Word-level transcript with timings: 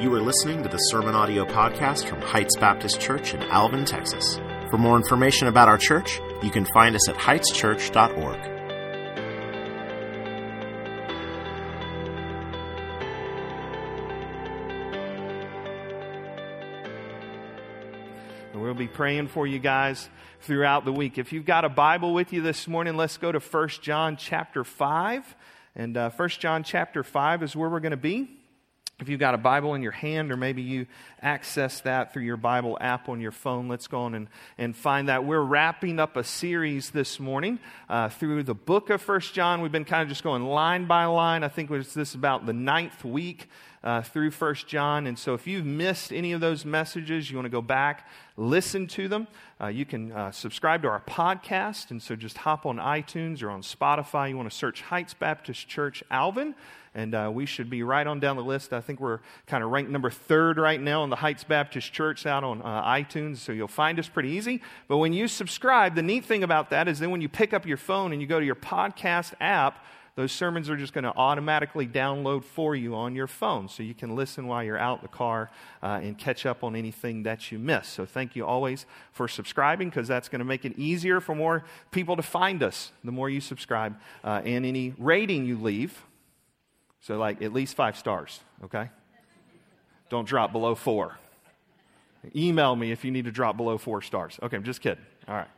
You 0.00 0.14
are 0.14 0.22
listening 0.22 0.62
to 0.62 0.68
the 0.70 0.78
Sermon 0.78 1.14
Audio 1.14 1.44
Podcast 1.44 2.06
from 2.06 2.22
Heights 2.22 2.56
Baptist 2.56 2.98
Church 3.02 3.34
in 3.34 3.42
Alvin, 3.42 3.84
Texas. 3.84 4.40
For 4.70 4.78
more 4.78 4.96
information 4.96 5.46
about 5.46 5.68
our 5.68 5.76
church, 5.76 6.22
you 6.42 6.48
can 6.48 6.64
find 6.72 6.96
us 6.96 7.06
at 7.10 7.16
heightschurch.org. 7.16 8.38
We'll 18.54 18.72
be 18.72 18.88
praying 18.88 19.28
for 19.28 19.46
you 19.46 19.58
guys 19.58 20.08
throughout 20.40 20.86
the 20.86 20.92
week. 20.92 21.18
If 21.18 21.34
you've 21.34 21.44
got 21.44 21.66
a 21.66 21.68
Bible 21.68 22.14
with 22.14 22.32
you 22.32 22.40
this 22.40 22.66
morning, 22.66 22.96
let's 22.96 23.18
go 23.18 23.30
to 23.30 23.38
1 23.38 23.68
John 23.82 24.16
chapter 24.16 24.64
5. 24.64 25.36
And 25.76 25.94
uh, 25.98 26.08
1 26.08 26.28
John 26.30 26.62
chapter 26.64 27.02
5 27.02 27.42
is 27.42 27.54
where 27.54 27.68
we're 27.68 27.80
going 27.80 27.90
to 27.90 27.98
be. 27.98 28.39
If 29.00 29.08
you've 29.08 29.20
got 29.20 29.34
a 29.34 29.38
Bible 29.38 29.74
in 29.74 29.82
your 29.82 29.92
hand, 29.92 30.30
or 30.30 30.36
maybe 30.36 30.60
you 30.60 30.86
access 31.22 31.80
that 31.80 32.12
through 32.12 32.24
your 32.24 32.36
Bible 32.36 32.76
app 32.80 33.08
on 33.08 33.20
your 33.20 33.32
phone, 33.32 33.66
let's 33.66 33.86
go 33.86 34.00
on 34.00 34.14
and, 34.14 34.28
and 34.58 34.76
find 34.76 35.08
that. 35.08 35.24
We're 35.24 35.40
wrapping 35.40 35.98
up 35.98 36.16
a 36.16 36.24
series 36.24 36.90
this 36.90 37.18
morning 37.18 37.58
uh, 37.88 38.10
through 38.10 38.42
the 38.42 38.54
book 38.54 38.90
of 38.90 39.00
First 39.00 39.32
John. 39.32 39.62
We've 39.62 39.72
been 39.72 39.86
kind 39.86 40.02
of 40.02 40.08
just 40.08 40.22
going 40.22 40.44
line 40.44 40.84
by 40.86 41.06
line. 41.06 41.44
I 41.44 41.48
think 41.48 41.70
it 41.70 41.72
was 41.72 41.94
this 41.94 42.14
about 42.14 42.44
the 42.44 42.52
ninth 42.52 43.02
week 43.02 43.48
uh, 43.82 44.02
through 44.02 44.32
First 44.32 44.66
John. 44.66 45.06
And 45.06 45.18
so 45.18 45.32
if 45.32 45.46
you've 45.46 45.64
missed 45.64 46.12
any 46.12 46.32
of 46.32 46.42
those 46.42 46.66
messages, 46.66 47.30
you 47.30 47.36
want 47.36 47.46
to 47.46 47.50
go 47.50 47.62
back, 47.62 48.06
listen 48.36 48.86
to 48.88 49.08
them. 49.08 49.26
Uh, 49.58 49.68
you 49.68 49.86
can 49.86 50.12
uh, 50.12 50.30
subscribe 50.30 50.82
to 50.82 50.88
our 50.88 51.00
podcast. 51.00 51.90
And 51.90 52.02
so 52.02 52.16
just 52.16 52.36
hop 52.36 52.66
on 52.66 52.76
iTunes 52.76 53.42
or 53.42 53.50
on 53.50 53.62
Spotify. 53.62 54.28
You 54.28 54.36
want 54.36 54.50
to 54.50 54.56
search 54.56 54.82
Heights 54.82 55.14
Baptist 55.14 55.68
Church 55.68 56.04
Alvin 56.10 56.54
and 56.94 57.14
uh, 57.14 57.30
we 57.32 57.46
should 57.46 57.70
be 57.70 57.82
right 57.82 58.06
on 58.06 58.20
down 58.20 58.36
the 58.36 58.42
list. 58.42 58.72
I 58.72 58.80
think 58.80 59.00
we're 59.00 59.20
kind 59.46 59.62
of 59.62 59.70
ranked 59.70 59.90
number 59.90 60.10
third 60.10 60.58
right 60.58 60.80
now 60.80 61.04
in 61.04 61.10
the 61.10 61.16
Heights 61.16 61.44
Baptist 61.44 61.92
Church 61.92 62.26
out 62.26 62.42
on 62.42 62.62
uh, 62.62 62.84
iTunes, 62.84 63.38
so 63.38 63.52
you'll 63.52 63.68
find 63.68 63.98
us 63.98 64.08
pretty 64.08 64.30
easy. 64.30 64.60
But 64.88 64.98
when 64.98 65.12
you 65.12 65.28
subscribe, 65.28 65.94
the 65.94 66.02
neat 66.02 66.24
thing 66.24 66.42
about 66.42 66.70
that 66.70 66.88
is 66.88 66.98
then 66.98 67.10
when 67.10 67.20
you 67.20 67.28
pick 67.28 67.52
up 67.52 67.66
your 67.66 67.76
phone 67.76 68.12
and 68.12 68.20
you 68.20 68.26
go 68.26 68.40
to 68.40 68.46
your 68.46 68.56
podcast 68.56 69.34
app, 69.40 69.84
those 70.16 70.32
sermons 70.32 70.68
are 70.68 70.76
just 70.76 70.92
going 70.92 71.04
to 71.04 71.14
automatically 71.16 71.86
download 71.86 72.44
for 72.44 72.74
you 72.74 72.94
on 72.96 73.14
your 73.14 73.28
phone 73.28 73.68
so 73.68 73.82
you 73.82 73.94
can 73.94 74.16
listen 74.16 74.48
while 74.48 74.62
you're 74.62 74.76
out 74.76 74.98
in 74.98 75.02
the 75.02 75.16
car 75.16 75.50
uh, 75.82 76.00
and 76.02 76.18
catch 76.18 76.44
up 76.44 76.64
on 76.64 76.74
anything 76.74 77.22
that 77.22 77.52
you 77.52 77.58
miss. 77.58 77.86
So 77.86 78.04
thank 78.04 78.34
you 78.34 78.44
always 78.44 78.86
for 79.12 79.28
subscribing 79.28 79.88
because 79.88 80.08
that's 80.08 80.28
going 80.28 80.40
to 80.40 80.44
make 80.44 80.64
it 80.64 80.76
easier 80.76 81.20
for 81.20 81.34
more 81.34 81.64
people 81.92 82.16
to 82.16 82.22
find 82.22 82.62
us 82.62 82.90
the 83.04 83.12
more 83.12 83.30
you 83.30 83.40
subscribe 83.40 83.98
uh, 84.24 84.42
and 84.44 84.66
any 84.66 84.94
rating 84.98 85.46
you 85.46 85.56
leave 85.56 86.04
so, 87.00 87.18
like, 87.18 87.42
at 87.42 87.52
least 87.52 87.74
five 87.74 87.96
stars, 87.96 88.40
okay? 88.64 88.90
Don't 90.08 90.26
drop 90.26 90.52
below 90.52 90.74
four. 90.74 91.18
Email 92.36 92.76
me 92.76 92.92
if 92.92 93.04
you 93.04 93.10
need 93.10 93.24
to 93.24 93.30
drop 93.30 93.56
below 93.56 93.78
four 93.78 94.02
stars. 94.02 94.38
Okay, 94.42 94.56
I'm 94.56 94.64
just 94.64 94.80
kidding. 94.80 95.04
All 95.26 95.34
right. 95.34 95.48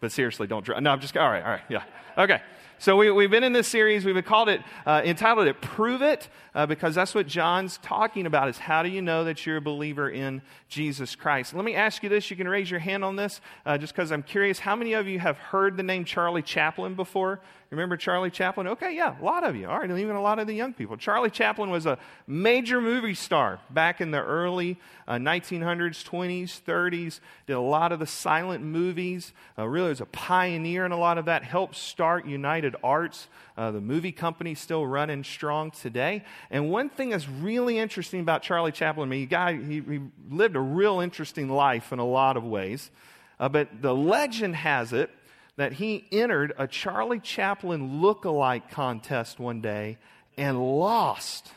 But 0.00 0.10
seriously, 0.12 0.46
don't 0.46 0.64
drop. 0.64 0.82
No, 0.82 0.90
I'm 0.90 1.00
just, 1.00 1.16
all 1.16 1.28
right, 1.28 1.42
all 1.42 1.50
right, 1.50 1.62
yeah. 1.68 1.84
Okay. 2.18 2.40
So 2.80 2.96
we, 2.96 3.10
we've 3.10 3.30
been 3.30 3.44
in 3.44 3.52
this 3.52 3.68
series. 3.68 4.06
We've 4.06 4.24
called 4.24 4.48
it, 4.48 4.62
uh, 4.86 5.02
entitled 5.04 5.46
it 5.46 5.60
"Prove 5.60 6.00
It," 6.00 6.30
uh, 6.54 6.64
because 6.64 6.94
that's 6.94 7.14
what 7.14 7.26
John's 7.26 7.76
talking 7.76 8.24
about. 8.24 8.48
Is 8.48 8.56
how 8.56 8.82
do 8.82 8.88
you 8.88 9.02
know 9.02 9.24
that 9.24 9.44
you're 9.44 9.58
a 9.58 9.60
believer 9.60 10.08
in 10.08 10.40
Jesus 10.70 11.14
Christ? 11.14 11.52
Let 11.52 11.66
me 11.66 11.74
ask 11.74 12.02
you 12.02 12.08
this. 12.08 12.30
You 12.30 12.38
can 12.38 12.48
raise 12.48 12.70
your 12.70 12.80
hand 12.80 13.04
on 13.04 13.16
this, 13.16 13.42
uh, 13.66 13.76
just 13.76 13.94
because 13.94 14.10
I'm 14.10 14.22
curious. 14.22 14.60
How 14.60 14.74
many 14.76 14.94
of 14.94 15.06
you 15.06 15.18
have 15.18 15.36
heard 15.36 15.76
the 15.76 15.82
name 15.82 16.06
Charlie 16.06 16.40
Chaplin 16.40 16.94
before? 16.94 17.40
Remember 17.70 17.96
Charlie 17.96 18.30
Chaplin? 18.30 18.66
Okay, 18.66 18.96
yeah, 18.96 19.14
a 19.20 19.24
lot 19.24 19.44
of 19.44 19.54
you. 19.54 19.68
All 19.68 19.78
right, 19.78 19.88
even 19.88 20.16
a 20.16 20.20
lot 20.20 20.40
of 20.40 20.48
the 20.48 20.54
young 20.54 20.72
people. 20.74 20.96
Charlie 20.96 21.30
Chaplin 21.30 21.70
was 21.70 21.86
a 21.86 21.98
major 22.26 22.80
movie 22.80 23.14
star 23.14 23.60
back 23.70 24.00
in 24.00 24.10
the 24.10 24.18
early 24.18 24.76
uh, 25.06 25.14
1900s, 25.14 26.04
20s, 26.04 26.60
30s. 26.62 27.20
Did 27.46 27.52
a 27.52 27.60
lot 27.60 27.92
of 27.92 28.00
the 28.00 28.06
silent 28.06 28.64
movies. 28.64 29.32
Uh, 29.56 29.68
really 29.68 29.90
was 29.90 30.00
a 30.00 30.06
pioneer 30.06 30.84
in 30.84 30.90
a 30.90 30.98
lot 30.98 31.16
of 31.16 31.26
that. 31.26 31.44
Helped 31.44 31.76
start 31.76 32.26
United 32.26 32.69
Arts. 32.82 33.28
Uh, 33.56 33.70
the 33.70 33.80
movie 33.80 34.12
company 34.12 34.54
still 34.54 34.86
running 34.86 35.24
strong 35.24 35.70
today. 35.70 36.24
And 36.50 36.70
one 36.70 36.88
thing 36.88 37.10
that's 37.10 37.28
really 37.28 37.78
interesting 37.78 38.20
about 38.20 38.42
Charlie 38.42 38.72
Chaplin, 38.72 39.08
I 39.08 39.10
mean, 39.10 39.20
he, 39.20 39.26
guy, 39.26 39.56
he, 39.56 39.80
he 39.80 40.00
lived 40.30 40.56
a 40.56 40.60
real 40.60 41.00
interesting 41.00 41.48
life 41.48 41.92
in 41.92 41.98
a 41.98 42.06
lot 42.06 42.36
of 42.36 42.44
ways. 42.44 42.90
Uh, 43.38 43.48
but 43.48 43.82
the 43.82 43.94
legend 43.94 44.56
has 44.56 44.92
it 44.92 45.10
that 45.56 45.74
he 45.74 46.06
entered 46.10 46.52
a 46.56 46.66
Charlie 46.66 47.20
Chaplin 47.20 48.00
look-alike 48.00 48.70
contest 48.70 49.38
one 49.38 49.60
day 49.60 49.98
and 50.38 50.58
lost. 50.58 51.50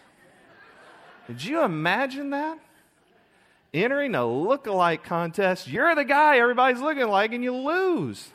Did 1.28 1.44
you 1.44 1.64
imagine 1.64 2.32
that? 2.32 2.60
Entering 3.74 4.14
a 4.14 4.26
look-alike 4.26 5.04
contest, 5.04 5.68
you're 5.68 5.96
the 5.96 6.04
guy 6.04 6.38
everybody's 6.38 6.82
looking 6.82 7.08
like, 7.08 7.34
and 7.34 7.44
you 7.44 7.56
lose. 7.56 8.30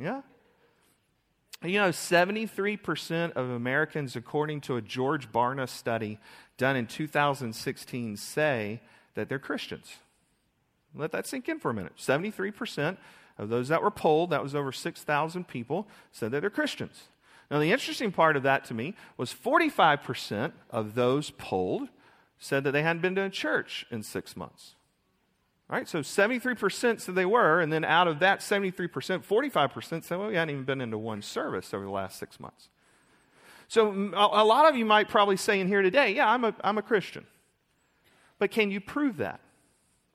Yeah? 0.00 0.22
You 1.64 1.80
know, 1.80 1.88
73% 1.88 3.32
of 3.32 3.50
Americans, 3.50 4.14
according 4.14 4.60
to 4.62 4.76
a 4.76 4.82
George 4.82 5.32
Barna 5.32 5.68
study 5.68 6.18
done 6.56 6.76
in 6.76 6.86
2016, 6.86 8.16
say 8.16 8.80
that 9.14 9.28
they're 9.28 9.40
Christians. 9.40 9.96
Let 10.94 11.10
that 11.12 11.26
sink 11.26 11.48
in 11.48 11.58
for 11.58 11.70
a 11.70 11.74
minute. 11.74 11.94
73% 11.98 12.96
of 13.38 13.48
those 13.48 13.68
that 13.68 13.82
were 13.82 13.90
polled, 13.90 14.30
that 14.30 14.42
was 14.42 14.54
over 14.54 14.70
6,000 14.70 15.48
people, 15.48 15.88
said 16.12 16.30
that 16.30 16.40
they're 16.40 16.50
Christians. 16.50 17.08
Now, 17.50 17.58
the 17.58 17.72
interesting 17.72 18.12
part 18.12 18.36
of 18.36 18.42
that 18.44 18.64
to 18.66 18.74
me 18.74 18.94
was 19.16 19.34
45% 19.34 20.52
of 20.70 20.94
those 20.94 21.30
polled 21.30 21.88
said 22.38 22.62
that 22.64 22.72
they 22.72 22.82
hadn't 22.82 23.02
been 23.02 23.16
to 23.16 23.22
a 23.22 23.30
church 23.30 23.84
in 23.90 24.02
six 24.02 24.36
months. 24.36 24.74
All 25.70 25.76
right, 25.76 25.86
so 25.86 26.00
73% 26.00 27.00
said 27.00 27.14
they 27.14 27.26
were, 27.26 27.60
and 27.60 27.70
then 27.70 27.84
out 27.84 28.08
of 28.08 28.20
that 28.20 28.40
73%, 28.40 28.88
45% 28.88 30.04
said, 30.04 30.18
well, 30.18 30.28
we 30.28 30.34
hadn't 30.34 30.50
even 30.50 30.64
been 30.64 30.80
into 30.80 30.96
one 30.96 31.20
service 31.20 31.74
over 31.74 31.84
the 31.84 31.90
last 31.90 32.18
six 32.18 32.40
months. 32.40 32.70
So 33.68 33.90
a 34.14 34.44
lot 34.44 34.66
of 34.66 34.76
you 34.76 34.86
might 34.86 35.08
probably 35.08 35.36
say 35.36 35.60
in 35.60 35.68
here 35.68 35.82
today, 35.82 36.14
yeah, 36.14 36.30
I'm 36.30 36.42
a, 36.44 36.54
I'm 36.64 36.78
a 36.78 36.82
Christian. 36.82 37.26
But 38.38 38.50
can 38.50 38.70
you 38.70 38.80
prove 38.80 39.18
that? 39.18 39.40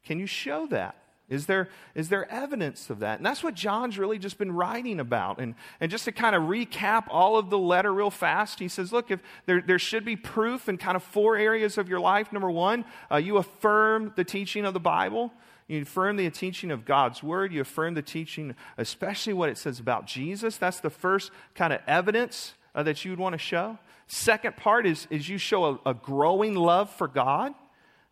Can 0.04 0.18
you 0.20 0.26
show 0.26 0.66
that? 0.68 0.96
Is 1.34 1.48
there, 1.48 1.70
is 1.96 2.10
there 2.10 2.32
evidence 2.32 2.90
of 2.90 3.00
that? 3.00 3.18
And 3.18 3.26
that's 3.26 3.44
what 3.44 3.56
John's 3.56 3.98
really 3.98 4.20
just 4.20 4.38
been 4.38 4.52
writing 4.52 5.00
about. 5.00 5.40
And, 5.40 5.56
and 5.80 5.90
just 5.90 6.06
to 6.06 6.12
kind 6.12 6.36
of 6.36 6.44
recap 6.44 7.06
all 7.10 7.38
of 7.38 7.50
the 7.50 7.58
letter 7.58 7.94
real 7.94 8.12
fast, 8.12 8.60
he 8.60 8.68
says, 8.68 8.94
look, 8.94 9.12
if 9.12 9.20
there, 9.46 9.62
there 9.62 9.80
should 9.80 10.06
be 10.06 10.16
proof 10.16 10.70
in 10.70 10.78
kind 10.78 10.96
of 10.96 11.04
four 11.04 11.36
areas 11.36 11.78
of 11.78 11.90
your 11.90 12.00
life. 12.00 12.32
Number 12.32 12.52
one, 12.52 12.86
uh, 13.12 13.18
you 13.18 13.38
affirm 13.38 14.14
the 14.16 14.24
teaching 14.24 14.66
of 14.66 14.74
the 14.74 14.80
Bible. 14.80 15.34
You 15.68 15.82
affirm 15.82 16.18
the 16.18 16.30
teaching 16.30 16.72
of 16.72 16.86
God's 16.86 17.24
Word. 17.24 17.52
You 17.52 17.62
affirm 17.62 17.96
the 17.96 18.02
teaching, 18.02 18.56
especially 18.78 19.34
what 19.34 19.50
it 19.50 19.58
says 19.58 19.80
about 19.80 20.06
Jesus. 20.06 20.58
That's 20.58 20.82
the 20.82 20.90
first 20.90 21.32
kind 21.56 21.74
of 21.74 21.82
evidence 21.88 22.54
uh, 22.76 22.84
that 22.84 23.04
you 23.04 23.12
would 23.12 23.20
want 23.20 23.34
to 23.34 23.40
show. 23.40 23.80
Second 24.08 24.58
part 24.58 24.86
is, 24.86 25.08
is 25.10 25.28
you 25.30 25.38
show 25.38 25.66
a, 25.86 25.90
a 25.92 25.94
growing 25.94 26.56
love 26.56 26.90
for 26.90 27.08
God 27.08 27.54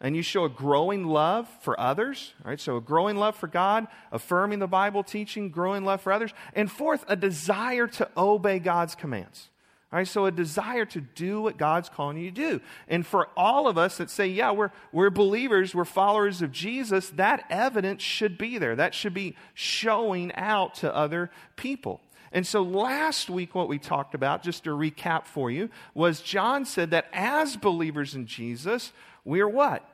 and 0.02 0.16
you 0.16 0.24
show 0.24 0.46
a 0.46 0.50
growing 0.50 1.06
love 1.06 1.48
for 1.62 1.80
others, 1.80 2.34
right? 2.44 2.60
So 2.60 2.76
a 2.78 2.82
growing 2.82 3.18
love 3.18 3.36
for 3.36 3.48
God, 3.48 3.88
affirming 4.12 4.60
the 4.60 4.68
Bible 4.68 5.04
teaching, 5.04 5.50
growing 5.50 5.86
love 5.86 6.02
for 6.02 6.12
others. 6.12 6.34
And 6.54 6.70
fourth, 6.70 7.06
a 7.08 7.16
desire 7.16 7.88
to 7.88 8.10
obey 8.18 8.60
God's 8.60 8.96
commands. 8.96 9.50
All 9.94 9.98
right, 9.98 10.08
so 10.08 10.26
a 10.26 10.32
desire 10.32 10.86
to 10.86 11.02
do 11.02 11.42
what 11.42 11.58
God's 11.58 11.90
calling 11.90 12.18
you 12.18 12.32
to 12.32 12.36
do. 12.36 12.62
And 12.88 13.06
for 13.06 13.28
all 13.36 13.68
of 13.68 13.78
us 13.78 13.98
that 13.98 14.10
say, 14.10 14.28
yeah, 14.28 14.52
we're, 14.52 14.72
we're 14.94 15.10
believers, 15.10 15.76
we're 15.76 15.84
followers 15.86 16.42
of 16.42 16.52
Jesus, 16.52 17.10
that 17.12 17.44
evidence 17.50 18.02
should 18.02 18.38
be 18.38 18.58
there. 18.58 18.76
That 18.76 18.96
should 18.96 19.14
be 19.14 19.36
showing 19.54 20.34
out 20.34 20.76
to 20.76 20.96
other 20.96 21.30
people. 21.58 22.00
And 22.32 22.48
so 22.48 22.62
last 22.62 23.30
week, 23.30 23.54
what 23.54 23.68
we 23.68 23.78
talked 23.78 24.16
about, 24.16 24.42
just 24.42 24.64
to 24.64 24.70
recap 24.70 25.26
for 25.26 25.52
you, 25.52 25.70
was 25.94 26.22
John 26.22 26.64
said 26.64 26.92
that 26.92 27.08
as 27.12 27.58
believers 27.58 28.16
in 28.16 28.26
Jesus, 28.26 28.94
we 29.26 29.42
are 29.42 29.50
what? 29.50 29.88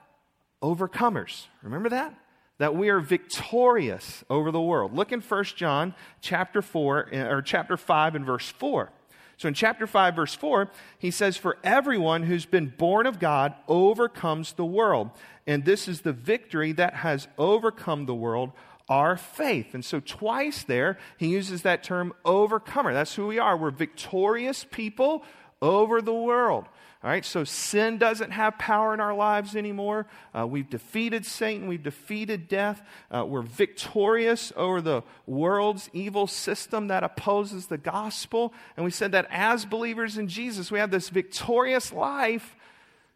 overcomers. 0.62 1.46
Remember 1.62 1.90
that? 1.90 2.14
That 2.60 2.76
we 2.76 2.90
are 2.90 3.00
victorious 3.00 4.24
over 4.30 4.52
the 4.52 4.62
world. 4.62 4.96
Look 4.96 5.12
in 5.12 5.22
1 5.22 5.44
John 5.56 5.94
chapter 6.22 6.62
4 6.62 7.10
eh, 7.12 7.24
or 7.28 7.42
chapter 7.42 7.78
5 7.78 8.16
and 8.16 8.26
verse 8.26 8.50
4. 8.50 8.92
So 9.38 9.48
in 9.48 9.54
chapter 9.54 9.86
5 9.86 10.16
verse 10.16 10.34
4, 10.34 10.72
he 10.98 11.12
says 11.12 11.38
for 11.38 11.58
everyone 11.64 12.24
who's 12.24 12.48
been 12.48 12.74
born 12.76 13.06
of 13.06 13.20
God 13.20 13.54
overcomes 13.68 14.54
the 14.54 14.66
world. 14.66 15.12
And 15.46 15.64
this 15.64 15.88
is 15.88 16.02
the 16.02 16.14
victory 16.14 16.72
that 16.74 16.96
has 16.96 17.28
overcome 17.38 18.08
the 18.08 18.16
world, 18.16 18.52
our 18.90 19.16
faith. 19.16 19.76
And 19.76 19.86
so 19.86 20.00
twice 20.00 20.64
there 20.64 20.98
he 21.18 21.28
uses 21.28 21.62
that 21.62 21.84
term 21.84 22.14
overcomer. 22.26 22.94
That's 22.94 23.14
who 23.14 23.28
we 23.28 23.38
are. 23.38 23.56
We're 23.56 23.70
victorious 23.70 24.66
people 24.72 25.24
over 25.62 26.02
the 26.02 26.14
world. 26.14 26.66
All 27.04 27.12
right, 27.12 27.24
so 27.24 27.44
sin 27.44 28.00
doesn't 28.00 28.32
have 28.32 28.58
power 28.58 28.92
in 28.92 29.00
our 29.00 29.14
lives 29.14 29.56
anymore. 29.56 30.08
Uh, 30.36 30.48
we've 30.48 30.70
defeated 30.70 31.28
Satan, 31.28 31.68
we've 31.68 31.84
defeated 31.84 32.48
death. 32.48 32.82
Uh, 33.12 33.24
we're 33.24 33.44
victorious 33.44 34.52
over 34.56 34.82
the 34.82 35.04
world's 35.28 35.92
evil 35.94 36.26
system 36.26 36.88
that 36.88 37.04
opposes 37.04 37.68
the 37.68 37.78
gospel. 37.78 38.52
And 38.76 38.84
we 38.84 38.90
said 38.90 39.12
that 39.12 39.28
as 39.30 39.64
believers 39.64 40.18
in 40.18 40.28
Jesus, 40.28 40.72
we 40.72 40.80
have 40.80 40.90
this 40.90 41.10
victorious 41.10 41.94
life. 41.94 42.56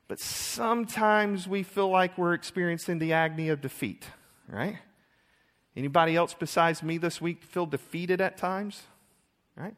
but 0.08 0.20
sometimes 0.20 1.48
we 1.48 1.64
feel 1.64 1.90
like 1.90 2.18
we're 2.18 2.34
experiencing 2.34 3.00
the 3.00 3.14
agony 3.14 3.48
of 3.48 3.62
defeat, 3.62 4.06
right? 4.50 4.78
Anybody 5.76 6.18
else 6.18 6.36
besides 6.38 6.84
me 6.84 6.98
this 6.98 7.22
week 7.22 7.44
feel 7.44 7.66
defeated 7.66 8.20
at 8.20 8.36
times? 8.38 8.84
Right? 9.56 9.74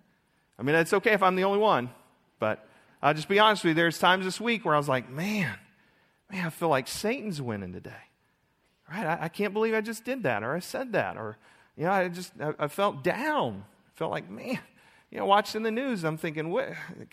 I 0.57 0.63
mean, 0.63 0.73
it's 0.73 0.91
okay 0.91 1.11
if 1.13 1.21
I'm 1.21 1.35
the 1.35 1.43
only 1.43 1.59
one, 1.59 1.91
but 2.39 2.67
I'll 3.03 3.13
just 3.13 3.27
be 3.27 3.37
honest 3.37 3.63
with 3.65 3.71
you. 3.71 3.75
There's 3.75 3.99
times 3.99 4.23
this 4.23 4.39
week 4.39 4.63
where 4.63 4.73
I 4.73 4.77
was 4.77 4.87
like, 4.87 5.09
man, 5.09 5.53
man, 6.31 6.47
I 6.47 6.49
feel 6.49 6.69
like 6.69 6.87
Satan's 6.87 7.41
winning 7.41 7.73
today. 7.73 7.91
Right? 8.89 9.05
I, 9.05 9.25
I 9.25 9.27
can't 9.27 9.53
believe 9.53 9.73
I 9.73 9.81
just 9.81 10.05
did 10.05 10.23
that 10.23 10.41
or 10.41 10.55
I 10.55 10.59
said 10.59 10.93
that 10.93 11.17
or, 11.17 11.37
you 11.75 11.83
know, 11.83 11.91
I 11.91 12.07
just, 12.07 12.31
I, 12.39 12.53
I 12.57 12.67
felt 12.69 13.03
down. 13.03 13.65
I 13.87 13.97
felt 13.97 14.11
like, 14.11 14.29
man, 14.29 14.59
you 15.11 15.17
know, 15.17 15.25
watching 15.25 15.63
the 15.63 15.71
news, 15.71 16.05
I'm 16.05 16.17
thinking, 16.17 16.55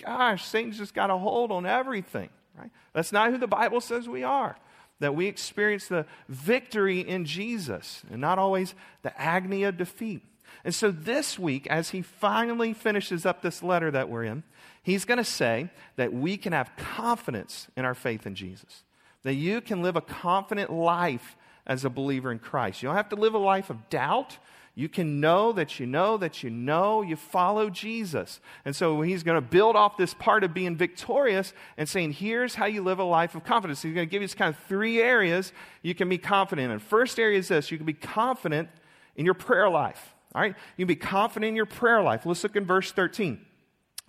gosh, 0.04 0.44
Satan's 0.44 0.78
just 0.78 0.94
got 0.94 1.10
a 1.10 1.16
hold 1.16 1.50
on 1.50 1.66
everything. 1.66 2.28
Right? 2.56 2.70
That's 2.92 3.10
not 3.10 3.32
who 3.32 3.38
the 3.38 3.48
Bible 3.48 3.80
says 3.80 4.08
we 4.08 4.22
are 4.22 4.56
that 5.00 5.14
we 5.14 5.26
experience 5.26 5.88
the 5.88 6.06
victory 6.28 7.00
in 7.00 7.24
Jesus 7.24 8.02
and 8.10 8.20
not 8.20 8.38
always 8.38 8.74
the 9.02 9.20
agony 9.20 9.64
of 9.64 9.76
defeat. 9.76 10.22
And 10.62 10.74
so 10.74 10.90
this 10.90 11.38
week, 11.38 11.66
as 11.68 11.90
he 11.90 12.02
finally 12.02 12.74
finishes 12.74 13.24
up 13.24 13.40
this 13.40 13.62
letter 13.62 13.90
that 13.90 14.10
we're 14.10 14.24
in, 14.24 14.42
he's 14.82 15.04
going 15.04 15.18
to 15.18 15.24
say 15.24 15.70
that 15.96 16.12
we 16.12 16.36
can 16.36 16.52
have 16.52 16.70
confidence 16.76 17.68
in 17.76 17.84
our 17.84 17.94
faith 17.94 18.26
in 18.26 18.34
Jesus, 18.34 18.84
that 19.22 19.34
you 19.34 19.60
can 19.60 19.82
live 19.82 19.96
a 19.96 20.00
confident 20.00 20.72
life 20.72 21.36
as 21.66 21.84
a 21.84 21.90
believer 21.90 22.32
in 22.32 22.38
Christ. 22.38 22.82
You 22.82 22.88
don't 22.88 22.96
have 22.96 23.08
to 23.10 23.16
live 23.16 23.34
a 23.34 23.38
life 23.38 23.70
of 23.70 23.88
doubt. 23.90 24.38
You 24.74 24.88
can 24.88 25.20
know 25.20 25.52
that 25.52 25.78
you 25.78 25.86
know 25.86 26.16
that 26.16 26.42
you 26.42 26.50
know 26.50 27.02
you 27.02 27.16
follow 27.16 27.68
Jesus. 27.70 28.40
And 28.64 28.74
so 28.74 29.02
he's 29.02 29.22
going 29.22 29.36
to 29.36 29.46
build 29.46 29.76
off 29.76 29.96
this 29.96 30.14
part 30.14 30.42
of 30.42 30.54
being 30.54 30.76
victorious 30.76 31.52
and 31.76 31.88
saying, 31.88 32.14
here's 32.14 32.54
how 32.54 32.66
you 32.66 32.82
live 32.82 32.98
a 32.98 33.04
life 33.04 33.34
of 33.34 33.44
confidence. 33.44 33.82
he's 33.82 33.94
going 33.94 34.08
to 34.08 34.10
give 34.10 34.22
you 34.22 34.28
kind 34.28 34.54
of 34.54 34.60
three 34.68 35.00
areas 35.00 35.52
you 35.82 35.94
can 35.94 36.08
be 36.08 36.18
confident 36.18 36.72
in. 36.72 36.78
First 36.78 37.18
area 37.18 37.38
is 37.38 37.48
this 37.48 37.70
you 37.70 37.76
can 37.76 37.86
be 37.86 37.92
confident 37.92 38.68
in 39.16 39.24
your 39.24 39.34
prayer 39.34 39.68
life. 39.68 40.14
All 40.34 40.40
right? 40.40 40.54
You 40.76 40.86
can 40.86 40.88
be 40.88 40.96
confident 40.96 41.48
in 41.48 41.56
your 41.56 41.66
prayer 41.66 42.00
life. 42.00 42.24
Let's 42.24 42.42
look 42.42 42.56
in 42.56 42.64
verse 42.64 42.92
13. 42.92 43.44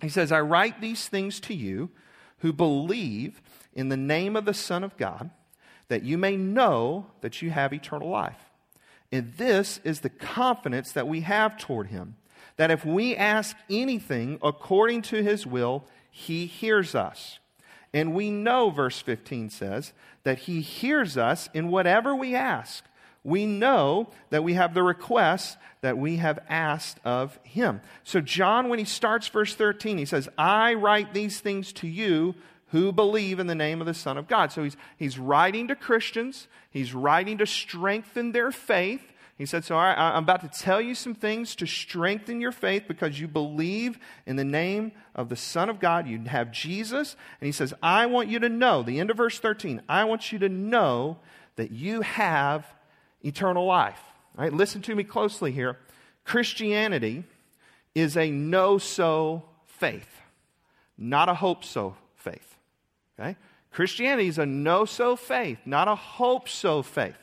He 0.02 0.08
says, 0.08 0.30
I 0.30 0.40
write 0.40 0.80
these 0.80 1.08
things 1.08 1.40
to 1.40 1.54
you 1.54 1.90
who 2.38 2.52
believe 2.52 3.40
in 3.72 3.88
the 3.88 3.96
name 3.96 4.36
of 4.36 4.44
the 4.44 4.52
Son 4.52 4.84
of 4.84 4.96
God, 4.96 5.30
that 5.88 6.02
you 6.02 6.18
may 6.18 6.36
know 6.36 7.06
that 7.22 7.40
you 7.40 7.50
have 7.50 7.72
eternal 7.72 8.10
life. 8.10 8.50
And 9.10 9.32
this 9.34 9.80
is 9.84 10.00
the 10.00 10.10
confidence 10.10 10.92
that 10.92 11.08
we 11.08 11.20
have 11.20 11.56
toward 11.56 11.86
him 11.86 12.16
that 12.56 12.70
if 12.70 12.84
we 12.84 13.16
ask 13.16 13.56
anything 13.70 14.38
according 14.42 15.02
to 15.02 15.22
his 15.22 15.46
will, 15.46 15.84
he 16.10 16.46
hears 16.46 16.94
us. 16.94 17.38
And 17.94 18.14
we 18.14 18.30
know, 18.30 18.70
verse 18.70 19.00
15 19.00 19.50
says, 19.50 19.92
that 20.24 20.40
he 20.40 20.60
hears 20.60 21.16
us 21.16 21.48
in 21.52 21.68
whatever 21.68 22.14
we 22.14 22.34
ask. 22.34 22.84
We 23.24 23.46
know 23.46 24.08
that 24.30 24.42
we 24.42 24.54
have 24.54 24.74
the 24.74 24.82
requests 24.82 25.56
that 25.80 25.98
we 25.98 26.16
have 26.16 26.38
asked 26.48 26.98
of 27.04 27.38
him. 27.42 27.80
So, 28.04 28.20
John, 28.20 28.68
when 28.68 28.78
he 28.78 28.84
starts 28.84 29.28
verse 29.28 29.54
13, 29.54 29.98
he 29.98 30.04
says, 30.04 30.28
I 30.36 30.74
write 30.74 31.14
these 31.14 31.40
things 31.40 31.72
to 31.74 31.88
you 31.88 32.34
who 32.72 32.90
believe 32.90 33.38
in 33.38 33.46
the 33.46 33.54
name 33.54 33.80
of 33.80 33.86
the 33.86 33.94
Son 33.94 34.16
of 34.16 34.26
God. 34.26 34.50
So 34.50 34.64
he's, 34.64 34.76
he's 34.96 35.18
writing 35.18 35.68
to 35.68 35.76
Christians, 35.76 36.48
he's 36.70 36.94
writing 36.94 37.38
to 37.38 37.46
strengthen 37.46 38.32
their 38.32 38.50
faith. 38.50 39.12
He 39.36 39.46
said, 39.46 39.64
So 39.64 39.76
I'm 39.76 40.22
about 40.22 40.40
to 40.40 40.60
tell 40.60 40.80
you 40.80 40.94
some 40.94 41.14
things 41.14 41.54
to 41.56 41.66
strengthen 41.66 42.40
your 42.40 42.52
faith 42.52 42.84
because 42.88 43.20
you 43.20 43.28
believe 43.28 43.98
in 44.24 44.36
the 44.36 44.44
name 44.44 44.92
of 45.14 45.28
the 45.28 45.36
Son 45.36 45.68
of 45.68 45.80
God. 45.80 46.06
You 46.06 46.20
have 46.20 46.50
Jesus. 46.50 47.16
And 47.40 47.46
he 47.46 47.52
says, 47.52 47.74
I 47.82 48.06
want 48.06 48.28
you 48.28 48.38
to 48.38 48.48
know, 48.48 48.82
the 48.82 49.00
end 49.00 49.10
of 49.10 49.16
verse 49.16 49.38
13, 49.38 49.82
I 49.88 50.04
want 50.04 50.32
you 50.32 50.38
to 50.38 50.48
know 50.48 51.18
that 51.56 51.72
you 51.72 52.00
have 52.00 52.66
eternal 53.22 53.66
life. 53.66 54.00
All 54.36 54.44
right, 54.44 54.52
listen 54.52 54.82
to 54.82 54.94
me 54.94 55.04
closely 55.04 55.52
here. 55.52 55.78
Christianity 56.24 57.24
is 57.94 58.16
a 58.16 58.30
know 58.30 58.78
so 58.78 59.42
faith, 59.66 60.20
not 60.96 61.28
a 61.28 61.34
hope 61.34 61.64
so 61.64 61.96
faith. 62.16 62.56
Okay? 63.18 63.36
Christianity 63.70 64.28
is 64.28 64.38
a 64.38 64.46
know 64.46 64.84
so 64.84 65.16
faith, 65.16 65.58
not 65.64 65.88
a 65.88 65.94
hope 65.94 66.48
so 66.48 66.82
faith. 66.82 67.16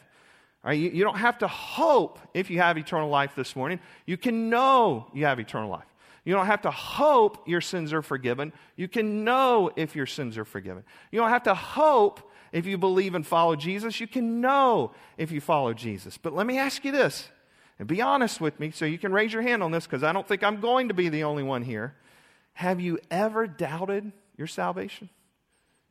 All 0.64 0.70
right, 0.70 0.80
you, 0.80 0.90
you 0.90 1.04
don't 1.04 1.18
have 1.18 1.38
to 1.40 1.48
hope 1.48 2.20
if 2.34 2.50
you 2.50 2.60
have 2.60 2.78
eternal 2.78 3.10
life 3.10 3.32
this 3.36 3.56
morning. 3.56 3.80
You 4.06 4.18
can 4.18 4.50
know 4.50 5.08
you 5.14 5.26
have 5.26 5.40
eternal 5.40 5.70
life. 5.70 5.86
You 6.26 6.34
don't 6.36 6.48
have 6.48 6.64
to 6.64 6.72
hope 6.72 7.48
your 7.48 7.62
sins 7.62 7.94
are 7.94 8.02
forgiven. 8.02 8.52
You 8.76 8.88
can 8.88 9.24
know 9.24 9.72
if 9.76 9.96
your 9.96 10.06
sins 10.06 10.38
are 10.38 10.46
forgiven. 10.46 10.84
You 11.12 11.20
don't 11.20 11.30
have 11.30 11.44
to 11.44 11.56
hope 11.56 12.29
if 12.52 12.66
you 12.66 12.78
believe 12.78 13.16
and 13.16 13.26
follow 13.26 13.56
Jesus. 13.56 14.00
You 14.00 14.08
can 14.08 14.42
know 14.42 14.94
if 15.18 15.32
you 15.32 15.42
follow 15.42 15.74
Jesus. 15.74 16.18
But 16.18 16.34
let 16.34 16.46
me 16.46 16.58
ask 16.58 16.84
you 16.84 16.92
this, 16.92 17.30
and 17.78 17.88
be 17.88 18.02
honest 18.02 18.42
with 18.42 18.60
me 18.60 18.72
so 18.72 18.86
you 18.86 18.98
can 18.98 19.14
raise 19.14 19.32
your 19.34 19.42
hand 19.42 19.64
on 19.64 19.72
this 19.72 19.86
because 19.86 20.04
I 20.04 20.12
don't 20.14 20.28
think 20.28 20.44
I'm 20.44 20.60
going 20.60 20.88
to 20.90 20.94
be 20.94 21.10
the 21.10 21.24
only 21.24 21.44
one 21.44 21.62
here. 21.62 21.96
Have 22.54 22.80
you 22.80 23.00
ever 23.10 23.48
doubted 23.48 24.12
your 24.38 24.48
salvation? 24.48 25.10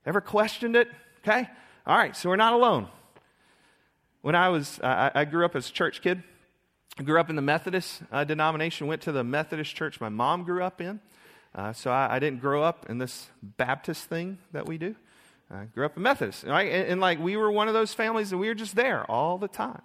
Ever 0.05 0.21
questioned 0.21 0.77
it? 0.77 0.89
Okay? 1.21 1.49
All 1.87 1.97
right, 1.97 2.17
so 2.17 2.29
we're 2.29 2.37
not 2.37 2.53
alone. 2.53 2.89
When 4.21 4.35
I 4.35 4.49
was, 4.49 4.79
uh, 4.81 5.11
I 5.15 5.25
grew 5.25 5.45
up 5.45 5.57
as 5.57 5.71
a 5.71 5.73
church 5.73 6.03
kid. 6.03 6.23
I 6.99 7.05
grew 7.05 7.21
up 7.21 7.31
in 7.31 7.37
the 7.37 7.43
Methodist 7.43 8.03
uh, 8.11 8.25
denomination, 8.25 8.89
went 8.89 9.03
to 9.03 9.13
the 9.13 9.23
Methodist 9.23 9.75
church 9.75 10.01
my 10.01 10.09
mom 10.09 10.45
grew 10.45 10.63
up 10.63 10.81
in. 10.81 11.01
Uh, 11.55 11.73
so 11.73 11.91
I, 11.91 12.17
I, 12.17 12.19
didn't 12.19 12.41
grow 12.41 12.63
up 12.63 12.87
in 12.91 12.99
this 12.99 13.29
Baptist 13.43 14.05
thing 14.05 14.39
that 14.53 14.67
we 14.67 14.77
do. 14.79 14.95
I 15.51 15.65
grew 15.65 15.87
up 15.87 15.97
in 15.97 16.03
Methodist. 16.03 16.45
Right? 16.45 16.71
And, 16.71 16.89
and, 16.89 17.01
like 17.01 17.19
we 17.19 17.37
were 17.37 17.51
one 17.51 17.69
of 17.69 17.75
those 17.75 17.95
families 17.95 18.31
that 18.31 18.39
we 18.39 18.49
were 18.49 18.55
just 18.55 18.77
there 18.77 19.05
all 19.11 19.39
the 19.39 19.49
time. 19.49 19.83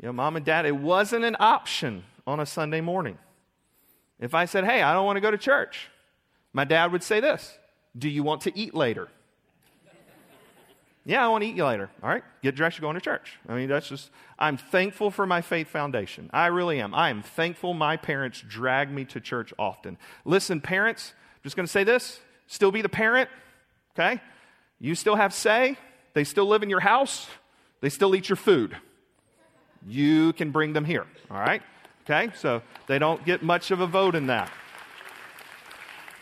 You 0.00 0.06
know, 0.06 0.12
mom 0.12 0.36
and 0.36 0.44
dad, 0.44 0.66
it 0.66 0.76
wasn't 0.76 1.24
an 1.24 1.36
option 1.40 2.04
on 2.26 2.40
a 2.40 2.46
Sunday 2.46 2.80
morning. 2.80 3.18
If 4.20 4.34
I 4.34 4.44
said, 4.44 4.64
hey, 4.64 4.82
I 4.82 4.92
don't 4.92 5.04
want 5.04 5.16
to 5.16 5.20
go 5.20 5.30
to 5.30 5.38
church, 5.38 5.88
my 6.52 6.64
dad 6.64 6.92
would 6.92 7.02
say 7.02 7.20
this 7.20 7.58
Do 7.96 8.08
you 8.08 8.22
want 8.22 8.42
to 8.42 8.58
eat 8.58 8.74
later? 8.74 9.08
Yeah, 11.08 11.24
I 11.24 11.28
want 11.28 11.44
to 11.44 11.48
eat 11.48 11.54
you 11.54 11.64
later. 11.64 11.88
All 12.02 12.08
right, 12.08 12.24
get 12.42 12.56
dressed, 12.56 12.78
you're 12.78 12.82
going 12.82 12.96
to 12.96 13.00
church. 13.00 13.38
I 13.48 13.54
mean, 13.54 13.68
that's 13.68 13.88
just, 13.88 14.10
I'm 14.40 14.56
thankful 14.56 15.12
for 15.12 15.24
my 15.24 15.40
faith 15.40 15.68
foundation. 15.68 16.28
I 16.32 16.46
really 16.48 16.80
am. 16.80 16.96
I 16.96 17.10
am 17.10 17.22
thankful 17.22 17.74
my 17.74 17.96
parents 17.96 18.42
drag 18.46 18.90
me 18.90 19.04
to 19.06 19.20
church 19.20 19.54
often. 19.56 19.98
Listen, 20.24 20.60
parents, 20.60 21.12
I'm 21.36 21.42
just 21.44 21.54
going 21.54 21.66
to 21.66 21.70
say 21.70 21.84
this 21.84 22.18
still 22.48 22.72
be 22.72 22.82
the 22.82 22.88
parent, 22.88 23.30
okay? 23.96 24.20
You 24.78 24.94
still 24.94 25.16
have 25.16 25.32
say, 25.32 25.76
they 26.14 26.24
still 26.24 26.46
live 26.46 26.62
in 26.62 26.70
your 26.70 26.80
house, 26.80 27.26
they 27.80 27.88
still 27.88 28.14
eat 28.14 28.28
your 28.28 28.36
food. 28.36 28.76
You 29.86 30.32
can 30.32 30.50
bring 30.50 30.72
them 30.72 30.84
here, 30.84 31.06
all 31.30 31.38
right? 31.38 31.62
Okay, 32.04 32.32
so 32.36 32.62
they 32.86 32.98
don't 32.98 33.24
get 33.24 33.42
much 33.42 33.70
of 33.70 33.80
a 33.80 33.86
vote 33.86 34.14
in 34.14 34.26
that. 34.28 34.50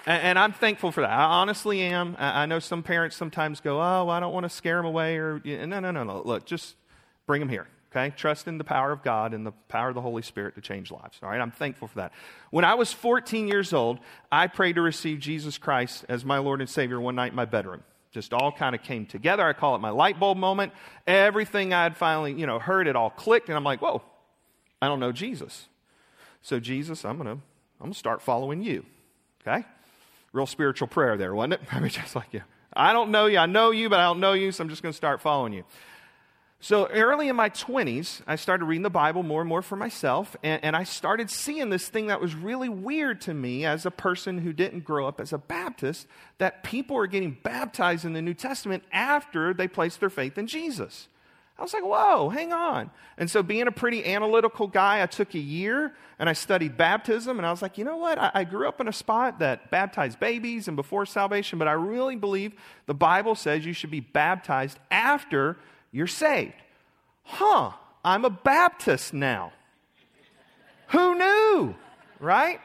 And, 0.07 0.23
and, 0.23 0.39
I'm 0.39 0.53
thankful 0.53 0.93
for 0.93 1.01
that. 1.01 1.11
I 1.11 1.25
honestly 1.25 1.81
am. 1.81 2.17
I, 2.19 2.43
I 2.43 2.47
know 2.47 2.59
some 2.59 2.83
parents 2.83 3.17
sometimes 3.17 3.61
go, 3.61 3.77
oh, 3.77 4.05
well, 4.05 4.11
I 4.11 4.21
don't 4.21 4.35
want 4.35 4.45
to 4.45 4.51
scare 4.51 4.77
them 4.77 4.85
away. 4.85 5.17
Or 5.17 5.41
No, 5.45 5.81
no, 5.81 5.91
no, 5.91 6.05
no. 6.05 6.23
Look, 6.23 6.45
just 6.45 6.77
bring 7.27 7.41
them 7.41 7.49
here. 7.49 7.67
Okay? 7.91 8.15
Trust 8.15 8.47
in 8.47 8.59
the 8.59 8.65
power 8.65 8.93
of 8.93 9.03
God 9.03 9.33
and 9.33 9.47
the 9.47 9.53
power 9.69 9.89
of 9.89 9.95
the 9.95 10.03
Holy 10.03 10.21
Spirit 10.21 10.57
to 10.57 10.61
change 10.61 10.91
lives. 10.91 11.19
All 11.23 11.31
right? 11.31 11.41
I'm 11.41 11.51
thankful 11.51 11.89
for 11.89 11.97
that. 11.97 12.13
When 12.51 12.67
I 12.67 12.75
was 12.75 12.93
14 12.93 13.49
years 13.49 13.73
old, 13.73 13.99
I 14.31 14.47
prayed 14.47 14.75
to 14.75 14.83
receive 14.83 15.21
Jesus 15.21 15.57
Christ 15.57 16.05
as 16.09 16.23
my 16.25 16.37
Lord 16.37 16.61
and 16.61 16.69
Savior 16.69 17.01
one 17.01 17.15
night 17.15 17.33
in 17.33 17.37
my 17.37 17.47
bedroom 17.47 17.83
just 18.15 18.33
all 18.33 18.53
kind 18.53 18.77
of 18.77 18.83
came 18.83 19.05
together. 19.05 19.43
I 19.43 19.53
call 19.53 19.75
it 19.75 19.81
my 19.81 19.91
light 19.91 20.21
bulb 20.21 20.39
moment. 20.39 20.73
Everything 21.05 21.75
I 21.75 21.83
had 21.83 21.97
finally, 21.97 22.33
you 22.33 22.47
know, 22.47 22.61
heard, 22.61 22.87
it 22.87 22.95
all 22.95 23.11
clicked, 23.11 23.49
and 23.49 23.57
I'm 23.57 23.65
like, 23.65 23.83
whoa, 23.83 24.03
I 24.81 24.87
don't 24.87 25.01
know 25.01 25.11
Jesus. 25.11 25.67
So 26.41 26.61
Jesus, 26.61 27.05
I'm 27.05 27.19
gonna, 27.19 27.33
I'm 27.33 27.41
gonna 27.81 27.95
start 27.95 28.23
following 28.23 28.63
you. 28.63 28.87
Okay? 29.47 29.67
Real 30.33 30.47
spiritual 30.47 30.87
prayer 30.87 31.17
there, 31.17 31.35
wasn't 31.35 31.55
it? 31.55 31.61
I 31.73 31.81
mean, 31.81 31.91
just 31.91 32.15
like 32.15 32.33
you. 32.33 32.43
I 32.73 32.93
don't 32.93 33.11
know 33.11 33.27
you. 33.27 33.39
I 33.39 33.47
know 33.47 33.73
you, 33.73 33.89
but 33.89 33.99
I 33.99 34.05
don't 34.05 34.21
know 34.21 34.33
you, 34.33 34.53
so 34.53 34.63
I'm 34.63 34.71
just 34.71 34.83
to 34.83 34.93
start 34.93 35.21
following 35.21 35.53
you. 35.53 35.65
So 36.65 36.87
early 36.87 37.29
in 37.29 37.37
my 37.37 37.51
20s, 37.51 38.23
I 38.27 38.37
started 38.37 38.65
reading 38.65 38.85
the 38.85 38.89
Bible 38.89 39.23
more 39.23 39.43
and 39.43 39.49
more 39.51 39.61
for 39.61 39.77
myself, 39.77 40.35
and, 40.43 40.65
and, 40.65 40.75
I 40.75 40.85
started 40.85 41.29
seeing 41.29 41.69
this 41.69 41.89
thing 41.89 42.07
that 42.07 42.23
was 42.23 42.35
really 42.35 42.71
weird 42.71 43.21
to 43.23 43.35
me 43.35 43.67
as 43.67 43.85
a 43.85 43.91
person 43.91 44.39
who 44.39 44.55
didn't 44.55 44.83
grow 44.83 45.07
up 45.07 45.21
as 45.21 45.35
a 45.35 45.37
Baptist 45.37 46.07
that 46.39 46.65
people 46.65 46.97
are 46.97 47.07
getting 47.07 47.37
baptized 47.43 48.07
in 48.07 48.15
the 48.15 48.23
New 48.23 48.33
Testament 48.33 48.83
after 48.93 49.53
they 49.53 49.69
place 49.69 49.99
their 49.99 50.09
faith 50.09 50.39
in 50.39 50.47
Jesus. 50.47 51.09
I 51.59 51.63
was 51.63 51.75
like, 51.75 51.85
whoa, 51.85 52.31
hang 52.31 52.55
on. 52.55 52.91
And 53.19 53.31
so, 53.31 53.43
being 53.43 53.67
a 53.67 53.73
pretty 53.73 54.03
analytical 54.03 54.67
guy, 54.67 55.03
I 55.03 55.07
took 55.07 55.35
a 55.35 55.39
year 55.39 55.93
and 56.19 56.31
I 56.31 56.33
studied 56.33 56.79
baptism. 56.79 57.37
And 57.37 57.47
I 57.47 57.51
was 57.51 57.61
like, 57.61 57.77
you 57.77 57.85
know 57.85 57.99
what? 57.99 58.19
I, 58.19 58.31
I, 58.33 58.45
grew 58.45 58.67
up 58.69 58.81
in 58.81 58.89
a 58.89 58.93
spot 58.93 59.41
that 59.41 59.71
baptized 59.71 60.19
babies 60.19 60.67
and 60.67 60.77
before 60.79 61.05
salvation, 61.05 61.59
but 61.59 61.69
I 61.69 61.73
really 61.73 62.17
believe 62.17 62.55
the 62.87 62.95
Bible 62.95 63.35
says 63.35 63.67
you 63.67 63.75
should 63.75 63.91
be 63.91 64.01
baptized 64.01 64.79
after 64.91 65.59
you're 65.95 66.09
saved. 66.09 66.55
Huh, 67.23 67.71
I'm 68.05 68.25
a 68.25 68.31
Baptist 68.31 69.15
now. 69.15 69.53
Who 70.89 71.15
knew? 71.15 71.77
Right? 72.19 72.61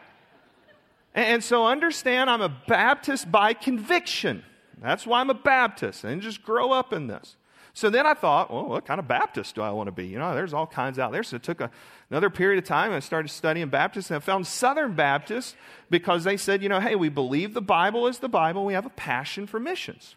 And, 1.13 1.43
so, 1.43 1.67
understand 1.67 2.29
I'm 2.29 2.41
a 2.41 2.49
Baptist 2.49 3.31
by 3.31 3.53
conviction. 3.53 4.43
That's 4.81 5.05
why 5.05 5.21
I'm 5.21 5.29
a 5.29 5.35
Baptist. 5.35 6.03
And 6.03 6.23
just 6.23 6.41
grow 6.41 6.71
up 6.71 6.91
in 6.91 7.05
this. 7.05 7.35
So 7.73 7.91
then 7.91 8.07
I 8.07 8.15
thought, 8.15 8.51
well, 8.51 8.65
what 8.65 8.85
kind 8.85 8.99
of 8.99 9.07
Baptist 9.07 9.53
do 9.53 9.61
I 9.61 9.69
want 9.69 9.87
to 9.87 9.91
be? 9.91 10.07
You 10.07 10.17
know, 10.17 10.33
there's 10.33 10.53
all 10.53 10.65
kinds 10.65 10.97
out 10.97 11.11
there. 11.11 11.21
So 11.21 11.35
it 11.35 11.43
took 11.43 11.61
a, 11.61 11.69
another 12.09 12.31
period 12.31 12.57
of 12.57 12.67
time. 12.67 12.87
And 12.87 12.95
I 12.95 12.99
started 12.99 13.29
studying 13.29 13.69
Baptist, 13.69 14.09
and 14.09 14.17
I 14.17 14.19
found 14.21 14.47
Southern 14.47 14.95
Baptists 14.95 15.55
because 15.91 16.23
they 16.23 16.35
said, 16.35 16.63
you 16.63 16.69
know, 16.69 16.79
hey, 16.79 16.95
we 16.95 17.09
believe 17.09 17.53
the 17.53 17.61
Bible 17.61 18.07
is 18.07 18.19
the 18.19 18.27
Bible. 18.27 18.65
We 18.65 18.73
have 18.73 18.87
a 18.87 18.91
passion 18.91 19.45
for 19.45 19.59
missions. 19.59 20.15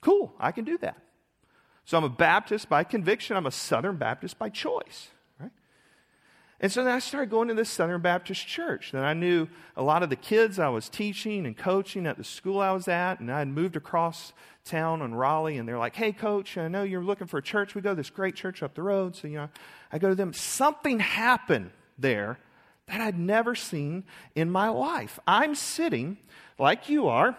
Cool, 0.00 0.32
I 0.40 0.52
can 0.52 0.64
do 0.64 0.78
that. 0.78 0.96
So 1.84 1.98
I'm 1.98 2.04
a 2.04 2.08
Baptist 2.08 2.68
by 2.68 2.84
conviction. 2.84 3.36
I'm 3.36 3.46
a 3.46 3.50
Southern 3.50 3.96
Baptist 3.96 4.38
by 4.38 4.48
choice. 4.48 5.08
Right? 5.38 5.50
And 6.60 6.72
so 6.72 6.82
then 6.82 6.94
I 6.94 6.98
started 6.98 7.30
going 7.30 7.48
to 7.48 7.54
this 7.54 7.68
Southern 7.68 8.00
Baptist 8.00 8.46
church. 8.46 8.92
Then 8.92 9.04
I 9.04 9.12
knew 9.12 9.48
a 9.76 9.82
lot 9.82 10.02
of 10.02 10.10
the 10.10 10.16
kids 10.16 10.58
I 10.58 10.68
was 10.68 10.88
teaching 10.88 11.44
and 11.46 11.56
coaching 11.56 12.06
at 12.06 12.16
the 12.16 12.24
school 12.24 12.60
I 12.60 12.72
was 12.72 12.88
at, 12.88 13.20
and 13.20 13.30
I 13.30 13.40
had 13.40 13.48
moved 13.48 13.76
across 13.76 14.32
town 14.64 15.02
in 15.02 15.14
Raleigh, 15.14 15.58
and 15.58 15.68
they're 15.68 15.78
like, 15.78 15.94
"Hey, 15.94 16.12
coach, 16.12 16.56
I 16.56 16.68
know 16.68 16.84
you're 16.84 17.04
looking 17.04 17.26
for 17.26 17.36
a 17.36 17.42
church. 17.42 17.74
We 17.74 17.82
go 17.82 17.90
to 17.90 17.96
this 17.96 18.08
great 18.08 18.34
church 18.34 18.62
up 18.62 18.74
the 18.74 18.82
road." 18.82 19.14
So 19.14 19.28
you 19.28 19.36
know, 19.36 19.48
I 19.92 19.98
go 19.98 20.08
to 20.08 20.14
them. 20.14 20.32
Something 20.32 21.00
happened 21.00 21.70
there 21.98 22.38
that 22.86 23.00
I'd 23.00 23.18
never 23.18 23.54
seen 23.54 24.04
in 24.34 24.50
my 24.50 24.68
life. 24.68 25.18
I'm 25.26 25.54
sitting 25.54 26.16
like 26.58 26.88
you 26.88 27.08
are. 27.08 27.36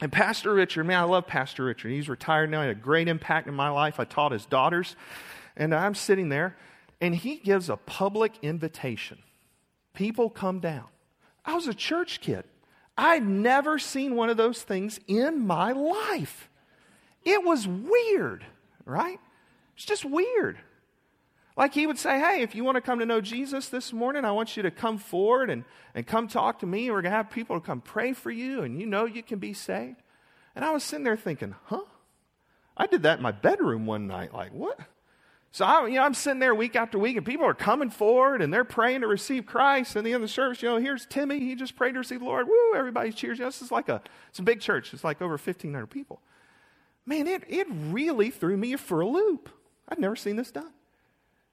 And 0.00 0.12
Pastor 0.12 0.54
Richard, 0.54 0.84
man, 0.84 1.00
I 1.00 1.04
love 1.04 1.26
Pastor 1.26 1.64
Richard. 1.64 1.90
He's 1.90 2.08
retired 2.08 2.50
now. 2.50 2.62
He 2.62 2.68
had 2.68 2.76
a 2.76 2.80
great 2.80 3.08
impact 3.08 3.48
in 3.48 3.54
my 3.54 3.68
life. 3.68 3.98
I 3.98 4.04
taught 4.04 4.32
his 4.32 4.46
daughters. 4.46 4.94
And 5.56 5.74
I'm 5.74 5.94
sitting 5.94 6.28
there, 6.28 6.56
and 7.00 7.14
he 7.14 7.36
gives 7.36 7.68
a 7.68 7.76
public 7.76 8.34
invitation. 8.42 9.18
People 9.94 10.30
come 10.30 10.60
down. 10.60 10.84
I 11.44 11.54
was 11.54 11.66
a 11.66 11.74
church 11.74 12.20
kid. 12.20 12.44
I'd 12.96 13.26
never 13.26 13.78
seen 13.78 14.14
one 14.14 14.28
of 14.28 14.36
those 14.36 14.62
things 14.62 15.00
in 15.08 15.46
my 15.46 15.72
life. 15.72 16.48
It 17.24 17.44
was 17.44 17.66
weird, 17.66 18.44
right? 18.84 19.18
It's 19.74 19.84
just 19.84 20.04
weird. 20.04 20.58
Like 21.58 21.74
he 21.74 21.88
would 21.88 21.98
say, 21.98 22.20
Hey, 22.20 22.42
if 22.42 22.54
you 22.54 22.62
want 22.62 22.76
to 22.76 22.80
come 22.80 23.00
to 23.00 23.04
know 23.04 23.20
Jesus 23.20 23.68
this 23.68 23.92
morning, 23.92 24.24
I 24.24 24.30
want 24.30 24.56
you 24.56 24.62
to 24.62 24.70
come 24.70 24.96
forward 24.96 25.50
and, 25.50 25.64
and 25.92 26.06
come 26.06 26.28
talk 26.28 26.60
to 26.60 26.66
me. 26.66 26.88
We're 26.88 27.02
going 27.02 27.10
to 27.10 27.16
have 27.16 27.30
people 27.30 27.60
to 27.60 27.66
come 27.66 27.80
pray 27.80 28.12
for 28.12 28.30
you, 28.30 28.62
and 28.62 28.80
you 28.80 28.86
know 28.86 29.06
you 29.06 29.24
can 29.24 29.40
be 29.40 29.52
saved. 29.52 30.00
And 30.54 30.64
I 30.64 30.70
was 30.70 30.84
sitting 30.84 31.04
there 31.04 31.16
thinking, 31.16 31.56
Huh? 31.64 31.82
I 32.76 32.86
did 32.86 33.02
that 33.02 33.18
in 33.18 33.24
my 33.24 33.32
bedroom 33.32 33.86
one 33.86 34.06
night. 34.06 34.32
Like, 34.32 34.52
what? 34.52 34.78
So 35.50 35.64
I, 35.64 35.88
you 35.88 35.96
know, 35.96 36.04
I'm 36.04 36.14
sitting 36.14 36.38
there 36.38 36.54
week 36.54 36.76
after 36.76 36.96
week, 36.96 37.16
and 37.16 37.26
people 37.26 37.44
are 37.44 37.54
coming 37.54 37.90
forward 37.90 38.40
and 38.40 38.54
they're 38.54 38.62
praying 38.62 39.00
to 39.00 39.08
receive 39.08 39.44
Christ. 39.44 39.96
And 39.96 40.06
the 40.06 40.12
end 40.12 40.22
of 40.22 40.28
the 40.28 40.32
service, 40.32 40.62
you 40.62 40.68
know, 40.68 40.76
here's 40.76 41.06
Timmy. 41.06 41.40
He 41.40 41.56
just 41.56 41.74
prayed 41.74 41.94
to 41.94 41.98
receive 41.98 42.20
the 42.20 42.26
Lord. 42.26 42.46
Woo! 42.46 42.74
Everybody 42.76 43.10
cheers. 43.10 43.38
You 43.38 43.44
know, 43.44 43.48
this 43.48 43.62
is 43.62 43.72
like 43.72 43.88
a 43.88 44.00
it's 44.28 44.38
a 44.38 44.42
big 44.42 44.60
church. 44.60 44.94
It's 44.94 45.02
like 45.02 45.20
over 45.20 45.32
1,500 45.32 45.88
people. 45.88 46.22
Man, 47.04 47.26
it 47.26 47.42
it 47.48 47.66
really 47.68 48.30
threw 48.30 48.56
me 48.56 48.76
for 48.76 49.00
a 49.00 49.08
loop. 49.08 49.48
I'd 49.88 49.98
never 49.98 50.14
seen 50.14 50.36
this 50.36 50.52
done. 50.52 50.72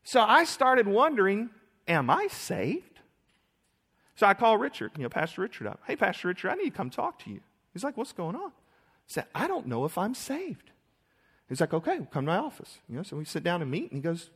So 0.06 0.22
I 0.22 0.44
started 0.44 0.88
wondering, 0.88 1.50
am 1.88 2.10
I 2.12 2.28
saved? 2.28 3.00
So 4.16 4.28
I 4.28 4.36
call 4.36 4.58
Richard, 4.58 4.92
you 4.96 5.04
know, 5.04 5.10
Pastor 5.10 5.42
Richard 5.42 5.68
up. 5.68 5.82
Hey, 5.86 5.96
Pastor 5.96 6.30
Richard, 6.30 6.52
I 6.52 6.54
need 6.56 6.70
to 6.70 6.78
come 6.78 6.92
talk 6.92 7.20
to 7.24 7.32
you. 7.32 7.42
He's 7.74 7.84
like, 7.84 7.98
what's 7.98 8.14
going 8.14 8.36
on? 8.36 8.50
I 8.50 9.08
said, 9.08 9.26
I 9.34 9.48
don't 9.48 9.66
know 9.66 9.84
if 9.84 9.98
I'm 9.98 10.14
saved. 10.14 10.70
He's 11.50 11.60
like, 11.60 11.74
okay, 11.74 11.98
well, 11.98 12.08
come 12.12 12.26
to 12.26 12.32
my 12.32 12.38
office. 12.38 12.78
You 12.88 12.98
know, 12.98 13.04
so 13.04 13.18
we 13.18 13.26
sit 13.26 13.44
down 13.44 13.64
and 13.64 13.70
meet, 13.70 13.92
and 13.92 13.94
he 13.94 14.00
goes, 14.00 14.30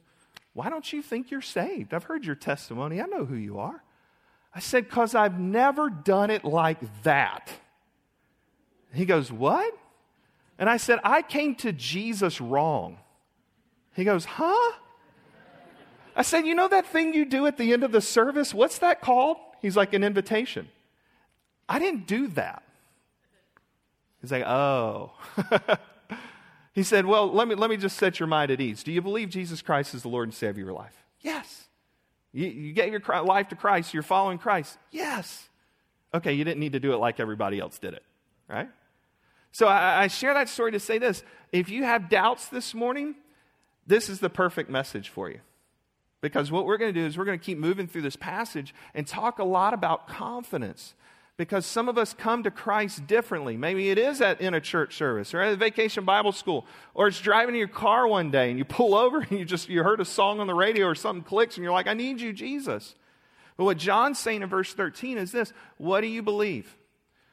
why 0.54 0.70
don't 0.70 0.92
you 0.92 1.04
think 1.04 1.30
you're 1.30 1.40
saved? 1.42 1.94
I've 1.94 2.04
heard 2.04 2.26
your 2.26 2.36
testimony. 2.36 3.00
I 3.00 3.06
know 3.06 3.26
who 3.26 3.36
you 3.36 3.60
are. 3.60 3.84
I 4.54 4.60
said, 4.60 4.86
because 4.86 5.14
I've 5.14 5.40
never 5.40 5.92
done 5.92 6.32
it 6.32 6.44
like 6.44 6.80
that. 7.04 7.52
He 8.92 9.06
goes, 9.06 9.32
what? 9.32 9.72
And 10.58 10.68
I 10.68 10.78
said, 10.78 11.00
I 11.04 11.22
came 11.22 11.54
to 11.56 11.72
Jesus 11.72 12.42
wrong. 12.42 12.98
He 13.94 14.04
goes, 14.04 14.26
huh? 14.26 14.72
I 16.20 16.22
said, 16.22 16.46
you 16.46 16.54
know 16.54 16.68
that 16.68 16.86
thing 16.86 17.14
you 17.14 17.26
do 17.26 17.48
at 17.48 17.58
the 17.58 17.74
end 17.74 17.84
of 17.84 17.92
the 17.92 18.02
service? 18.02 18.54
What's 18.54 18.80
that 18.80 19.02
called? 19.02 19.38
He's 19.62 19.76
like, 19.76 19.94
an 19.94 20.04
invitation. 20.04 20.68
I 21.68 21.80
didn't 21.80 22.06
do 22.06 22.28
that. 22.30 22.62
He's 24.22 24.32
like, 24.32 24.44
oh. 24.46 25.14
He 26.80 26.84
said, 26.84 27.06
Well, 27.06 27.30
let 27.30 27.48
me, 27.48 27.56
let 27.56 27.70
me 27.70 27.76
just 27.76 27.98
set 27.98 28.22
your 28.22 28.28
mind 28.28 28.52
at 28.52 28.62
ease. 28.62 28.84
Do 28.84 28.94
you 28.94 29.02
believe 29.02 29.30
Jesus 29.30 29.62
Christ 29.62 29.94
is 29.94 30.04
the 30.04 30.08
Lord 30.08 30.30
and 30.30 30.34
Savior 30.34 30.64
of 30.64 30.68
your 30.68 30.74
life? 30.74 30.96
Yes. 31.20 31.68
You, 32.32 32.48
you 32.48 32.72
gave 32.72 32.94
your 32.94 33.02
life 33.24 33.50
to 33.50 33.56
Christ, 33.56 33.94
you're 33.94 34.02
following 34.02 34.38
Christ? 34.38 34.78
Yes. 34.90 35.50
Okay, 36.14 36.32
you 36.32 36.46
didn't 36.46 36.62
need 36.62 36.72
to 36.72 36.80
do 36.80 36.94
it 36.94 36.98
like 36.98 37.20
everybody 37.20 37.60
else 37.60 37.80
did 37.80 37.96
it, 37.96 38.04
right? 38.48 38.70
So 39.52 39.68
I, 39.68 40.04
I 40.04 40.08
share 40.08 40.34
that 40.34 40.48
story 40.48 40.72
to 40.72 40.80
say 40.80 41.00
this. 41.00 41.22
If 41.52 41.70
you 41.70 41.84
have 41.84 42.10
doubts 42.10 42.48
this 42.48 42.74
morning, 42.74 43.16
this 43.86 44.08
is 44.08 44.20
the 44.20 44.30
perfect 44.30 44.70
message 44.70 45.10
for 45.10 45.30
you. 45.30 45.42
Because 46.22 46.52
what 46.52 46.66
we're 46.66 46.78
going 46.78 46.94
to 46.94 47.00
do 47.00 47.06
is 47.06 47.18
we're 47.18 47.26
going 47.26 47.40
to 47.40 47.46
keep 47.46 47.58
moving 47.58 47.88
through 47.88 48.02
this 48.02 48.16
passage 48.16 48.74
and 48.94 49.08
talk 49.08 49.40
a 49.40 49.44
lot 49.44 49.74
about 49.74 50.08
confidence 50.08 50.94
because 51.38 51.66
some 51.66 51.88
of 51.88 51.98
us 51.98 52.14
come 52.14 52.44
to 52.44 52.52
Christ 52.52 53.08
differently. 53.08 53.56
Maybe 53.56 53.90
it 53.90 53.98
is 53.98 54.20
at, 54.20 54.42
in 54.42 54.54
a 54.54 54.60
church 54.60 54.98
service 54.98 55.34
or 55.34 55.40
at 55.40 55.54
a 55.54 55.56
vacation 55.56 56.04
Bible 56.04 56.34
school, 56.34 56.66
or 56.94 57.08
it's 57.08 57.22
driving 57.22 57.56
in 57.56 57.60
your 57.60 57.70
car 57.70 58.06
one 58.06 58.30
day 58.30 58.50
and 58.50 58.60
you 58.60 58.66
pull 58.66 58.94
over 58.94 59.22
and 59.22 59.40
you 59.40 59.46
just 59.46 59.70
you 59.70 59.82
heard 59.82 60.02
a 60.02 60.06
song 60.06 60.42
on 60.42 60.48
the 60.48 60.54
radio 60.54 60.86
or 60.86 60.96
something 60.96 61.24
clicks 61.24 61.56
and 61.56 61.64
you're 61.64 61.72
like, 61.72 61.88
I 61.88 61.94
need 61.94 62.20
you, 62.20 62.34
Jesus. 62.34 62.96
But 63.56 63.64
what 63.64 63.78
John's 63.78 64.20
saying 64.20 64.42
in 64.42 64.50
verse 64.50 64.74
13 64.74 65.18
is 65.18 65.32
this 65.32 65.54
what 65.78 66.02
do 66.02 66.08
you 66.08 66.22
believe? 66.22 66.76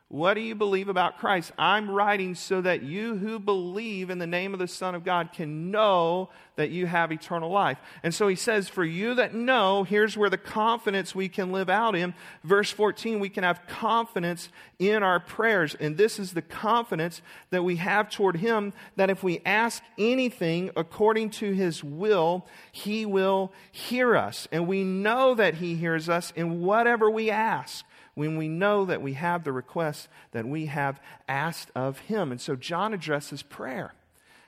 What 0.08 0.34
do 0.34 0.40
you 0.40 0.54
believe 0.54 0.88
about 0.88 1.18
Christ? 1.18 1.50
I'm 1.58 1.90
writing 1.90 2.36
so 2.36 2.60
that 2.60 2.82
you 2.82 3.16
who 3.16 3.40
believe 3.40 4.08
in 4.08 4.18
the 4.18 4.26
name 4.26 4.52
of 4.52 4.60
the 4.60 4.68
Son 4.68 4.94
of 4.94 5.02
God 5.02 5.32
can 5.32 5.72
know 5.72 6.30
that 6.54 6.70
you 6.70 6.86
have 6.86 7.10
eternal 7.10 7.50
life. 7.50 7.78
And 8.04 8.14
so 8.14 8.28
he 8.28 8.36
says, 8.36 8.68
For 8.68 8.84
you 8.84 9.14
that 9.14 9.34
know, 9.34 9.82
here's 9.82 10.16
where 10.16 10.30
the 10.30 10.38
confidence 10.38 11.12
we 11.12 11.28
can 11.28 11.50
live 11.50 11.68
out 11.68 11.96
in. 11.96 12.14
Verse 12.44 12.70
14, 12.70 13.18
we 13.18 13.28
can 13.28 13.42
have 13.42 13.66
confidence 13.66 14.48
in 14.78 15.02
our 15.02 15.18
prayers. 15.18 15.74
And 15.74 15.96
this 15.96 16.20
is 16.20 16.34
the 16.34 16.42
confidence 16.42 17.20
that 17.50 17.64
we 17.64 17.76
have 17.76 18.08
toward 18.08 18.36
him 18.36 18.74
that 18.94 19.10
if 19.10 19.24
we 19.24 19.40
ask 19.44 19.82
anything 19.98 20.70
according 20.76 21.30
to 21.30 21.50
his 21.50 21.82
will, 21.82 22.46
he 22.70 23.04
will 23.06 23.52
hear 23.72 24.16
us. 24.16 24.46
And 24.52 24.68
we 24.68 24.84
know 24.84 25.34
that 25.34 25.54
he 25.54 25.74
hears 25.74 26.08
us 26.08 26.32
in 26.36 26.62
whatever 26.62 27.10
we 27.10 27.28
ask 27.28 27.84
when 28.16 28.36
we 28.36 28.48
know 28.48 28.86
that 28.86 29.02
we 29.02 29.12
have 29.12 29.44
the 29.44 29.52
requests 29.52 30.08
that 30.32 30.46
we 30.46 30.66
have 30.66 31.00
asked 31.28 31.70
of 31.76 32.00
Him. 32.00 32.32
And 32.32 32.40
so 32.40 32.56
John 32.56 32.92
addresses 32.92 33.42
prayer. 33.42 33.94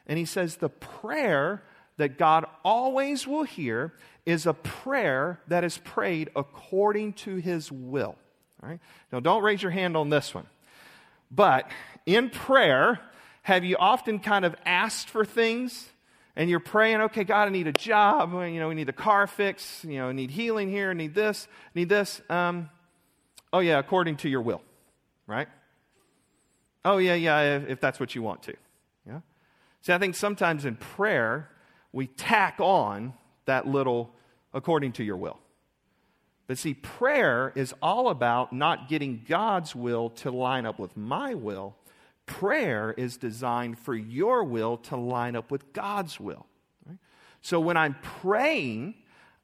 And 0.06 0.18
he 0.18 0.24
says, 0.24 0.56
The 0.56 0.70
prayer 0.70 1.62
that 1.98 2.18
God 2.18 2.46
always 2.64 3.26
will 3.26 3.44
hear 3.44 3.92
is 4.24 4.46
a 4.46 4.54
prayer 4.54 5.40
that 5.48 5.64
is 5.64 5.78
prayed 5.78 6.30
according 6.34 7.12
to 7.12 7.36
His 7.36 7.70
will. 7.70 8.16
All 8.62 8.70
right? 8.70 8.80
Now, 9.12 9.20
don't 9.20 9.42
raise 9.42 9.62
your 9.62 9.70
hand 9.70 9.96
on 9.96 10.08
this 10.08 10.34
one. 10.34 10.46
But 11.30 11.70
in 12.06 12.30
prayer, 12.30 13.00
have 13.42 13.64
you 13.64 13.76
often 13.78 14.18
kind 14.18 14.46
of 14.46 14.56
asked 14.64 15.10
for 15.10 15.26
things 15.26 15.90
and 16.36 16.48
you're 16.48 16.60
praying, 16.60 17.02
okay, 17.02 17.24
God, 17.24 17.48
I 17.48 17.50
need 17.50 17.66
a 17.66 17.72
job. 17.72 18.32
You 18.32 18.60
know, 18.60 18.68
we 18.68 18.76
need 18.76 18.88
a 18.88 18.94
car 18.94 19.26
fix. 19.26 19.84
You 19.84 19.98
know, 19.98 20.08
I 20.08 20.12
need 20.12 20.30
healing 20.30 20.70
here. 20.70 20.90
I 20.90 20.94
need 20.94 21.14
this. 21.14 21.48
I 21.50 21.78
need 21.78 21.88
this. 21.90 22.22
Um, 22.30 22.70
Oh, 23.52 23.60
yeah, 23.60 23.78
according 23.78 24.16
to 24.18 24.28
your 24.28 24.42
will, 24.42 24.62
right? 25.26 25.48
Oh, 26.84 26.98
yeah, 26.98 27.14
yeah, 27.14 27.58
if, 27.68 27.80
that's 27.80 27.98
what 27.98 28.14
you 28.14 28.22
want 28.22 28.42
to. 28.44 28.54
Yeah? 29.06 29.20
See, 29.82 29.92
I 29.92 29.98
think 29.98 30.14
sometimes 30.14 30.64
in 30.64 30.76
prayer, 30.76 31.50
we 31.92 32.06
tack 32.06 32.56
on 32.60 33.14
that 33.46 33.66
little 33.66 34.14
according 34.52 34.92
to 34.92 35.04
your 35.04 35.16
will. 35.16 35.38
But 36.46 36.58
see, 36.58 36.74
prayer 36.74 37.52
is 37.54 37.74
all 37.82 38.08
about 38.08 38.52
not 38.52 38.88
getting 38.88 39.24
God's 39.28 39.74
will 39.74 40.10
to 40.10 40.30
line 40.30 40.64
up 40.64 40.78
with 40.78 40.96
my 40.96 41.34
will. 41.34 41.76
Prayer 42.24 42.94
is 42.96 43.16
designed 43.16 43.78
for 43.78 43.94
your 43.94 44.44
will 44.44 44.78
to 44.78 44.96
line 44.96 45.36
up 45.36 45.50
with 45.50 45.72
God's 45.72 46.18
will. 46.18 46.46
Right? 46.86 46.98
So 47.42 47.60
when 47.60 47.76
I'm 47.76 47.96
praying, 48.00 48.94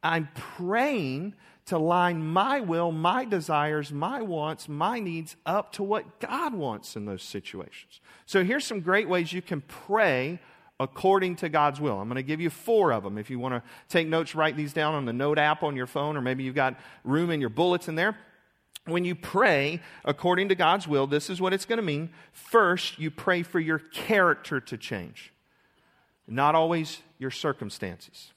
I'm 0.02 0.28
praying 0.34 1.34
to 1.66 1.78
line 1.78 2.24
my 2.24 2.60
will, 2.60 2.92
my 2.92 3.24
desires, 3.24 3.90
my 3.90 4.20
wants, 4.20 4.68
my 4.68 5.00
needs 5.00 5.36
up 5.46 5.72
to 5.72 5.82
what 5.82 6.20
God 6.20 6.54
wants 6.54 6.94
in 6.94 7.06
those 7.06 7.22
situations. 7.22 8.00
So 8.26 8.44
here's 8.44 8.66
some 8.66 8.80
great 8.80 9.08
ways 9.08 9.32
you 9.32 9.40
can 9.40 9.62
pray 9.62 10.40
according 10.78 11.36
to 11.36 11.48
God's 11.48 11.80
will. 11.80 11.98
I'm 11.98 12.08
going 12.08 12.16
to 12.16 12.22
give 12.22 12.40
you 12.40 12.50
four 12.50 12.92
of 12.92 13.02
them. 13.02 13.16
If 13.16 13.30
you 13.30 13.38
want 13.38 13.54
to 13.54 13.62
take 13.88 14.08
notes, 14.08 14.34
write 14.34 14.56
these 14.56 14.74
down 14.74 14.94
on 14.94 15.06
the 15.06 15.12
note 15.12 15.38
app 15.38 15.62
on 15.62 15.74
your 15.74 15.86
phone, 15.86 16.16
or 16.16 16.20
maybe 16.20 16.42
you've 16.42 16.54
got 16.54 16.78
room 17.02 17.30
in 17.30 17.40
your 17.40 17.50
bullets 17.50 17.88
in 17.88 17.94
there. 17.94 18.16
When 18.86 19.06
you 19.06 19.14
pray 19.14 19.80
according 20.04 20.50
to 20.50 20.54
God's 20.54 20.86
will, 20.86 21.06
this 21.06 21.30
is 21.30 21.40
what 21.40 21.54
it's 21.54 21.64
going 21.64 21.78
to 21.78 21.82
mean. 21.82 22.10
First, 22.32 22.98
you 22.98 23.10
pray 23.10 23.42
for 23.42 23.58
your 23.58 23.78
character 23.78 24.60
to 24.60 24.76
change, 24.76 25.32
not 26.28 26.54
always 26.54 27.00
your 27.18 27.30
circumstances. 27.30 28.32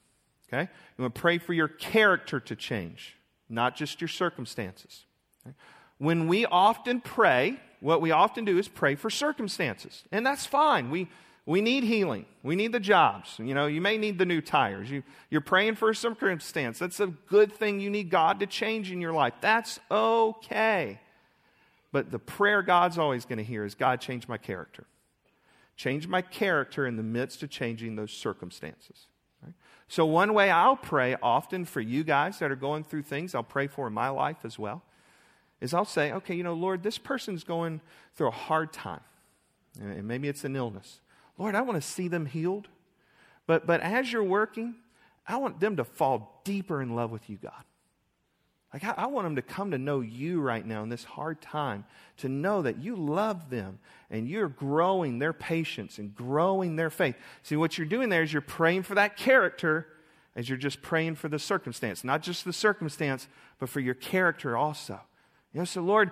Okay? 0.48 0.70
You 0.98 1.02
want 1.02 1.16
to 1.16 1.20
pray 1.20 1.40
for 1.40 1.52
your 1.52 1.68
character 1.68 2.40
to 2.40 2.56
change 2.56 3.17
not 3.50 3.76
just 3.76 4.02
your 4.02 4.08
circumstances. 4.08 5.06
when 5.98 6.28
we 6.28 6.46
often 6.46 7.02
pray, 7.02 7.60
what 7.80 8.02
we 8.02 8.12
often 8.12 8.46
do 8.46 8.58
is 8.58 8.68
pray 8.68 8.96
for 8.96 9.10
circumstances. 9.10 10.04
And 10.12 10.26
that's 10.26 10.46
fine. 10.46 10.90
We, 10.90 11.08
we 11.46 11.62
need 11.62 11.84
healing. 11.84 12.26
We 12.44 12.56
need 12.56 12.72
the 12.72 12.80
jobs. 12.80 13.40
You 13.40 13.54
know, 13.54 13.68
you 13.68 13.82
may 13.82 13.98
need 13.98 14.18
the 14.18 14.26
new 14.26 14.42
tires. 14.42 14.92
You, 14.92 15.04
you're 15.30 15.42
praying 15.42 15.76
for 15.76 15.90
a 15.90 15.96
circumstance. 15.96 16.80
That's 16.80 17.00
a 17.00 17.08
good 17.08 17.54
thing. 17.54 17.80
You 17.80 17.90
need 17.90 18.10
God 18.10 18.40
to 18.42 18.48
change 18.48 18.92
in 18.92 19.00
your 19.00 19.14
life. 19.14 19.34
That's 19.42 19.80
okay. 19.90 21.00
But 21.92 22.12
the 22.12 22.20
prayer 22.20 22.62
God's 22.62 22.98
always 22.98 23.26
going 23.26 23.38
to 23.38 23.44
hear 23.44 23.64
is 23.64 23.76
God, 23.76 24.02
change 24.02 24.28
my 24.28 24.38
character. 24.38 24.86
Change 25.78 26.08
my 26.08 26.22
character 26.22 26.86
in 26.86 26.98
the 26.98 27.04
midst 27.04 27.44
of 27.44 27.50
changing 27.50 27.96
those 27.96 28.12
circumstances. 28.12 29.08
So, 29.88 30.06
one 30.06 30.34
way 30.34 30.52
I'll 30.52 30.76
pray 30.76 31.16
often 31.22 31.66
for 31.66 31.80
you 31.80 32.04
guys 32.04 32.40
that 32.40 32.52
are 32.52 32.58
going 32.58 32.84
through 32.84 33.04
things 33.04 33.34
I'll 33.34 33.44
pray 33.44 33.68
for 33.68 33.88
in 33.88 33.94
my 33.94 34.10
life 34.10 34.38
as 34.44 34.60
well 34.60 34.84
is 35.62 35.74
I'll 35.74 35.86
say, 35.86 36.12
okay, 36.12 36.36
you 36.36 36.44
know, 36.44 36.54
Lord, 36.54 36.84
this 36.84 36.98
person's 36.98 37.44
going 37.44 37.82
through 38.16 38.28
a 38.28 38.32
hard 38.32 38.74
time. 38.74 39.02
And 39.80 40.08
maybe 40.08 40.28
it's 40.28 40.44
an 40.44 40.56
illness. 40.56 41.00
Lord, 41.38 41.56
I 41.56 41.62
want 41.62 41.82
to 41.82 41.88
see 41.88 42.08
them 42.08 42.26
healed. 42.26 42.68
But, 43.46 43.66
but 43.66 43.82
as 43.82 44.12
you're 44.12 44.24
working, 44.24 44.76
I 45.28 45.38
want 45.38 45.60
them 45.60 45.78
to 45.78 45.84
fall 45.84 46.42
deeper 46.44 46.82
in 46.82 46.96
love 46.96 47.12
with 47.12 47.30
you, 47.30 47.38
God. 47.38 47.64
Like, 48.74 48.84
I, 48.84 48.94
I, 48.98 49.06
want 49.08 49.26
them 49.26 49.38
to 49.38 49.42
come 49.42 49.72
to 49.72 49.78
know 49.78 50.02
you 50.02 50.42
right 50.42 50.66
now 50.66 50.84
in 50.84 50.90
this 50.90 51.06
hard 51.06 51.42
time, 51.42 51.86
to 52.18 52.28
know 52.28 52.62
that 52.62 52.78
you 52.80 52.98
love 52.98 53.50
them 53.50 53.80
and 54.10 54.28
you're 54.28 54.50
growing 54.50 55.20
their 55.20 55.32
patience 55.32 56.00
and 56.00 56.14
growing 56.14 56.76
their 56.76 56.90
faith. 56.90 57.16
See, 57.44 57.56
what 57.56 57.78
you're 57.78 57.88
doing 57.88 58.10
there 58.10 58.24
is 58.24 58.34
you're 58.34 58.42
praying 58.42 58.84
for 58.84 58.96
that 58.96 59.16
character 59.16 59.88
as 60.36 60.50
you're 60.50 60.58
just 60.58 60.82
praying 60.82 61.16
for 61.16 61.30
the 61.30 61.40
circumstance. 61.40 62.04
Not 62.04 62.22
just 62.22 62.44
the 62.44 62.54
circumstance, 62.54 63.28
but 63.58 63.70
for 63.70 63.80
your 63.80 63.96
character 63.96 64.58
also. 64.58 65.00
You 65.54 65.60
know, 65.60 65.66
so 65.66 65.82
Lord, 65.82 66.12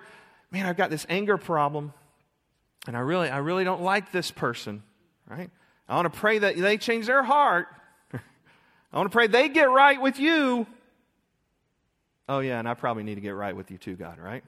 man, 0.50 0.66
I've 0.66 0.76
got 0.76 0.90
this 0.90 1.06
anger 1.08 1.36
problem, 1.36 1.92
and 2.86 2.96
I 2.96 3.00
really, 3.00 3.28
I 3.28 3.38
really 3.38 3.64
don't 3.64 3.82
like 3.82 4.12
this 4.12 4.30
person, 4.30 4.82
right? 5.28 5.50
I 5.88 5.94
want 5.94 6.12
to 6.12 6.18
pray 6.18 6.38
that 6.38 6.56
they 6.56 6.78
change 6.78 7.06
their 7.06 7.22
heart. 7.22 7.68
I 8.12 8.96
want 8.96 9.10
to 9.10 9.14
pray 9.14 9.26
they 9.26 9.48
get 9.48 9.70
right 9.70 10.00
with 10.00 10.18
you. 10.18 10.66
Oh, 12.28 12.40
yeah, 12.40 12.58
and 12.58 12.68
I 12.68 12.74
probably 12.74 13.02
need 13.02 13.14
to 13.16 13.20
get 13.20 13.30
right 13.30 13.54
with 13.54 13.70
you 13.70 13.78
too, 13.78 13.94
God, 13.94 14.18
right? 14.18 14.42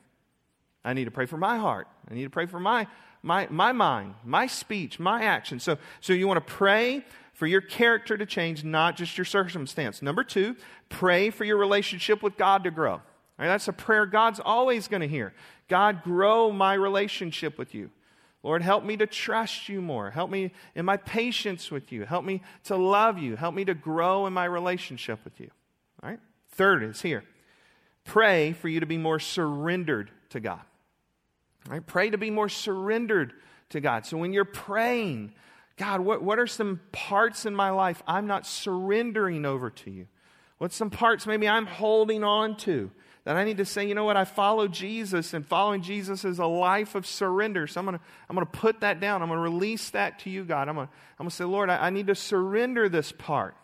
I 0.85 0.95
need 0.95 1.05
to 1.05 1.11
pray 1.11 1.27
for 1.27 1.37
my 1.37 1.59
heart. 1.59 1.87
I 2.11 2.15
need 2.15 2.25
to 2.25 2.31
pray 2.31 2.47
for 2.47 2.59
my, 2.59 2.87
my, 3.23 3.47
my 3.51 3.73
mind, 3.73 4.15
my 4.25 4.47
speech, 4.47 4.99
my 4.99 5.23
action. 5.23 5.61
So, 5.61 5.79
so 6.01 6.13
you 6.13 6.27
want 6.27 6.45
to 6.45 6.53
pray 6.53 7.05
for 7.33 7.47
your 7.47 7.61
character 7.61 8.17
to 8.17 8.27
change, 8.27 8.65
not 8.65 8.97
just 8.97 9.17
your 9.17 9.25
circumstance. 9.25 10.03
Number 10.03 10.25
two, 10.25 10.57
pray 10.89 11.31
for 11.31 11.45
your 11.45 11.57
relationship 11.57 12.23
with 12.23 12.37
God 12.37 12.65
to 12.65 12.71
grow. 12.71 13.01
Right, 13.39 13.47
that's 13.47 13.69
a 13.69 13.73
prayer 13.73 14.07
God's 14.07 14.41
always 14.41 14.89
going 14.89 15.03
to 15.03 15.09
hear. 15.09 15.33
God, 15.69 16.03
grow 16.03 16.51
my 16.51 16.75
relationship 16.75 17.57
with 17.57 17.75
you. 17.75 17.91
Lord, 18.43 18.63
help 18.63 18.85
me 18.85 18.97
to 18.97 19.07
trust 19.07 19.69
you 19.69 19.81
more. 19.81 20.11
Help 20.11 20.31
me 20.31 20.53
in 20.75 20.85
my 20.85 20.97
patience 20.97 21.71
with 21.71 21.93
you. 21.93 22.05
Help 22.05 22.25
me 22.25 22.43
to 22.65 22.77
love 22.77 23.19
you. 23.19 23.37
Help 23.37 23.55
me 23.55 23.65
to 23.65 23.75
grow 23.75 24.27
in 24.27 24.33
my 24.33 24.45
relationship 24.45 25.21
with 25.25 25.39
you. 25.39 25.51
All 26.03 26.11
right? 26.11 26.21
Third 26.51 26.83
is 26.83 27.03
here. 27.03 27.25
Pray 28.09 28.53
for 28.55 28.69
you 28.69 28.81
to 28.81 28.87
be 28.87 28.97
more 28.97 29.21
surrendered 29.21 30.11
to 30.31 30.41
God. 30.41 30.61
All 31.67 31.73
right? 31.73 31.87
Pray 31.87 32.09
to 32.09 32.17
be 32.17 32.31
more 32.31 32.49
surrendered 32.49 33.35
to 33.69 33.81
God. 33.81 34.07
So 34.07 34.17
when 34.17 34.33
you're 34.33 34.47
praying, 34.47 35.35
God, 35.77 36.01
what, 36.01 36.23
what 36.23 36.39
are 36.39 36.47
some 36.47 36.81
parts 36.91 37.45
in 37.45 37.55
my 37.55 37.69
life 37.69 38.03
I'm 38.07 38.27
not 38.27 38.47
surrendering 38.47 39.45
over 39.45 39.69
to 39.69 39.91
you? 39.91 40.07
What's 40.57 40.75
some 40.75 40.89
parts 40.89 41.27
maybe 41.27 41.47
I'm 41.47 41.67
holding 41.67 42.25
on 42.25 42.57
to? 42.59 42.91
that 43.25 43.37
I 43.37 43.45
need 43.45 43.59
to 43.59 43.67
say, 43.67 43.87
you 43.87 43.95
know 43.95 44.05
what, 44.05 44.17
I 44.17 44.25
follow 44.25 44.69
Jesus, 44.69 45.35
and 45.35 45.47
following 45.47 45.83
Jesus 45.83 46.25
is 46.25 46.39
a 46.39 46.47
life 46.47 46.95
of 46.95 47.07
surrender. 47.07 47.67
So 47.67 47.79
I'm 47.79 47.85
going 47.85 47.99
to 47.99 48.05
I'm 48.31 48.37
to 48.37 48.47
put 48.47 48.81
that 48.81 49.01
down. 49.01 49.21
I'm 49.21 49.29
going 49.29 49.37
to 49.37 49.43
release 49.43 49.91
that 49.91 50.21
to 50.21 50.31
you, 50.31 50.45
God. 50.45 50.67
I'm 50.67 50.77
to, 50.77 50.89
I'm 51.19 51.27
to 51.27 51.31
say, 51.31 51.45
Lord, 51.45 51.69
I, 51.69 51.89
I 51.89 51.91
need 51.91 52.07
to 52.07 52.15
surrender 52.15 52.89
this 52.89 53.13
part. 53.13 53.55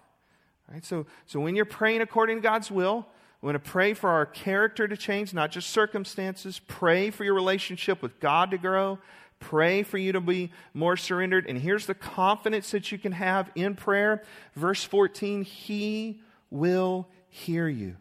Right? 0.71 0.85
So, 0.85 1.07
so 1.25 1.41
when 1.41 1.57
you're 1.57 1.65
praying 1.65 2.03
according 2.03 2.37
to 2.37 2.43
God's 2.43 2.71
will, 2.71 3.07
we 3.45 3.53
want 3.53 3.63
to 3.63 3.71
pray 3.71 3.93
for 3.93 4.09
our 4.09 4.25
character 4.25 4.89
to 4.89 4.97
change, 4.97 5.35
not 5.35 5.51
just 5.51 5.69
circumstances. 5.69 6.63
Pray 6.67 7.11
for 7.11 7.25
your 7.25 7.35
relationship 7.35 8.01
with 8.01 8.19
God 8.19 8.51
to 8.53 8.57
grow. 8.57 8.99
Pray 9.39 9.83
for 9.83 9.99
you 9.99 10.13
to 10.13 10.21
be 10.23 10.51
more 10.73 10.97
surrendered. 10.97 11.45
And 11.47 11.59
here's 11.59 11.85
the 11.85 11.95
confidence 11.95 12.71
that 12.71 12.91
you 12.91 12.97
can 12.97 13.13
have 13.13 13.51
in 13.55 13.75
prayer. 13.75 14.23
Verse 14.55 14.83
14 14.83 15.43
He 15.43 16.23
will 16.49 17.07
hear 17.29 17.69
you. 17.69 17.97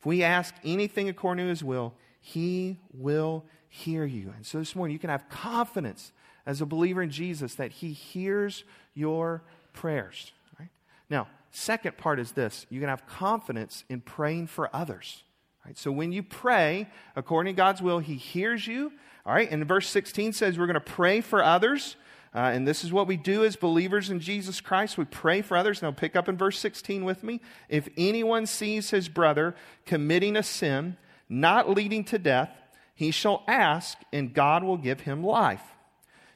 If 0.00 0.06
we 0.06 0.24
ask 0.24 0.52
anything 0.64 1.08
according 1.08 1.44
to 1.44 1.48
his 1.48 1.62
will, 1.62 1.94
he 2.20 2.76
will 2.92 3.44
hear 3.68 4.04
you. 4.04 4.32
And 4.34 4.44
so 4.44 4.58
this 4.58 4.74
morning, 4.74 4.94
you 4.94 4.98
can 4.98 5.10
have 5.10 5.28
confidence 5.28 6.10
as 6.44 6.60
a 6.60 6.66
believer 6.66 7.02
in 7.02 7.10
Jesus 7.10 7.54
that 7.54 7.70
he 7.70 7.92
hears 7.92 8.64
your 8.94 9.44
prayers. 9.74 10.32
Right? 10.58 10.70
Now, 11.08 11.28
second 11.52 11.96
part 11.96 12.18
is 12.18 12.32
this 12.32 12.66
you 12.68 12.80
can 12.80 12.88
have 12.88 13.06
confidence 13.06 13.84
in 13.88 14.00
praying 14.00 14.48
for 14.48 14.74
others. 14.74 15.22
Right? 15.64 15.78
So 15.78 15.92
when 15.92 16.10
you 16.10 16.22
pray 16.22 16.88
according 17.14 17.54
to 17.54 17.56
God's 17.56 17.80
will, 17.80 18.00
he 18.00 18.16
hears 18.16 18.66
you. 18.66 18.92
All 19.24 19.32
right, 19.32 19.48
and 19.48 19.64
verse 19.66 19.88
16 19.88 20.32
says 20.32 20.58
we're 20.58 20.66
going 20.66 20.74
to 20.74 20.80
pray 20.80 21.20
for 21.20 21.44
others. 21.44 21.94
Uh, 22.34 22.50
and 22.54 22.66
this 22.66 22.82
is 22.82 22.92
what 22.92 23.06
we 23.06 23.16
do 23.16 23.44
as 23.44 23.56
believers 23.56 24.08
in 24.08 24.18
Jesus 24.18 24.60
Christ. 24.60 24.96
We 24.96 25.04
pray 25.04 25.42
for 25.42 25.56
others. 25.56 25.82
Now, 25.82 25.90
pick 25.90 26.16
up 26.16 26.28
in 26.28 26.36
verse 26.36 26.58
16 26.58 27.04
with 27.04 27.22
me. 27.22 27.40
If 27.68 27.88
anyone 27.96 28.46
sees 28.46 28.90
his 28.90 29.08
brother 29.08 29.54
committing 29.84 30.36
a 30.36 30.42
sin 30.42 30.96
not 31.28 31.68
leading 31.68 32.04
to 32.04 32.18
death, 32.18 32.50
he 32.94 33.10
shall 33.10 33.42
ask, 33.46 33.98
and 34.12 34.32
God 34.32 34.64
will 34.64 34.78
give 34.78 35.00
him 35.00 35.22
life. 35.22 35.62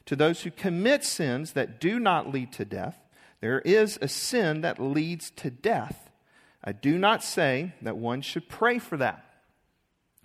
To 0.07 0.16
those 0.16 0.42
who 0.42 0.50
commit 0.50 1.02
sins 1.02 1.52
that 1.52 1.81
do 1.81 1.98
not 1.98 2.31
lead 2.31 2.52
to 2.55 2.64
death, 2.64 2.98
there 3.40 3.61
is 3.61 3.99
a 4.01 4.09
sin 4.09 4.62
that 4.62 4.81
leads 4.81 5.31
to 5.33 5.51
death. 5.51 6.11
I 6.64 6.72
do 6.72 6.99
not 6.99 7.22
say 7.22 7.75
that 7.83 7.96
one 7.96 8.22
should 8.22 8.49
pray 8.49 8.79
for 8.79 8.96
that. 8.96 9.25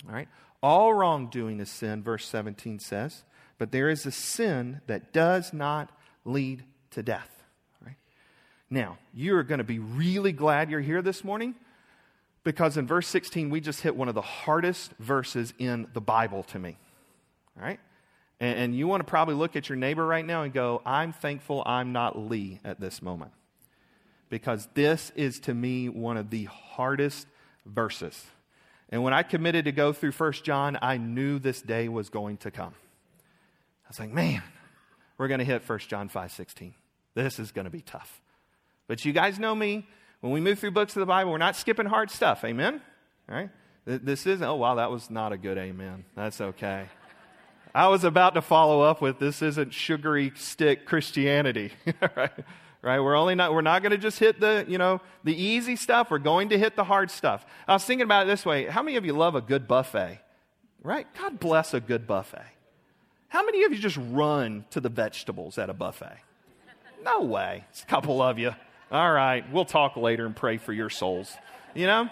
All 0.08 0.14
right? 0.14 0.28
All 0.64 0.94
wrongdoing 0.94 1.60
is 1.60 1.70
sin, 1.70 2.04
verse 2.04 2.28
17 2.28 2.80
says 2.80 3.24
but 3.62 3.72
there 3.72 3.92
is 3.92 4.08
a 4.08 4.12
sin 4.12 4.82
that 4.88 5.14
does 5.14 5.54
not 5.54 5.92
lead 6.26 6.64
to 6.90 7.04
death. 7.04 7.30
Now, 8.72 8.98
you're 9.14 9.44
going 9.44 9.60
to 9.60 9.64
be 9.64 9.78
really 9.78 10.32
glad 10.32 10.72
you're 10.72 10.80
here 10.80 11.04
this 11.04 11.24
morning 11.24 11.54
because 12.44 12.76
in 12.76 12.88
verse 12.88 13.08
16, 13.08 13.52
we 13.52 13.62
just 13.62 13.82
hit 13.82 13.96
one 13.96 14.08
of 14.08 14.16
the 14.16 14.22
hardest 14.22 14.94
verses 14.98 15.54
in 15.60 15.88
the 15.94 16.02
Bible 16.02 16.42
to 16.42 16.58
me. 16.58 16.76
All 17.56 17.64
right? 17.64 17.80
And, 18.42 18.60
and 18.60 18.76
you 18.76 18.88
want 18.88 19.00
to 19.00 19.06
probably 19.06 19.36
look 19.36 19.56
at 19.56 19.70
your 19.70 19.78
neighbor 19.78 20.06
right 20.06 20.26
now 20.26 20.44
and 20.44 20.52
go, 20.52 20.82
I'm 20.86 21.14
thankful 21.14 21.64
I'm 21.66 21.94
not 21.94 22.20
Lee 22.20 22.60
at 22.66 22.82
this 22.82 23.02
moment. 23.02 23.32
Because 24.30 24.68
this 24.74 25.14
is 25.16 25.40
to 25.42 25.54
me 25.54 25.88
one 25.88 26.18
of 26.18 26.30
the 26.30 26.46
hardest 26.46 27.28
verses. 27.66 28.26
And 28.90 29.04
when 29.04 29.14
I 29.14 29.24
committed 29.24 29.66
to 29.66 29.72
go 29.72 29.94
through 29.94 30.12
1 30.12 30.34
John, 30.44 30.78
I 30.82 30.98
knew 30.98 31.40
this 31.40 31.62
day 31.62 31.88
was 31.88 32.10
going 32.10 32.38
to 32.38 32.52
come 32.52 32.74
I 33.92 33.92
was 33.92 34.00
like, 34.00 34.14
man, 34.14 34.42
we're 35.18 35.28
going 35.28 35.40
to 35.40 35.46
hit 35.46 35.68
1 35.68 35.80
John 35.80 36.08
5 36.08 36.32
16. 36.32 36.74
This 37.14 37.40
is 37.40 37.52
going 37.52 37.66
to 37.66 37.72
be 37.72 37.82
tough. 37.82 38.22
But 38.88 39.04
you 39.04 39.12
guys 39.12 39.38
know 39.38 39.54
me. 39.54 39.86
When 40.22 40.32
we 40.32 40.40
move 40.40 40.60
through 40.60 40.72
books 40.72 40.96
of 40.96 41.02
the 41.02 41.06
Bible, 41.06 41.32
we're 41.32 41.40
not 41.40 41.58
skipping 41.58 41.88
hard 41.88 42.10
stuff. 42.10 42.46
Amen? 42.46 42.80
All 43.28 43.36
right? 43.36 43.50
This 43.84 44.26
isn't, 44.28 44.48
oh, 44.48 44.56
wow, 44.56 44.76
that 44.76 44.92
was 44.92 45.10
not 45.10 45.34
a 45.34 45.38
good 45.38 45.58
amen. 45.58 46.06
That's 46.16 46.40
okay. 46.40 46.86
I 47.74 47.88
was 47.88 48.04
about 48.04 48.34
to 48.34 48.42
follow 48.42 48.82
up 48.82 49.02
with 49.02 49.20
this 49.20 49.42
isn't 49.42 49.74
sugary 49.74 50.34
stick 50.36 50.86
Christianity. 50.86 51.72
right? 52.16 52.32
right? 52.82 53.00
We're 53.00 53.16
only 53.16 53.36
not, 53.36 53.54
we're 53.54 53.62
not 53.62 53.82
going 53.82 53.92
to 53.92 53.98
just 53.98 54.20
hit 54.20 54.40
the, 54.40 54.66
you 54.68 54.78
know, 54.78 55.02
the 55.24 55.34
easy 55.34 55.76
stuff. 55.76 56.12
We're 56.12 56.20
going 56.20 56.50
to 56.50 56.58
hit 56.58 56.76
the 56.76 56.84
hard 56.84 57.12
stuff. 57.12 57.46
I 57.68 57.74
was 57.74 57.86
thinking 57.86 58.04
about 58.04 58.26
it 58.26 58.30
this 58.30 58.46
way. 58.46 58.66
How 58.66 58.84
many 58.84 58.98
of 58.98 59.06
you 59.06 59.14
love 59.14 59.36
a 59.36 59.42
good 59.42 59.68
buffet? 59.68 60.20
Right? 60.84 61.08
God 61.20 61.40
bless 61.40 61.74
a 61.74 61.80
good 61.80 62.08
buffet. 62.08 62.46
How 63.30 63.46
many 63.46 63.64
of 63.64 63.72
you 63.72 63.78
just 63.78 64.00
run 64.10 64.66
to 64.72 64.82
the 64.82 64.90
vegetables 64.90 65.58
at 65.58 65.70
a 65.70 65.74
buffet? 65.74 66.18
No 67.04 67.22
way. 67.22 67.64
It's 67.70 67.84
a 67.84 67.86
couple 67.86 68.22
of 68.22 68.38
you. 68.38 68.54
All 68.92 69.12
right, 69.12 69.50
we'll 69.54 69.64
talk 69.64 69.96
later 69.96 70.26
and 70.26 70.36
pray 70.36 70.58
for 70.58 70.74
your 70.74 70.90
souls. 70.90 71.34
You 71.74 71.88
know? 71.88 72.10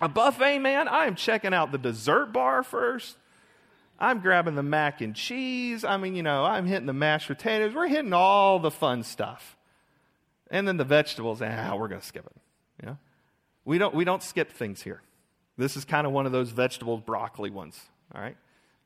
A 0.00 0.08
buffet, 0.08 0.58
man, 0.58 0.88
I 0.88 1.04
am 1.04 1.16
checking 1.16 1.52
out 1.52 1.70
the 1.70 1.76
dessert 1.76 2.32
bar 2.32 2.62
first. 2.62 3.16
I'm 4.02 4.18
grabbing 4.18 4.56
the 4.56 4.64
mac 4.64 5.00
and 5.00 5.14
cheese. 5.14 5.84
I 5.84 5.96
mean, 5.96 6.16
you 6.16 6.24
know, 6.24 6.44
I'm 6.44 6.66
hitting 6.66 6.86
the 6.86 6.92
mashed 6.92 7.28
potatoes. 7.28 7.72
We're 7.72 7.86
hitting 7.86 8.12
all 8.12 8.58
the 8.58 8.70
fun 8.70 9.04
stuff. 9.04 9.56
And 10.50 10.66
then 10.66 10.76
the 10.76 10.84
vegetables, 10.84 11.40
ah, 11.40 11.76
we're 11.76 11.86
going 11.86 12.00
to 12.00 12.06
skip 12.06 12.26
it. 12.26 12.84
Know? 12.84 12.98
We 13.64 13.78
don't, 13.78 13.94
we 13.94 14.04
don't 14.04 14.20
skip 14.20 14.50
things 14.50 14.82
here. 14.82 15.02
This 15.56 15.76
is 15.76 15.84
kind 15.84 16.04
of 16.04 16.12
one 16.12 16.26
of 16.26 16.32
those 16.32 16.50
vegetables, 16.50 17.00
broccoli 17.00 17.50
ones. 17.50 17.80
All 18.12 18.20
right? 18.20 18.36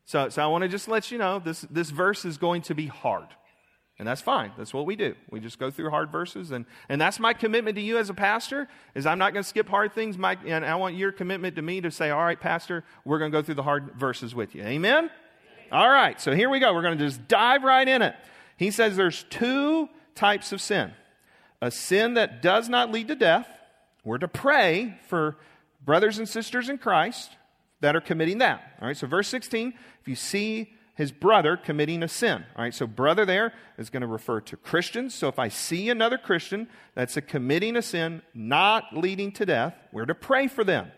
So, 0.04 0.28
so 0.28 0.42
I 0.42 0.48
want 0.48 0.62
to 0.62 0.68
just 0.68 0.86
let 0.86 1.10
you 1.10 1.16
know 1.16 1.38
this, 1.38 1.62
this 1.62 1.88
verse 1.88 2.26
is 2.26 2.36
going 2.36 2.60
to 2.62 2.74
be 2.74 2.86
hard. 2.86 3.28
And 3.98 4.06
that's 4.06 4.20
fine. 4.20 4.52
That's 4.58 4.74
what 4.74 4.84
we 4.84 4.94
do. 4.94 5.14
We 5.30 5.40
just 5.40 5.58
go 5.58 5.70
through 5.70 5.88
hard 5.88 6.12
verses. 6.12 6.50
And, 6.50 6.66
and 6.88 7.00
that's 7.00 7.18
my 7.18 7.32
commitment 7.32 7.76
to 7.76 7.82
you 7.82 7.96
as 7.96 8.10
a 8.10 8.14
pastor 8.14 8.68
is 8.94 9.06
I'm 9.06 9.18
not 9.18 9.32
going 9.32 9.42
to 9.42 9.48
skip 9.48 9.68
hard 9.68 9.94
things. 9.94 10.18
My, 10.18 10.36
and 10.44 10.66
I 10.66 10.74
want 10.74 10.96
your 10.96 11.12
commitment 11.12 11.56
to 11.56 11.62
me 11.62 11.80
to 11.80 11.90
say, 11.90 12.10
all 12.10 12.22
right, 12.22 12.38
pastor, 12.38 12.84
we're 13.06 13.18
going 13.18 13.32
to 13.32 13.38
go 13.38 13.42
through 13.42 13.54
the 13.54 13.62
hard 13.62 13.94
verses 13.94 14.34
with 14.34 14.54
you. 14.54 14.62
Amen? 14.62 15.10
All 15.72 15.88
right. 15.88 16.20
So 16.20 16.34
here 16.34 16.50
we 16.50 16.60
go. 16.60 16.74
We're 16.74 16.82
going 16.82 16.98
to 16.98 17.04
just 17.04 17.26
dive 17.26 17.64
right 17.64 17.88
in 17.88 18.02
it. 18.02 18.14
He 18.58 18.70
says 18.70 18.96
there's 18.96 19.24
two 19.30 19.88
types 20.14 20.52
of 20.52 20.60
sin. 20.60 20.92
A 21.62 21.70
sin 21.70 22.14
that 22.14 22.42
does 22.42 22.68
not 22.68 22.92
lead 22.92 23.08
to 23.08 23.14
death. 23.14 23.48
We're 24.04 24.18
to 24.18 24.28
pray 24.28 24.98
for 25.08 25.36
brothers 25.82 26.18
and 26.18 26.28
sisters 26.28 26.68
in 26.68 26.76
Christ 26.76 27.30
that 27.80 27.96
are 27.96 28.00
committing 28.02 28.38
that. 28.38 28.76
All 28.80 28.88
right. 28.88 28.96
So 28.96 29.06
verse 29.06 29.28
16, 29.28 29.72
if 30.02 30.08
you 30.08 30.16
see 30.16 30.74
his 30.96 31.12
brother 31.12 31.56
committing 31.56 32.02
a 32.02 32.08
sin. 32.08 32.44
All 32.56 32.64
right, 32.64 32.74
so 32.74 32.86
brother 32.86 33.24
there 33.24 33.52
is 33.78 33.90
going 33.90 34.00
to 34.00 34.06
refer 34.06 34.40
to 34.40 34.56
Christians. 34.56 35.14
So 35.14 35.28
if 35.28 35.38
I 35.38 35.48
see 35.48 35.90
another 35.90 36.18
Christian 36.18 36.68
that's 36.94 37.16
a 37.16 37.20
committing 37.20 37.76
a 37.76 37.82
sin 37.82 38.22
not 38.34 38.96
leading 38.96 39.30
to 39.32 39.46
death, 39.46 39.74
we're 39.92 40.06
to 40.06 40.14
pray 40.14 40.48
for 40.48 40.64
them. 40.64 40.90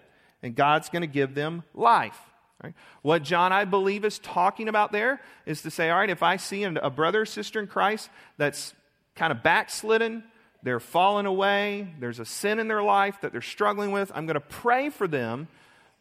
And 0.42 0.54
God's 0.54 0.88
going 0.88 1.02
to 1.02 1.08
give 1.08 1.34
them 1.34 1.64
life. 1.74 2.18
Right? 2.62 2.74
What 3.02 3.24
John, 3.24 3.52
I 3.52 3.64
believe, 3.64 4.04
is 4.04 4.20
talking 4.20 4.68
about 4.68 4.92
there 4.92 5.20
is 5.46 5.62
to 5.62 5.70
say, 5.70 5.90
all 5.90 5.98
right, 5.98 6.10
if 6.10 6.22
I 6.22 6.36
see 6.36 6.62
a 6.62 6.90
brother 6.90 7.22
or 7.22 7.26
sister 7.26 7.58
in 7.58 7.66
Christ 7.66 8.08
that's 8.36 8.74
kind 9.16 9.32
of 9.32 9.42
backslidden, 9.42 10.22
they're 10.62 10.80
falling 10.80 11.26
away, 11.26 11.92
there's 11.98 12.20
a 12.20 12.24
sin 12.24 12.60
in 12.60 12.68
their 12.68 12.82
life 12.82 13.20
that 13.22 13.32
they're 13.32 13.40
struggling 13.40 13.90
with, 13.90 14.12
I'm 14.14 14.26
going 14.26 14.34
to 14.34 14.40
pray 14.40 14.90
for 14.90 15.08
them 15.08 15.48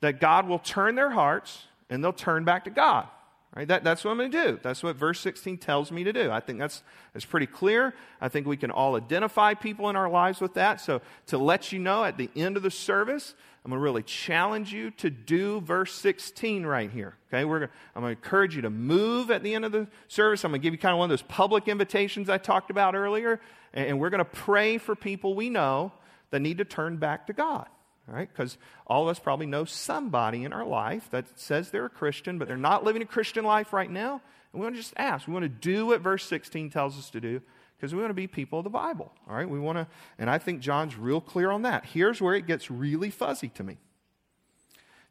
that 0.02 0.20
God 0.20 0.48
will 0.48 0.60
turn 0.60 0.94
their 0.94 1.10
hearts 1.10 1.66
and 1.90 2.04
they'll 2.04 2.14
turn 2.14 2.44
back 2.44 2.66
to 2.66 2.70
God. 2.70 3.08
Right? 3.56 3.68
That, 3.68 3.84
that's 3.84 4.04
what 4.04 4.12
I'm 4.12 4.18
going 4.18 4.32
to 4.32 4.44
do. 4.46 4.60
That's 4.62 4.84
what 4.84 4.98
verse 4.98 5.20
16 5.22 5.58
tells 5.58 5.92
me 5.92 6.04
to 6.04 6.14
do. 6.14 6.30
I 6.30 6.40
think 6.40 6.60
that's, 6.60 6.84
that's 7.14 7.26
pretty 7.26 7.48
clear. 7.48 7.96
I 8.22 8.28
think 8.28 8.46
we 8.46 8.58
can 8.58 8.70
all 8.70 8.96
identify 8.96 9.54
people 9.54 9.90
in 9.90 9.96
our 9.96 10.10
lives 10.10 10.42
with 10.42 10.54
that. 10.56 10.80
So, 10.82 11.02
to 11.28 11.38
let 11.38 11.72
you 11.72 11.80
know 11.80 12.04
at 12.04 12.18
the 12.18 12.30
end 12.36 12.58
of 12.58 12.64
the 12.64 12.70
service, 12.70 13.34
I'm 13.64 13.72
going 13.72 13.80
to 13.80 13.84
really 13.84 14.04
challenge 14.04 14.72
you 14.74 14.92
to 14.92 15.10
do 15.10 15.62
verse 15.62 15.94
16 15.94 16.66
right 16.66 16.92
here. 16.92 17.16
Okay? 17.30 17.46
We're 17.46 17.64
I'm 17.96 18.02
going 18.02 18.16
to 18.16 18.22
encourage 18.22 18.56
you 18.56 18.62
to 18.62 18.70
move 18.70 19.32
at 19.32 19.44
the 19.44 19.56
end 19.56 19.66
of 19.66 19.72
the 19.72 19.88
service. 20.08 20.44
I'm 20.44 20.52
going 20.52 20.62
to 20.62 20.64
give 20.64 20.74
you 20.74 20.78
kind 20.78 20.94
of 20.94 21.00
one 21.00 21.06
of 21.08 21.10
those 21.10 21.28
public 21.28 21.68
invitations 21.68 22.30
I 22.30 22.38
talked 22.38 22.70
about 22.70 22.96
earlier. 22.96 23.40
And 23.74 24.00
we're 24.00 24.10
going 24.10 24.20
to 24.20 24.26
pray 24.26 24.78
for 24.78 24.96
people 24.96 25.36
we 25.36 25.50
know 25.50 25.92
that 26.32 26.42
need 26.42 26.60
to 26.60 26.66
turn 26.66 26.98
back 26.98 27.28
to 27.28 27.34
God. 27.34 27.68
Right? 28.08 28.30
Because 28.32 28.58
all 28.86 29.04
of 29.04 29.10
us 29.10 29.20
probably 29.20 29.48
know 29.48 29.66
somebody 29.66 30.46
in 30.46 30.54
our 30.54 30.66
life 30.66 31.10
that 31.12 31.38
says 31.38 31.70
they're 31.70 31.86
a 31.86 31.90
Christian, 31.90 32.38
but 32.40 32.48
they're 32.48 32.56
not 32.56 32.86
living 32.86 33.02
a 33.02 33.06
Christian 33.06 33.44
life 33.44 33.74
right 33.74 33.92
now. 33.92 34.22
And 34.54 34.62
we 34.62 34.66
want 34.66 34.76
to 34.76 34.82
just 34.82 34.94
ask. 34.96 35.28
We 35.28 35.34
want 35.34 35.44
to 35.44 35.50
do 35.50 35.88
what 35.88 36.00
verse 36.00 36.24
16 36.26 36.70
tells 36.70 36.98
us 36.98 37.10
to 37.10 37.20
do 37.20 37.42
because 37.76 37.94
we 37.94 38.00
want 38.00 38.12
to 38.12 38.16
be 38.16 38.28
people 38.28 38.60
of 38.60 38.64
the 38.64 38.70
Bible. 38.70 39.12
All 39.30 39.36
right? 39.36 39.50
We 39.50 39.60
want 39.60 39.78
to, 39.78 39.88
and 40.18 40.30
I 40.30 40.38
think 40.38 40.62
John's 40.62 40.96
real 40.96 41.20
clear 41.20 41.52
on 41.52 41.64
that. 41.64 41.86
Here's 41.86 42.22
where 42.22 42.34
it 42.34 42.48
gets 42.48 42.72
really 42.72 43.10
fuzzy 43.10 43.50
to 43.50 43.64
me. 43.64 43.78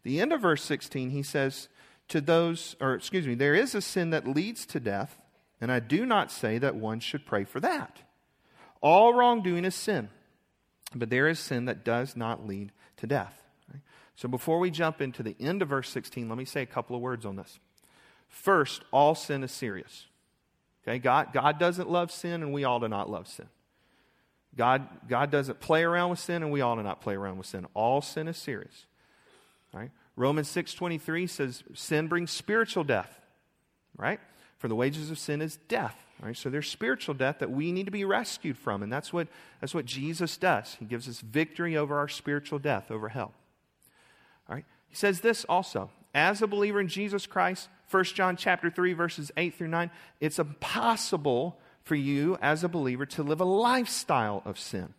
The 0.03 0.21
end 0.21 0.33
of 0.33 0.41
verse 0.41 0.63
16, 0.63 1.11
he 1.11 1.23
says, 1.23 1.69
to 2.09 2.21
those, 2.21 2.77
or 2.81 2.95
excuse 2.95 3.27
me, 3.27 3.35
there 3.35 3.55
is 3.55 3.75
a 3.75 3.81
sin 3.81 4.11
that 4.11 4.27
leads 4.27 4.65
to 4.67 4.81
death, 4.81 5.21
and 5.61 5.73
I 5.73 5.81
do 5.81 6.07
not 6.07 6.31
say 6.31 6.59
that 6.59 6.77
one 6.77 7.01
should 7.01 7.27
pray 7.27 7.45
for 7.45 7.61
that. 7.61 8.03
All 8.81 9.15
wrongdoing 9.15 9.65
is 9.65 9.75
sin, 9.75 10.09
but 10.95 11.11
there 11.11 11.29
is 11.29 11.39
sin 11.39 11.65
that 11.65 11.85
does 11.85 12.17
not 12.17 12.47
lead 12.47 12.73
to 12.99 13.07
death. 13.07 13.43
So 14.17 14.29
before 14.29 14.59
we 14.59 14.71
jump 14.71 15.03
into 15.03 15.23
the 15.23 15.37
end 15.39 15.61
of 15.61 15.69
verse 15.69 15.91
16, 15.91 16.29
let 16.29 16.39
me 16.39 16.47
say 16.47 16.63
a 16.63 16.67
couple 16.67 16.97
of 16.97 17.03
words 17.03 17.27
on 17.27 17.37
this. 17.37 17.59
First, 18.29 18.83
all 18.91 19.15
sin 19.15 19.45
is 19.45 19.53
serious. 19.53 20.07
Okay, 20.83 20.99
God, 20.99 21.33
God 21.33 21.59
doesn't 21.59 21.91
love 21.91 22.11
sin, 22.11 22.43
and 22.43 22.53
we 22.53 22.65
all 22.65 22.81
do 22.81 22.89
not 22.89 23.11
love 23.11 23.29
sin. 23.29 23.47
God, 24.57 24.89
God 25.07 25.31
doesn't 25.31 25.61
play 25.61 25.83
around 25.83 26.11
with 26.11 26.19
sin, 26.19 26.43
and 26.43 26.51
we 26.51 26.63
all 26.63 26.77
do 26.77 26.83
not 26.83 27.03
play 27.03 27.15
around 27.15 27.37
with 27.37 27.47
sin. 27.47 27.67
All 27.75 28.01
sin 28.01 28.27
is 28.27 28.39
serious. 28.39 28.87
Right? 29.75 29.91
Romans 30.17 30.49
6.23 30.49 31.29
says 31.29 31.63
sin 31.75 32.09
brings 32.09 32.31
spiritual 32.31 32.85
death. 32.85 33.21
Right? 33.99 34.21
For 34.57 34.69
the 34.69 34.75
wages 34.75 35.11
of 35.11 35.19
sin 35.19 35.43
is 35.43 35.59
death. 35.69 36.06
So 36.35 36.51
there's 36.51 36.69
spiritual 36.69 37.15
death 37.15 37.39
that 37.41 37.51
we 37.51 37.73
need 37.73 37.87
to 37.87 37.93
be 37.93 38.05
rescued 38.05 38.57
from, 38.57 38.83
and 38.83 38.93
that's 38.93 39.13
what, 39.13 39.29
that's 39.61 39.75
what 39.75 39.85
Jesus 39.85 40.37
does. 40.37 40.77
He 40.79 40.85
gives 40.85 41.09
us 41.09 41.21
victory 41.21 41.77
over 41.77 41.99
our 41.99 42.09
spiritual 42.09 42.59
death, 42.59 42.91
over 42.91 43.09
hell. 43.09 43.33
All 44.49 44.55
right? 44.55 44.65
He 44.89 44.97
says 44.97 45.21
this 45.21 45.45
also. 45.45 45.91
As 46.15 46.41
a 46.41 46.47
believer 46.47 46.81
in 46.81 46.89
Jesus 46.89 47.27
Christ, 47.27 47.69
1 47.91 48.05
John 48.05 48.37
chapter 48.37 48.71
3, 48.71 48.95
verses 48.95 49.31
8 49.37 49.55
through 49.55 49.69
9, 49.69 49.91
it's 50.21 50.39
impossible 50.39 51.59
for 51.83 51.95
you 51.95 52.39
as 52.41 52.65
a 52.65 52.69
believer 52.69 53.07
to 53.07 53.23
live 53.23 53.41
a 53.41 53.45
lifestyle 53.45 54.43
of 54.45 54.59
sin. 54.59 54.95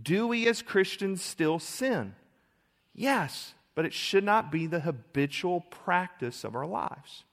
Do 0.00 0.28
we 0.28 0.46
as 0.48 0.62
Christians 0.62 1.22
still 1.22 1.58
sin? 1.58 2.14
Yes, 2.94 3.54
but 3.74 3.84
it 3.84 3.92
should 3.92 4.24
not 4.24 4.52
be 4.52 4.66
the 4.66 4.80
habitual 4.80 5.62
practice 5.62 6.44
of 6.44 6.54
our 6.54 6.66
lives. 6.66 7.24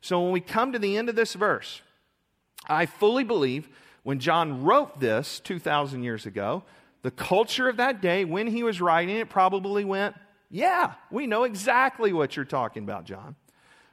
So 0.00 0.22
when 0.22 0.32
we 0.32 0.40
come 0.40 0.72
to 0.72 0.78
the 0.78 0.96
end 0.96 1.08
of 1.08 1.16
this 1.16 1.34
verse, 1.34 1.82
I 2.68 2.86
fully 2.86 3.24
believe 3.24 3.68
when 4.02 4.18
John 4.18 4.62
wrote 4.62 5.00
this 5.00 5.40
2,000 5.40 6.02
years 6.02 6.26
ago, 6.26 6.62
the 7.02 7.10
culture 7.10 7.68
of 7.68 7.76
that 7.76 8.00
day, 8.00 8.24
when 8.24 8.46
he 8.46 8.62
was 8.62 8.80
writing 8.80 9.16
it, 9.16 9.28
probably 9.28 9.84
went, 9.84 10.16
Yeah, 10.50 10.94
we 11.10 11.26
know 11.26 11.44
exactly 11.44 12.12
what 12.12 12.36
you're 12.36 12.44
talking 12.44 12.82
about, 12.82 13.04
John. 13.04 13.36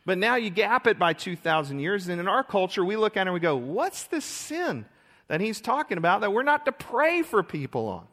But 0.05 0.17
now 0.17 0.35
you 0.35 0.49
gap 0.49 0.87
it 0.87 0.99
by 0.99 1.13
2,000 1.13 1.79
years, 1.79 2.07
and 2.07 2.19
in 2.19 2.27
our 2.27 2.43
culture, 2.43 2.85
we 2.85 2.95
look 2.95 3.17
at 3.17 3.21
it 3.21 3.27
and 3.27 3.33
we 3.33 3.39
go, 3.39 3.55
What's 3.55 4.03
the 4.03 4.21
sin 4.21 4.85
that 5.27 5.41
he's 5.41 5.61
talking 5.61 5.97
about 5.97 6.21
that 6.21 6.31
we're 6.31 6.43
not 6.43 6.65
to 6.65 6.71
pray 6.71 7.21
for 7.21 7.43
people 7.43 7.87
on? 7.87 8.07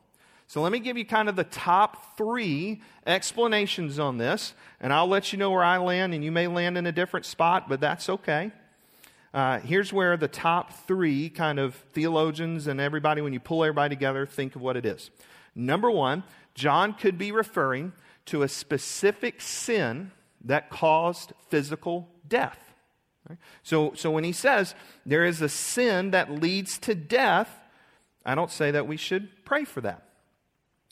So 0.46 0.60
let 0.60 0.72
me 0.72 0.80
give 0.80 0.98
you 0.98 1.06
kind 1.06 1.30
of 1.30 1.36
the 1.36 1.44
top 1.44 2.18
three 2.18 2.82
explanations 3.06 3.98
on 3.98 4.18
this, 4.18 4.52
and 4.80 4.92
I'll 4.92 5.08
let 5.08 5.32
you 5.32 5.38
know 5.38 5.50
where 5.50 5.64
I 5.64 5.78
land, 5.78 6.12
and 6.12 6.22
you 6.22 6.30
may 6.30 6.46
land 6.46 6.76
in 6.76 6.84
a 6.86 6.92
different 6.92 7.24
spot, 7.24 7.68
but 7.68 7.80
that's 7.80 8.08
okay. 8.08 8.52
Uh, 9.34 9.58
here's 9.60 9.92
where 9.92 10.16
the 10.16 10.28
top 10.28 10.72
three 10.86 11.30
kind 11.30 11.58
of 11.58 11.74
theologians 11.92 12.66
and 12.66 12.80
everybody, 12.80 13.22
when 13.22 13.32
you 13.32 13.40
pull 13.40 13.64
everybody 13.64 13.94
together, 13.94 14.26
think 14.26 14.54
of 14.54 14.60
what 14.60 14.76
it 14.76 14.84
is. 14.84 15.10
Number 15.54 15.90
one, 15.90 16.24
John 16.54 16.92
could 16.92 17.16
be 17.16 17.32
referring 17.32 17.92
to 18.26 18.42
a 18.42 18.48
specific 18.48 19.40
sin 19.40 20.12
that 20.44 20.70
caused 20.70 21.32
physical 21.48 22.08
death. 22.28 22.58
Right? 23.28 23.38
So, 23.62 23.92
so 23.94 24.10
when 24.10 24.24
he 24.24 24.32
says 24.32 24.74
there 25.06 25.24
is 25.24 25.40
a 25.40 25.48
sin 25.48 26.10
that 26.10 26.30
leads 26.30 26.78
to 26.80 26.94
death, 26.94 27.48
I 28.26 28.34
don't 28.34 28.50
say 28.50 28.70
that 28.70 28.86
we 28.86 28.96
should 28.96 29.44
pray 29.44 29.64
for 29.64 29.80
that. 29.80 30.08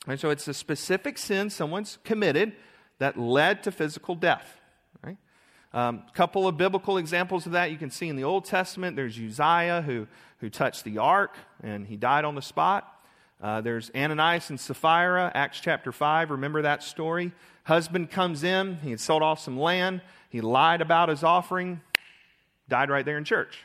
And 0.07 0.19
so 0.19 0.31
it's 0.31 0.47
a 0.47 0.53
specific 0.53 1.17
sin 1.17 1.49
someone's 1.49 1.99
committed 2.03 2.53
that 2.97 3.19
led 3.19 3.63
to 3.63 3.71
physical 3.71 4.15
death. 4.15 4.60
A 5.73 5.79
um, 5.79 6.03
couple 6.13 6.47
of 6.47 6.57
biblical 6.57 6.97
examples 6.97 7.45
of 7.45 7.53
that 7.53 7.71
you 7.71 7.77
can 7.77 7.91
see 7.91 8.09
in 8.09 8.17
the 8.17 8.25
Old 8.25 8.43
Testament. 8.43 8.97
There's 8.97 9.17
Uzziah 9.17 9.81
who, 9.81 10.07
who 10.39 10.49
touched 10.49 10.83
the 10.83 10.97
ark 10.97 11.35
and 11.63 11.87
he 11.87 11.95
died 11.95 12.25
on 12.25 12.35
the 12.35 12.41
spot. 12.41 12.87
Uh, 13.41 13.61
there's 13.61 13.89
Ananias 13.95 14.49
and 14.49 14.59
Sapphira, 14.59 15.31
Acts 15.33 15.59
chapter 15.61 15.91
5. 15.91 16.31
Remember 16.31 16.61
that 16.63 16.83
story? 16.83 17.31
Husband 17.63 18.11
comes 18.11 18.43
in, 18.43 18.77
he 18.83 18.89
had 18.91 18.99
sold 18.99 19.23
off 19.23 19.39
some 19.39 19.57
land, 19.57 20.01
he 20.29 20.41
lied 20.41 20.81
about 20.81 21.09
his 21.09 21.23
offering, 21.23 21.81
died 22.67 22.89
right 22.89 23.05
there 23.05 23.17
in 23.17 23.23
church. 23.23 23.59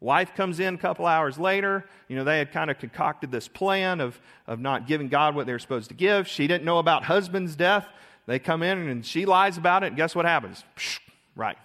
Wife 0.00 0.34
comes 0.34 0.60
in 0.60 0.74
a 0.74 0.78
couple 0.78 1.06
hours 1.06 1.38
later. 1.38 1.84
You 2.08 2.16
know, 2.16 2.24
they 2.24 2.38
had 2.38 2.52
kind 2.52 2.70
of 2.70 2.78
concocted 2.78 3.30
this 3.30 3.48
plan 3.48 4.00
of, 4.00 4.20
of 4.46 4.60
not 4.60 4.86
giving 4.86 5.08
God 5.08 5.34
what 5.34 5.46
they 5.46 5.52
were 5.52 5.58
supposed 5.58 5.88
to 5.88 5.94
give. 5.94 6.28
She 6.28 6.46
didn't 6.46 6.64
know 6.64 6.78
about 6.78 7.04
husband's 7.04 7.56
death. 7.56 7.86
They 8.26 8.38
come 8.38 8.62
in 8.62 8.88
and 8.88 9.04
she 9.04 9.24
lies 9.24 9.56
about 9.56 9.82
it, 9.82 9.88
and 9.88 9.96
guess 9.96 10.14
what 10.14 10.26
happens? 10.26 10.62
Psh, 10.76 11.00
right. 11.36 11.56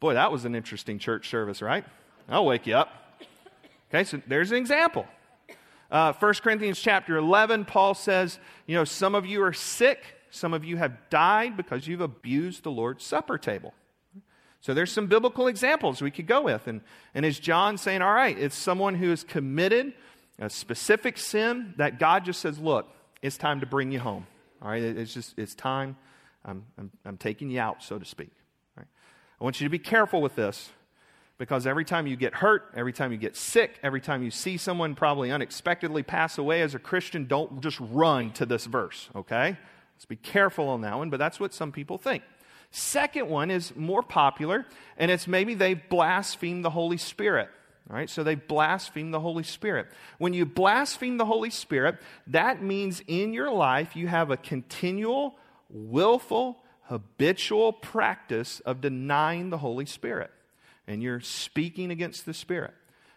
Boy, 0.00 0.14
that 0.14 0.30
was 0.30 0.44
an 0.44 0.54
interesting 0.54 0.98
church 0.98 1.28
service, 1.28 1.62
right? 1.62 1.84
I'll 2.28 2.44
wake 2.44 2.66
you 2.66 2.74
up. 2.74 2.90
Okay, 3.88 4.04
so 4.04 4.20
there's 4.26 4.50
an 4.50 4.58
example. 4.58 5.06
Uh, 5.90 6.12
1 6.12 6.34
Corinthians 6.34 6.80
chapter 6.80 7.16
11, 7.16 7.64
Paul 7.64 7.94
says, 7.94 8.38
you 8.66 8.74
know, 8.74 8.84
some 8.84 9.14
of 9.14 9.24
you 9.24 9.42
are 9.42 9.52
sick, 9.52 10.02
some 10.30 10.52
of 10.52 10.64
you 10.64 10.76
have 10.76 11.08
died 11.08 11.56
because 11.56 11.86
you've 11.86 12.00
abused 12.00 12.64
the 12.64 12.70
Lord's 12.70 13.04
Supper 13.04 13.38
table. 13.38 13.72
So 14.60 14.74
there's 14.74 14.90
some 14.90 15.06
biblical 15.06 15.46
examples 15.46 16.02
we 16.02 16.10
could 16.10 16.26
go 16.26 16.42
with. 16.42 16.66
And, 16.66 16.80
and 17.14 17.24
is 17.24 17.38
John 17.38 17.78
saying, 17.78 18.02
all 18.02 18.12
right, 18.12 18.36
it's 18.36 18.56
someone 18.56 18.96
who 18.96 19.10
has 19.10 19.22
committed 19.22 19.92
a 20.40 20.50
specific 20.50 21.18
sin 21.18 21.74
that 21.76 22.00
God 22.00 22.24
just 22.24 22.40
says, 22.40 22.58
look, 22.58 22.88
it's 23.22 23.36
time 23.36 23.60
to 23.60 23.66
bring 23.66 23.92
you 23.92 24.00
home. 24.00 24.26
All 24.60 24.68
right, 24.68 24.82
it's 24.82 25.14
just, 25.14 25.38
it's 25.38 25.54
time. 25.54 25.96
I'm, 26.44 26.64
I'm, 26.78 26.90
I'm 27.04 27.16
taking 27.16 27.48
you 27.50 27.60
out, 27.60 27.82
so 27.82 27.98
to 27.98 28.04
speak. 28.04 28.30
I 29.40 29.44
want 29.44 29.60
you 29.60 29.66
to 29.66 29.70
be 29.70 29.78
careful 29.78 30.22
with 30.22 30.34
this 30.34 30.70
because 31.38 31.66
every 31.66 31.84
time 31.84 32.06
you 32.06 32.16
get 32.16 32.34
hurt, 32.34 32.72
every 32.74 32.92
time 32.92 33.12
you 33.12 33.18
get 33.18 33.36
sick, 33.36 33.78
every 33.82 34.00
time 34.00 34.22
you 34.22 34.30
see 34.30 34.56
someone 34.56 34.94
probably 34.94 35.30
unexpectedly 35.30 36.02
pass 36.02 36.38
away 36.38 36.62
as 36.62 36.74
a 36.74 36.78
Christian, 36.78 37.26
don't 37.26 37.60
just 37.60 37.78
run 37.80 38.32
to 38.32 38.46
this 38.46 38.64
verse, 38.64 39.10
okay? 39.14 39.58
Let's 39.94 40.06
be 40.06 40.16
careful 40.16 40.68
on 40.68 40.80
that 40.82 40.96
one, 40.96 41.10
but 41.10 41.18
that's 41.18 41.38
what 41.38 41.52
some 41.52 41.72
people 41.72 41.98
think. 41.98 42.22
Second 42.70 43.28
one 43.28 43.50
is 43.50 43.76
more 43.76 44.02
popular, 44.02 44.66
and 44.96 45.10
it's 45.10 45.26
maybe 45.26 45.54
they 45.54 45.74
blaspheme 45.74 46.62
the 46.62 46.70
Holy 46.70 46.96
Spirit. 46.96 47.48
All 47.88 47.96
right, 47.96 48.10
so 48.10 48.24
they 48.24 48.34
blaspheme 48.34 49.12
the 49.12 49.20
Holy 49.20 49.44
Spirit. 49.44 49.86
When 50.18 50.32
you 50.32 50.44
blaspheme 50.44 51.18
the 51.18 51.24
Holy 51.24 51.50
Spirit, 51.50 51.98
that 52.26 52.60
means 52.60 53.00
in 53.06 53.32
your 53.32 53.50
life 53.50 53.94
you 53.94 54.08
have 54.08 54.30
a 54.30 54.36
continual, 54.36 55.36
willful, 55.70 56.58
habitual 56.88 57.72
practice 57.72 58.60
of 58.60 58.80
denying 58.80 59.50
the 59.50 59.58
Holy 59.58 59.86
Spirit. 59.86 60.30
And 60.86 61.02
you're 61.02 61.20
speaking 61.20 61.90
against 61.90 62.26
the 62.26 62.34
Spirit. 62.34 62.74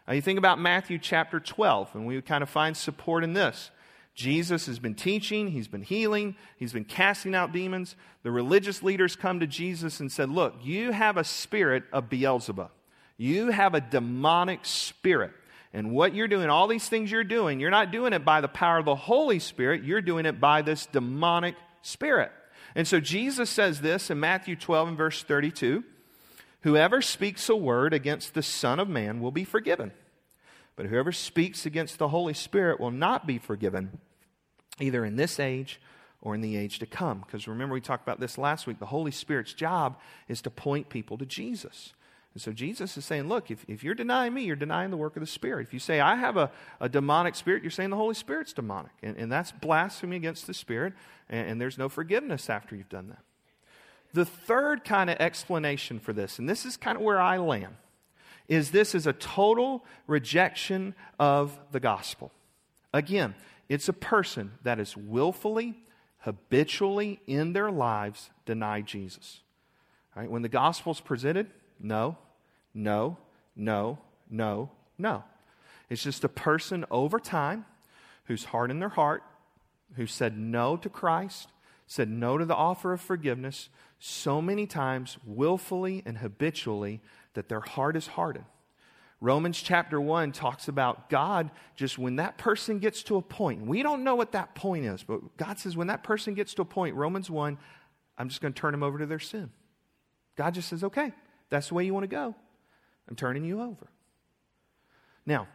Now, 0.07 0.13
you 0.15 0.21
think 0.21 0.39
about 0.39 0.59
Matthew 0.59 0.97
chapter 0.97 1.39
12, 1.39 1.91
and 1.93 2.07
we 2.07 2.19
kind 2.21 2.41
of 2.41 2.49
find 2.49 2.75
support 2.75 3.23
in 3.23 3.33
this. 3.33 3.69
Jesus 4.15 4.65
has 4.65 4.79
been 4.79 4.95
teaching, 4.95 5.49
he's 5.49 5.67
been 5.67 5.83
healing, 5.83 6.35
he's 6.57 6.73
been 6.73 6.83
casting 6.83 7.35
out 7.35 7.53
demons. 7.53 7.95
The 8.23 8.31
religious 8.31 8.83
leaders 8.83 9.15
come 9.15 9.39
to 9.39 9.47
Jesus 9.47 9.99
and 9.99 10.11
said, 10.11 10.29
Look, 10.29 10.55
you 10.63 10.91
have 10.91 11.15
a 11.15 11.23
spirit 11.23 11.83
of 11.93 12.09
Beelzebub. 12.09 12.71
You 13.17 13.51
have 13.51 13.75
a 13.75 13.81
demonic 13.81 14.65
spirit. 14.65 15.31
And 15.73 15.91
what 15.91 16.15
you're 16.15 16.27
doing, 16.27 16.49
all 16.49 16.67
these 16.67 16.89
things 16.89 17.11
you're 17.11 17.23
doing, 17.23 17.59
you're 17.59 17.69
not 17.69 17.91
doing 17.91 18.13
it 18.13 18.25
by 18.25 18.41
the 18.41 18.47
power 18.47 18.79
of 18.79 18.85
the 18.85 18.95
Holy 18.95 19.39
Spirit, 19.39 19.83
you're 19.83 20.01
doing 20.01 20.25
it 20.25 20.39
by 20.39 20.63
this 20.63 20.87
demonic 20.87 21.55
spirit. 21.81 22.31
And 22.75 22.87
so 22.87 22.99
Jesus 22.99 23.49
says 23.49 23.81
this 23.81 24.09
in 24.09 24.19
Matthew 24.19 24.55
12 24.55 24.89
and 24.89 24.97
verse 24.97 25.23
32 25.23 25.83
Whoever 26.61 27.01
speaks 27.01 27.47
a 27.47 27.55
word 27.55 27.93
against 27.93 28.33
the 28.33 28.43
Son 28.43 28.79
of 28.79 28.89
Man 28.89 29.21
will 29.21 29.31
be 29.31 29.45
forgiven, 29.45 29.91
but 30.75 30.87
whoever 30.87 31.11
speaks 31.11 31.65
against 31.65 31.97
the 31.97 32.09
Holy 32.09 32.33
Spirit 32.33 32.79
will 32.79 32.91
not 32.91 33.25
be 33.25 33.37
forgiven, 33.37 33.99
either 34.79 35.05
in 35.05 35.15
this 35.15 35.39
age 35.39 35.79
or 36.21 36.35
in 36.35 36.41
the 36.41 36.57
age 36.57 36.79
to 36.79 36.85
come. 36.85 37.19
Because 37.19 37.47
remember, 37.47 37.73
we 37.73 37.81
talked 37.81 38.03
about 38.03 38.19
this 38.19 38.37
last 38.37 38.67
week. 38.67 38.79
The 38.79 38.85
Holy 38.85 39.11
Spirit's 39.11 39.53
job 39.53 39.97
is 40.27 40.41
to 40.41 40.49
point 40.49 40.89
people 40.89 41.17
to 41.17 41.25
Jesus. 41.25 41.93
And 42.33 42.41
so 42.41 42.51
Jesus 42.51 42.95
is 42.95 43.05
saying, 43.05 43.27
look, 43.27 43.49
if, 43.49 43.65
if 43.67 43.83
you're 43.83 43.95
denying 43.95 44.33
me, 44.33 44.43
you're 44.43 44.55
denying 44.55 44.91
the 44.91 44.97
work 44.97 45.15
of 45.15 45.21
the 45.21 45.27
Spirit. 45.27 45.65
If 45.67 45.73
you 45.73 45.79
say, 45.79 45.99
I 45.99 46.15
have 46.15 46.37
a, 46.37 46.51
a 46.79 46.87
demonic 46.87 47.35
spirit, 47.35 47.63
you're 47.63 47.71
saying 47.71 47.89
the 47.89 47.95
Holy 47.95 48.13
Spirit's 48.13 48.53
demonic. 48.53 48.91
And, 49.01 49.17
and 49.17 49.31
that's 49.31 49.51
blasphemy 49.51 50.15
against 50.15 50.45
the 50.45 50.53
Spirit, 50.53 50.93
and, 51.29 51.49
and 51.49 51.61
there's 51.61 51.77
no 51.77 51.89
forgiveness 51.89 52.49
after 52.49 52.75
you've 52.75 52.89
done 52.89 53.09
that. 53.09 53.23
The 54.13 54.25
third 54.25 54.83
kind 54.83 55.09
of 55.09 55.17
explanation 55.19 55.99
for 55.99 56.13
this, 56.13 56.39
and 56.39 56.47
this 56.47 56.65
is 56.65 56.77
kind 56.77 56.97
of 56.97 57.03
where 57.03 57.19
I 57.19 57.37
land, 57.37 57.75
is 58.47 58.71
this 58.71 58.95
is 58.95 59.05
a 59.05 59.13
total 59.13 59.85
rejection 60.07 60.95
of 61.19 61.59
the 61.71 61.79
gospel. 61.79 62.31
Again, 62.93 63.35
it's 63.69 63.87
a 63.87 63.93
person 63.93 64.51
that 64.63 64.79
is 64.79 64.97
willfully, 64.97 65.75
habitually 66.19 67.19
in 67.27 67.53
their 67.53 67.69
lives 67.69 68.31
deny 68.45 68.81
Jesus. 68.81 69.41
Right? 70.15 70.29
When 70.29 70.41
the 70.41 70.49
gospel 70.49 70.91
is 70.91 70.99
presented, 70.99 71.51
no, 71.79 72.17
no, 72.73 73.17
no, 73.55 73.99
no, 74.29 74.69
no. 74.97 75.23
It's 75.89 76.03
just 76.03 76.23
a 76.23 76.29
person 76.29 76.85
over 76.91 77.19
time 77.19 77.65
who's 78.25 78.45
hardened 78.45 78.81
their 78.81 78.89
heart, 78.89 79.23
who 79.95 80.05
said 80.05 80.37
no 80.37 80.77
to 80.77 80.89
Christ, 80.89 81.49
said 81.87 82.09
no 82.09 82.37
to 82.37 82.45
the 82.45 82.55
offer 82.55 82.93
of 82.93 83.01
forgiveness 83.01 83.69
so 83.97 84.41
many 84.41 84.65
times, 84.67 85.17
willfully 85.25 86.03
and 86.05 86.19
habitually, 86.19 87.01
that 87.33 87.49
their 87.49 87.59
heart 87.59 87.95
is 87.95 88.07
hardened. 88.07 88.45
Romans 89.21 89.61
chapter 89.61 89.99
1 89.99 90.31
talks 90.31 90.69
about 90.69 91.09
God 91.09 91.51
just 91.75 91.97
when 91.97 92.15
that 92.17 92.37
person 92.37 92.79
gets 92.79 93.03
to 93.03 93.17
a 93.17 93.21
point. 93.21 93.65
We 93.65 93.83
don't 93.83 94.03
know 94.03 94.15
what 94.15 94.31
that 94.31 94.55
point 94.55 94.85
is, 94.85 95.03
but 95.03 95.35
God 95.35 95.59
says 95.59 95.75
when 95.75 95.87
that 95.87 96.03
person 96.03 96.35
gets 96.35 96.53
to 96.53 96.61
a 96.61 96.65
point, 96.65 96.95
Romans 96.95 97.29
1, 97.29 97.57
I'm 98.17 98.29
just 98.29 98.39
going 98.41 98.53
to 98.53 98.59
turn 98.59 98.71
them 98.71 98.83
over 98.83 98.97
to 98.99 99.05
their 99.05 99.19
sin. 99.19 99.49
God 100.37 100.53
just 100.53 100.69
says, 100.69 100.85
okay, 100.85 101.11
that's 101.49 101.69
the 101.69 101.75
way 101.75 101.85
you 101.85 101.93
want 101.93 102.03
to 102.03 102.07
go. 102.07 102.35
I'm 103.07 103.15
turning 103.15 103.43
you 103.43 103.61
over. 103.61 103.87
Now, 105.25 105.47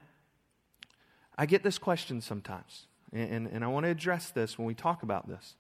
I 1.37 1.46
get 1.46 1.62
this 1.62 1.78
question 1.78 2.20
sometimes, 2.20 2.87
and, 3.12 3.30
and, 3.30 3.46
and 3.46 3.64
I 3.64 3.68
want 3.68 3.85
to 3.85 3.90
address 3.90 4.30
this 4.30 4.59
when 4.59 4.66
we 4.66 4.74
talk 4.74 5.02
about 5.02 5.28
this. 5.28 5.57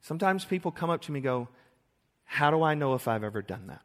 Sometimes 0.00 0.44
people 0.44 0.70
come 0.70 0.90
up 0.90 1.02
to 1.02 1.12
me 1.12 1.18
and 1.18 1.24
go, 1.24 1.48
How 2.24 2.50
do 2.50 2.62
I 2.62 2.74
know 2.74 2.94
if 2.94 3.06
I've 3.06 3.24
ever 3.24 3.42
done 3.42 3.68
that? 3.68 3.82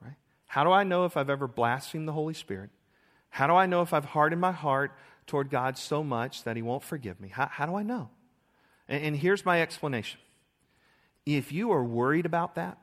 Right? 0.00 0.16
How 0.46 0.64
do 0.64 0.70
I 0.70 0.84
know 0.84 1.04
if 1.04 1.16
I've 1.16 1.30
ever 1.30 1.48
blasphemed 1.48 2.06
the 2.06 2.12
Holy 2.12 2.34
Spirit? 2.34 2.70
How 3.30 3.46
do 3.46 3.54
I 3.54 3.66
know 3.66 3.82
if 3.82 3.92
I've 3.92 4.04
hardened 4.04 4.40
my 4.40 4.52
heart 4.52 4.92
toward 5.26 5.50
God 5.50 5.76
so 5.76 6.04
much 6.04 6.44
that 6.44 6.56
He 6.56 6.62
won't 6.62 6.84
forgive 6.84 7.20
me? 7.20 7.28
How, 7.28 7.48
how 7.50 7.66
do 7.66 7.74
I 7.74 7.82
know? 7.82 8.10
And, 8.88 9.02
and 9.04 9.16
here's 9.16 9.44
my 9.44 9.62
explanation. 9.62 10.20
If 11.24 11.50
you 11.50 11.72
are 11.72 11.82
worried 11.82 12.24
about 12.24 12.54
that, 12.54 12.78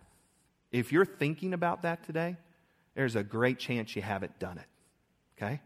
if 0.73 0.91
you're 0.91 1.05
thinking 1.05 1.53
about 1.53 1.83
that 1.83 2.03
today, 2.03 2.35
there's 2.95 3.15
a 3.15 3.23
great 3.23 3.59
chance 3.59 3.95
you 3.95 4.01
haven't 4.01 4.37
done 4.39 4.57
it. 4.57 4.65
Okay? 5.37 5.61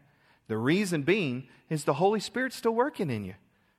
The 0.46 0.56
reason 0.56 1.02
being 1.02 1.48
is 1.68 1.84
the 1.84 1.94
Holy 1.94 2.20
Spirit's 2.20 2.56
still 2.56 2.74
working 2.74 3.10
in 3.10 3.24
you. 3.24 3.34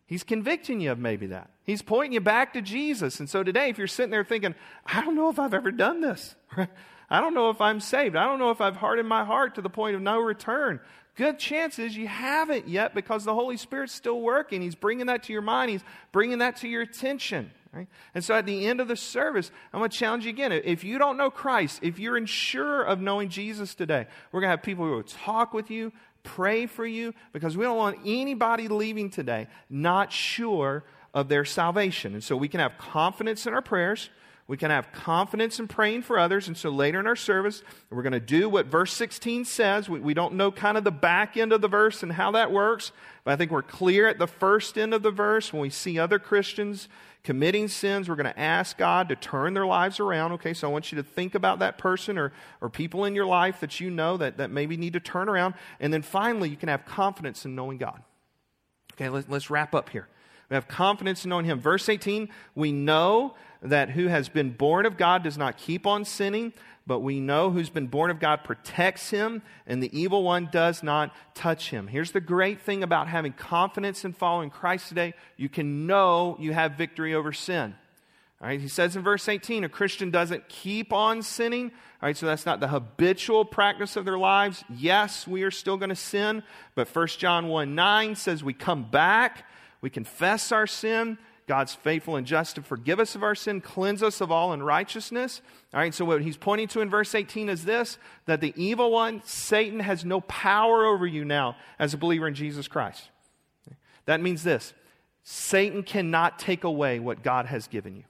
He's 0.06 0.24
convicting 0.24 0.82
you 0.82 0.92
of 0.92 0.98
maybe 0.98 1.28
that. 1.28 1.52
He's 1.64 1.84
pointing 1.84 2.14
you 2.14 2.20
back 2.20 2.54
to 2.54 2.62
Jesus. 2.62 3.20
And 3.20 3.30
so 3.30 3.44
today, 3.44 3.70
if 3.70 3.78
you're 3.78 3.86
sitting 3.86 4.10
there 4.10 4.24
thinking, 4.24 4.56
I 4.84 5.02
don't 5.02 5.16
know 5.16 5.30
if 5.30 5.38
I've 5.38 5.54
ever 5.54 5.72
done 5.72 6.02
this, 6.02 6.36
I 7.12 7.22
don't 7.22 7.36
know 7.36 7.52
if 7.52 7.62
I'm 7.62 7.80
saved, 7.80 8.16
I 8.16 8.26
don't 8.26 8.40
know 8.40 8.50
if 8.50 8.60
I've 8.60 8.76
hardened 8.76 9.08
my 9.08 9.24
heart 9.24 9.56
to 9.56 9.62
the 9.62 9.70
point 9.70 9.96
of 9.96 10.02
no 10.02 10.20
return, 10.20 10.80
good 11.16 11.38
chances 11.38 11.96
you 11.96 12.08
haven't 12.08 12.68
yet 12.68 12.96
because 12.96 13.24
the 13.24 13.36
Holy 13.36 13.58
Spirit's 13.58 13.94
still 13.94 14.20
working. 14.20 14.64
He's 14.64 14.76
bringing 14.76 15.08
that 15.08 15.24
to 15.24 15.34
your 15.34 15.44
mind, 15.44 15.70
He's 15.70 15.84
bringing 16.12 16.40
that 16.40 16.58
to 16.58 16.68
your 16.68 16.82
attention. 16.82 17.52
Right? 17.72 17.88
And 18.16 18.24
so 18.24 18.34
at 18.34 18.48
the 18.48 18.66
end 18.66 18.82
of 18.82 18.88
the 18.88 18.96
service, 18.96 19.52
I'm 19.72 19.80
going 19.80 19.92
to 19.92 19.98
challenge 19.98 20.24
you 20.26 20.32
again. 20.32 20.52
If 20.52 20.84
you 20.84 20.98
don't 20.98 21.18
know 21.18 21.30
Christ, 21.30 21.80
if 21.84 22.00
you're 22.00 22.18
unsure 22.18 22.82
of 22.82 23.00
knowing 23.00 23.30
Jesus 23.30 23.76
today, 23.76 24.08
we're 24.32 24.42
going 24.42 24.48
to 24.48 24.58
have 24.58 24.64
people 24.64 24.86
who 24.86 24.92
will 24.92 25.04
talk 25.04 25.54
with 25.54 25.70
you, 25.70 25.92
pray 26.24 26.66
for 26.66 26.86
you, 26.86 27.14
because 27.32 27.56
we 27.56 27.64
don't 27.64 27.78
want 27.78 28.00
anybody 28.06 28.68
leaving 28.68 29.12
today 29.12 29.48
not 29.70 30.12
sure 30.12 30.84
of 31.14 31.30
their 31.30 31.46
salvation. 31.46 32.14
And 32.14 32.24
so 32.24 32.36
we 32.36 32.48
can 32.48 32.60
have 32.60 32.78
confidence 32.80 33.46
in 33.46 33.54
our 33.54 33.62
prayers. 33.62 34.10
We 34.48 34.58
can 34.58 34.72
have 34.72 34.92
confidence 34.92 35.60
in 35.60 35.68
praying 35.68 36.02
for 36.02 36.18
others. 36.18 36.48
And 36.48 36.58
so 36.58 36.72
later 36.72 37.00
in 37.00 37.06
our 37.06 37.16
service, 37.16 37.62
we're 37.92 38.02
going 38.02 38.14
to 38.14 38.20
do 38.20 38.50
what 38.50 38.66
verse 38.66 38.92
16 38.94 39.46
says. 39.46 39.88
We, 39.88 40.00
we, 40.00 40.16
don't 40.16 40.34
know 40.34 40.52
kind 40.52 40.76
of 40.76 40.84
the 40.84 40.90
back 40.90 41.38
end 41.38 41.54
of 41.54 41.62
the 41.62 41.68
verse 41.68 42.02
and 42.02 42.12
how 42.12 42.32
that 42.32 42.52
works, 42.52 42.92
but 43.24 43.34
I 43.34 43.36
think 43.36 43.52
we're 43.52 43.62
clear 43.62 44.08
at 44.08 44.18
the 44.18 44.26
first 44.26 44.76
end 44.76 44.96
of 44.96 45.04
the 45.04 45.12
verse 45.12 45.54
when 45.54 45.62
we 45.62 45.70
see 45.70 46.00
other 46.00 46.18
Christians 46.18 46.90
committing 47.24 47.68
sins, 47.68 48.08
we're 48.08 48.16
going 48.16 48.32
to 48.32 48.40
ask 48.40 48.78
God 48.78 49.10
to 49.10 49.16
turn 49.16 49.54
their 49.54 49.66
lives 49.66 50.00
around. 50.00 50.34
Okay, 50.34 50.54
so 50.54 50.68
I 50.68 50.72
want 50.72 50.92
you 50.92 50.98
to 50.98 51.04
think 51.04 51.36
about 51.36 51.60
that 51.60 51.78
person 51.78 52.18
or, 52.18 52.32
or 52.62 52.70
people 52.70 53.06
in 53.06 53.16
your 53.16 53.26
life 53.26 53.60
that 53.60 53.80
you 53.80 53.90
know 53.90 54.18
that, 54.18 54.38
that 54.38 54.52
maybe 54.52 54.78
need 54.78 54.94
to 54.94 55.00
turn 55.00 55.30
around. 55.30 55.56
And 55.80 55.94
then 55.94 56.02
finally, 56.02 56.50
you 56.50 56.58
can 56.58 56.70
have 56.70 56.86
confidence 56.86 57.46
in 57.46 57.56
knowing 57.56 57.78
God. 57.78 58.02
Okay, 58.94 59.10
let's, 59.10 59.28
let's 59.30 59.50
wrap 59.50 59.76
up 59.76 59.90
here. 59.90 60.08
We 60.50 60.56
have 60.56 60.68
confidence 60.68 61.24
in 61.24 61.30
knowing 61.30 61.46
Him. 61.46 61.60
Verse 61.60 61.88
18, 61.90 62.30
we 62.56 62.72
know 62.72 63.36
that 63.62 63.92
who 63.92 64.08
has 64.08 64.30
been 64.30 64.52
born 64.52 64.86
of 64.86 64.98
God 64.98 65.24
does 65.24 65.38
not 65.38 65.58
keep 65.58 65.86
on 65.86 66.06
sinning, 66.06 66.54
but 66.90 67.02
we 67.02 67.20
know 67.20 67.52
who's 67.52 67.70
been 67.70 67.86
born 67.86 68.10
of 68.10 68.20
God 68.20 68.44
protects 68.44 69.12
him, 69.12 69.44
and 69.68 69.82
the 69.82 69.96
evil 69.98 70.24
one 70.24 70.50
does 70.52 70.82
not 70.82 71.14
touch 71.36 71.70
him. 71.70 71.86
Here's 71.86 72.14
the 72.14 72.20
great 72.20 72.62
thing 72.62 72.82
about 72.82 73.08
having 73.08 73.32
confidence 73.32 74.04
in 74.04 74.14
following 74.14 74.50
Christ 74.50 74.90
today 74.90 75.14
you 75.38 75.50
can 75.50 75.86
know 75.86 76.36
you 76.40 76.52
have 76.52 76.80
victory 76.80 77.14
over 77.14 77.32
sin. 77.32 77.76
All 78.42 78.48
right, 78.48 78.60
he 78.60 78.68
says 78.68 78.96
in 78.96 79.04
verse 79.04 79.30
18, 79.30 79.66
a 79.66 79.70
Christian 79.70 80.10
doesn't 80.10 80.50
keep 80.50 80.92
on 80.92 81.22
sinning. 81.22 81.66
All 82.02 82.08
right, 82.08 82.18
so 82.18 82.26
that's 82.26 82.48
not 82.48 82.60
the 82.60 82.70
habitual 82.70 83.46
practice 83.46 83.96
of 83.96 84.04
their 84.04 84.18
lives. 84.18 84.64
Yes, 84.76 85.28
we 85.28 85.44
are 85.44 85.52
still 85.52 85.78
going 85.78 85.90
to 85.90 85.96
sin, 85.96 86.42
but 86.74 86.88
1 86.88 87.08
John 87.20 87.50
1 87.50 87.76
9 87.76 88.16
says 88.16 88.44
we 88.44 88.56
come 88.56 88.90
back, 88.90 89.46
we 89.80 89.92
confess 89.92 90.52
our 90.52 90.66
sin, 90.66 91.20
God's 91.50 91.74
faithful 91.74 92.16
and 92.16 92.28
just 92.28 92.56
to 92.56 92.62
forgive 92.62 93.00
us 93.00 93.16
of 93.16 93.24
our 93.24 93.34
sin, 93.34 93.60
cleanse 93.60 94.04
us 94.04 94.22
of 94.22 94.32
all 94.32 94.54
unrighteousness. 94.54 95.42
All 95.74 95.80
right, 95.80 95.92
so 95.92 96.06
what 96.06 96.22
he's 96.22 96.38
pointing 96.38 96.68
to 96.68 96.82
in 96.82 96.92
verse 96.92 97.16
18 97.16 97.50
is 97.50 97.66
this 97.66 97.98
that 98.28 98.40
the 98.40 98.54
evil 98.56 98.92
one, 98.92 99.24
Satan, 99.26 99.80
has 99.80 100.06
no 100.06 100.22
power 100.22 100.86
over 100.86 101.08
you 101.08 101.26
now 101.26 101.58
as 101.80 101.96
a 101.96 101.98
believer 101.98 102.28
in 102.28 102.36
Jesus 102.36 102.68
Christ. 102.68 103.10
That 104.06 104.22
means 104.22 104.44
this 104.44 104.76
Satan 105.24 105.82
cannot 105.82 106.38
take 106.38 106.64
away 106.64 107.00
what 107.00 107.24
God 107.24 107.48
has 107.48 107.68
given 107.68 107.96
you. 107.96 108.04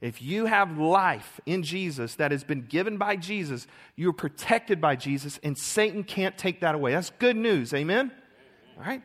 If 0.00 0.22
you 0.22 0.46
have 0.46 0.78
life 0.78 1.40
in 1.44 1.64
Jesus 1.64 2.14
that 2.16 2.30
has 2.30 2.44
been 2.44 2.66
given 2.66 2.98
by 2.98 3.16
Jesus, 3.16 3.66
you're 3.96 4.12
protected 4.12 4.80
by 4.80 4.94
Jesus, 4.94 5.40
and 5.42 5.58
Satan 5.58 6.04
can't 6.04 6.38
take 6.38 6.60
that 6.60 6.76
away. 6.76 6.92
That's 6.92 7.10
good 7.18 7.36
news. 7.36 7.74
Amen? 7.74 8.12
All 8.76 8.84
right? 8.84 9.02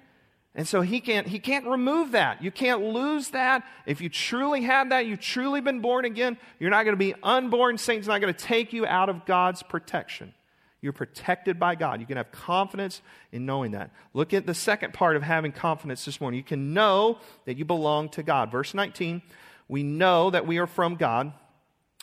And 0.55 0.67
so 0.67 0.81
he 0.81 0.99
can't, 0.99 1.27
he 1.27 1.39
can't 1.39 1.67
remove 1.67 2.11
that. 2.11 2.43
You 2.43 2.51
can't 2.51 2.81
lose 2.81 3.29
that. 3.29 3.63
If 3.85 4.01
you 4.01 4.09
truly 4.09 4.63
have 4.63 4.89
that, 4.89 5.05
you've 5.05 5.19
truly 5.19 5.61
been 5.61 5.79
born 5.79 6.05
again, 6.05 6.37
you're 6.59 6.71
not 6.71 6.83
going 6.83 6.93
to 6.93 6.97
be 6.97 7.13
unborn. 7.21 7.77
Satan's 7.77 8.07
not 8.07 8.19
going 8.19 8.33
to 8.33 8.45
take 8.45 8.73
you 8.73 8.85
out 8.85 9.09
of 9.09 9.25
God's 9.25 9.61
protection. 9.63 10.33
You're 10.81 10.93
protected 10.93 11.59
by 11.59 11.75
God. 11.75 11.99
You 11.99 12.07
can 12.07 12.17
have 12.17 12.31
confidence 12.31 13.01
in 13.31 13.45
knowing 13.45 13.71
that. 13.71 13.91
Look 14.13 14.33
at 14.33 14.45
the 14.45 14.53
second 14.53 14.93
part 14.93 15.15
of 15.17 15.23
having 15.23 15.51
confidence 15.51 16.05
this 16.05 16.21
morning. 16.21 16.37
You 16.37 16.43
can 16.43 16.73
know 16.73 17.19
that 17.45 17.57
you 17.57 17.65
belong 17.65 18.09
to 18.09 18.23
God. 18.23 18.49
Verse 18.49 18.73
19, 18.73 19.21
we 19.67 19.83
know 19.83 20.29
that 20.29 20.47
we 20.47 20.57
are 20.57 20.67
from 20.67 20.95
God, 20.95 21.33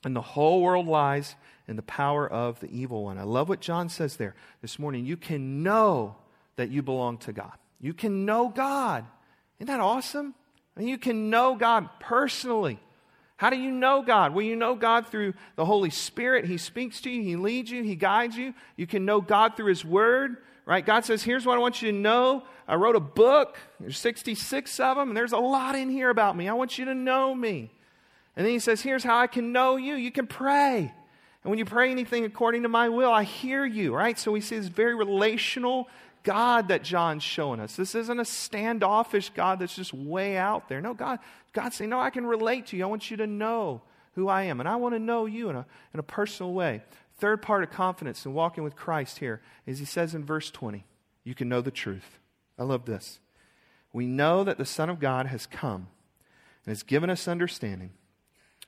And 0.05 0.15
the 0.15 0.21
whole 0.21 0.63
world 0.63 0.87
lies 0.87 1.35
in 1.67 1.77
the 1.77 1.83
power 1.83 2.29
of 2.29 2.61
the 2.61 2.71
evil 2.71 3.05
one. 3.05 3.19
I 3.19 3.25
love 3.25 3.49
what 3.49 3.61
John 3.61 3.89
says 3.89 4.17
there 4.17 4.37
this 4.63 4.79
morning. 4.79 5.05
You 5.05 5.17
can 5.17 5.63
know 5.63 6.17
that 6.57 6.71
you 6.71 6.83
belong 6.83 7.19
to 7.19 7.33
God. 7.33 7.57
You 7.81 7.95
can 7.95 8.25
know 8.25 8.49
God. 8.49 9.05
Isn't 9.59 9.67
that 9.69 9.81
awesome? 9.81 10.35
I 10.77 10.81
mean, 10.81 10.89
you 10.89 10.99
can 10.99 11.31
know 11.31 11.55
God 11.55 11.89
personally. 12.01 12.79
How 13.37 13.51
do 13.51 13.57
you 13.57 13.71
know 13.71 14.03
God? 14.03 14.35
Well, 14.35 14.45
you 14.45 14.57
know 14.57 14.75
God 14.75 15.09
through 15.09 15.35
the 15.57 15.65
Holy 15.65 15.91
Spirit. 15.91 16.47
He 16.47 16.57
speaks 16.57 17.01
to 17.03 17.11
you, 17.11 17.23
He 17.23 17.37
leads 17.37 17.71
you, 17.71 17.83
He 17.83 17.95
guides 17.95 18.37
you. 18.37 18.55
You 18.77 18.87
can 18.87 19.05
know 19.05 19.21
God 19.21 19.57
through 19.57 19.67
His 19.67 19.85
Word, 19.85 20.39
right? 20.65 20.85
God 20.85 21.05
says, 21.05 21.23
Here's 21.23 21.45
what 21.45 21.57
I 21.57 21.61
want 21.61 21.83
you 21.83 21.93
to 21.93 21.97
know. 21.97 22.45
I 22.67 22.77
wrote 22.77 22.97
a 22.97 23.01
book, 23.01 23.59
there's 23.79 23.99
66 23.99 24.81
of 24.81 24.97
them, 24.97 25.09
and 25.09 25.17
there's 25.17 25.33
a 25.33 25.39
lot 25.39 25.77
in 25.77 25.91
here 25.91 26.11
about 26.11 26.37
me. 26.37 26.49
I 26.49 26.55
want 26.55 26.79
you 26.79 26.87
to 26.87 26.95
know 26.95 27.35
me. 27.35 27.71
And 28.37 28.45
then 28.45 28.53
He 28.53 28.59
says, 28.59 28.81
Here's 28.81 29.05
how 29.05 29.19
I 29.19 29.27
can 29.27 29.53
know 29.53 29.77
you. 29.77 29.95
You 29.95 30.11
can 30.11 30.27
pray. 30.27 30.93
And 31.47 31.51
when 31.51 31.59
you 31.59 31.65
pray 31.65 31.91
anything 31.91 32.25
according 32.25 32.63
to 32.63 32.69
my 32.69 32.89
will, 32.89 33.13
I 33.13 33.23
hear 33.23 33.65
you, 33.65 33.95
right? 33.95 34.19
So 34.19 34.37
see 34.41 34.57
this 34.57 34.67
very 34.67 34.95
relational 34.97 35.89
God 36.27 36.69
that 36.69 36.83
John's 36.83 37.23
showing 37.23 37.61
us. 37.61 37.77
This 37.77 37.95
isn't 37.95 38.19
a 38.19 38.25
standoffish 38.25 39.31
God 39.31 39.61
that's 39.61 39.77
just 39.77 39.95
way 39.95 40.37
out 40.37 40.69
there. 40.69 40.81
No, 40.81 40.93
God, 40.93 41.21
God's 41.53 41.77
saying, 41.77 41.89
No, 41.89 42.01
I 42.01 42.11
can 42.11 42.27
relate 42.27 42.67
to 42.67 42.77
you. 42.77 42.83
I 42.83 42.89
want 42.89 43.11
you 43.11 43.17
to 43.19 43.29
know 43.29 43.81
who 44.17 44.29
I 44.29 44.43
am, 44.43 44.59
and 44.59 44.69
I 44.69 44.75
want 44.75 44.97
to 44.97 44.99
know 44.99 45.27
you 45.27 45.51
in 45.51 45.57
a, 45.57 45.65
in 45.95 46.01
a 46.01 46.03
personal 46.03 46.53
way. 46.53 46.83
Third 47.19 47.43
part 47.43 47.63
of 47.63 47.71
confidence 47.71 48.27
in 48.27 48.35
walking 48.35 48.65
with 48.65 48.75
Christ 48.75 49.21
here 49.21 49.41
is 49.67 49.79
he 49.79 49.85
says 49.85 50.17
in 50.17 50.25
verse 50.25 50.51
20, 50.51 50.85
You 51.23 51.35
can 51.37 51.49
know 51.49 51.61
the 51.61 51.71
truth. 51.71 52.19
I 52.59 52.65
love 52.65 52.87
this. 52.87 53.21
We 53.93 54.07
know 54.07 54.43
that 54.43 54.59
the 54.59 54.65
Son 54.67 54.91
of 54.91 54.99
God 54.99 55.27
has 55.27 55.47
come 55.47 55.87
and 56.65 56.73
has 56.73 56.83
given 56.83 57.09
us 57.09 57.29
understanding 57.29 57.93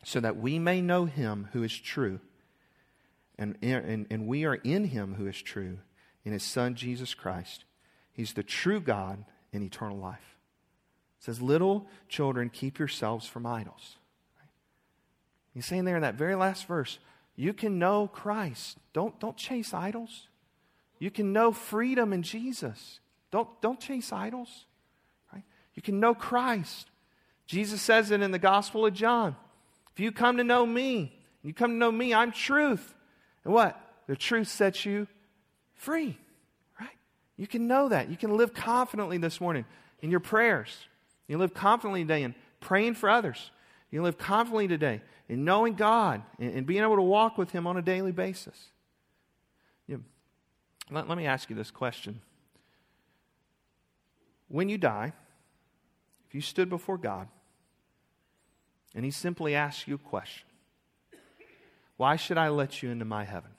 so 0.04 0.20
that 0.20 0.36
we 0.36 0.60
may 0.60 0.80
know 0.80 1.06
him 1.06 1.48
who 1.52 1.64
is 1.64 1.76
true 1.76 2.20
and, 3.36 3.56
and, 3.62 4.06
and 4.10 4.26
we 4.26 4.44
are 4.44 4.56
in 4.56 4.84
him 4.84 5.14
who 5.14 5.26
is 5.26 5.40
true, 5.40 5.78
in 6.24 6.32
his 6.32 6.42
Son, 6.42 6.74
Jesus 6.74 7.14
Christ. 7.14 7.64
He's 8.12 8.32
the 8.32 8.42
true 8.42 8.80
God 8.80 9.24
and 9.52 9.62
eternal 9.62 9.98
life. 9.98 10.36
It 11.20 11.24
says, 11.24 11.40
Little 11.40 11.86
children, 12.08 12.50
keep 12.50 12.78
yourselves 12.78 13.26
from 13.26 13.46
idols. 13.46 13.96
He's 15.54 15.66
saying 15.66 15.84
there 15.84 15.96
in 15.96 16.02
that 16.02 16.14
very 16.14 16.34
last 16.34 16.66
verse, 16.66 16.98
you 17.34 17.52
can 17.52 17.78
know 17.78 18.08
Christ. 18.08 18.78
Don't, 18.92 19.18
don't 19.20 19.36
chase 19.36 19.72
idols. 19.72 20.28
You 20.98 21.10
can 21.10 21.32
know 21.32 21.52
freedom 21.52 22.12
in 22.12 22.22
Jesus. 22.22 23.00
Don't, 23.30 23.48
don't 23.60 23.80
chase 23.80 24.12
idols. 24.12 24.66
Right? 25.32 25.44
You 25.74 25.82
can 25.82 26.00
know 26.00 26.14
Christ. 26.14 26.90
Jesus 27.46 27.80
says 27.80 28.10
it 28.10 28.20
in 28.20 28.30
the 28.30 28.38
Gospel 28.38 28.86
of 28.86 28.94
John. 28.94 29.36
If 29.92 30.00
you 30.00 30.12
come 30.12 30.36
to 30.36 30.44
know 30.44 30.66
me, 30.66 31.16
you 31.42 31.54
come 31.54 31.70
to 31.70 31.76
know 31.76 31.92
me, 31.92 32.12
I'm 32.12 32.32
truth. 32.32 32.94
And 33.44 33.52
what? 33.52 33.80
The 34.06 34.16
truth 34.16 34.48
sets 34.48 34.84
you 34.84 35.06
free, 35.78 36.18
right? 36.78 36.90
You 37.36 37.46
can 37.46 37.66
know 37.66 37.88
that. 37.88 38.10
You 38.10 38.16
can 38.16 38.36
live 38.36 38.52
confidently 38.52 39.16
this 39.16 39.40
morning 39.40 39.64
in 40.00 40.10
your 40.10 40.20
prayers. 40.20 40.76
You 41.26 41.38
live 41.38 41.54
confidently 41.54 42.02
today 42.02 42.24
in 42.24 42.34
praying 42.60 42.94
for 42.94 43.08
others. 43.08 43.50
You 43.90 44.02
live 44.02 44.18
confidently 44.18 44.68
today 44.68 45.00
in 45.28 45.44
knowing 45.44 45.74
God 45.74 46.22
and, 46.38 46.52
and 46.52 46.66
being 46.66 46.82
able 46.82 46.96
to 46.96 47.02
walk 47.02 47.38
with 47.38 47.52
Him 47.52 47.66
on 47.66 47.76
a 47.76 47.82
daily 47.82 48.12
basis. 48.12 48.68
You 49.86 50.02
let, 50.90 51.08
let 51.08 51.16
me 51.16 51.26
ask 51.26 51.48
you 51.48 51.56
this 51.56 51.70
question. 51.70 52.20
When 54.48 54.68
you 54.68 54.78
die, 54.78 55.12
if 56.26 56.34
you 56.34 56.40
stood 56.40 56.68
before 56.68 56.98
God 56.98 57.28
and 58.94 59.04
He 59.04 59.10
simply 59.10 59.54
asked 59.54 59.86
you 59.86 59.94
a 59.94 59.98
question, 59.98 60.46
why 61.96 62.16
should 62.16 62.38
I 62.38 62.48
let 62.48 62.82
you 62.82 62.90
into 62.90 63.04
my 63.04 63.24
heaven? 63.24 63.50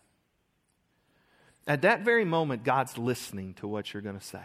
At 1.70 1.84
that 1.84 2.02
very 2.02 2.26
moment, 2.26 2.64
God's 2.64 2.98
listening 2.98 3.54
to 3.56 3.68
what 3.68 3.94
you're 3.94 4.02
going 4.02 4.20
to 4.20 4.26
say. 4.26 4.44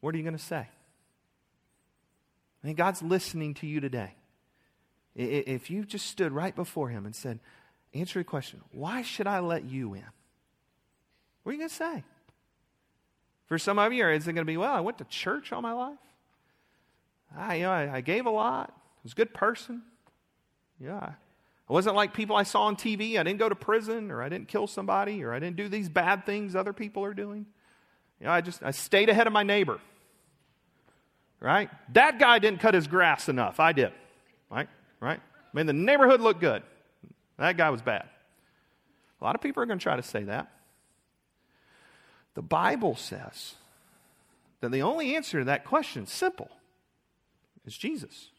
What 0.00 0.14
are 0.14 0.18
you 0.18 0.24
going 0.24 0.36
to 0.36 0.42
say? 0.42 0.68
I 2.62 2.66
mean, 2.66 2.74
God's 2.74 3.02
listening 3.02 3.54
to 3.54 3.66
you 3.66 3.80
today. 3.80 4.14
If 5.14 5.70
you 5.70 5.84
just 5.84 6.06
stood 6.06 6.32
right 6.32 6.54
before 6.54 6.88
Him 6.88 7.06
and 7.06 7.14
said, 7.14 7.38
Answer 7.94 8.18
the 8.18 8.24
question, 8.24 8.60
why 8.72 9.02
should 9.02 9.28
I 9.28 9.38
let 9.38 9.64
you 9.64 9.94
in? 9.94 10.02
What 11.44 11.50
are 11.50 11.52
you 11.52 11.58
going 11.58 11.70
to 11.70 11.74
say? 11.74 12.02
For 13.46 13.56
some 13.56 13.78
of 13.78 13.92
you, 13.92 14.08
is 14.08 14.26
it 14.26 14.32
going 14.32 14.44
to 14.44 14.50
be, 14.50 14.56
well, 14.56 14.74
I 14.74 14.80
went 14.80 14.98
to 14.98 15.04
church 15.04 15.52
all 15.52 15.62
my 15.62 15.72
life? 15.72 15.98
I, 17.36 17.54
you 17.56 17.62
know, 17.62 17.70
I, 17.70 17.96
I 17.96 18.00
gave 18.00 18.26
a 18.26 18.30
lot. 18.30 18.70
I 18.74 19.00
was 19.04 19.12
a 19.12 19.14
good 19.14 19.32
person. 19.32 19.82
Yeah, 20.80 21.12
I 21.68 21.72
wasn't 21.72 21.96
like 21.96 22.12
people 22.12 22.36
I 22.36 22.42
saw 22.42 22.64
on 22.64 22.76
TV. 22.76 23.18
I 23.18 23.22
didn't 23.22 23.38
go 23.38 23.48
to 23.48 23.54
prison 23.54 24.10
or 24.10 24.22
I 24.22 24.28
didn't 24.28 24.48
kill 24.48 24.66
somebody 24.66 25.24
or 25.24 25.32
I 25.32 25.38
didn't 25.38 25.56
do 25.56 25.68
these 25.68 25.88
bad 25.88 26.26
things 26.26 26.54
other 26.54 26.72
people 26.72 27.04
are 27.04 27.14
doing. 27.14 27.46
You 28.20 28.26
know, 28.26 28.32
I 28.32 28.40
just 28.40 28.62
I 28.62 28.70
stayed 28.70 29.08
ahead 29.08 29.26
of 29.26 29.32
my 29.32 29.42
neighbor. 29.42 29.80
Right? 31.40 31.70
That 31.92 32.18
guy 32.18 32.38
didn't 32.38 32.60
cut 32.60 32.74
his 32.74 32.86
grass 32.86 33.28
enough. 33.28 33.60
I 33.60 33.72
did. 33.72 33.92
Right? 34.50 34.68
Right? 35.00 35.20
Mean, 35.54 35.66
the 35.66 35.72
neighborhood 35.72 36.20
looked 36.20 36.40
good. 36.40 36.62
That 37.38 37.56
guy 37.56 37.70
was 37.70 37.80
bad. 37.80 38.08
A 39.20 39.24
lot 39.24 39.34
of 39.34 39.40
people 39.40 39.62
are 39.62 39.66
going 39.66 39.78
to 39.78 39.82
try 39.82 39.96
to 39.96 40.02
say 40.02 40.24
that. 40.24 40.50
The 42.34 42.42
Bible 42.42 42.96
says 42.96 43.54
that 44.60 44.72
the 44.72 44.82
only 44.82 45.14
answer 45.14 45.38
to 45.38 45.44
that 45.46 45.64
question 45.64 46.06
simple. 46.06 46.50
is 47.64 47.76
Jesus. 47.76 48.30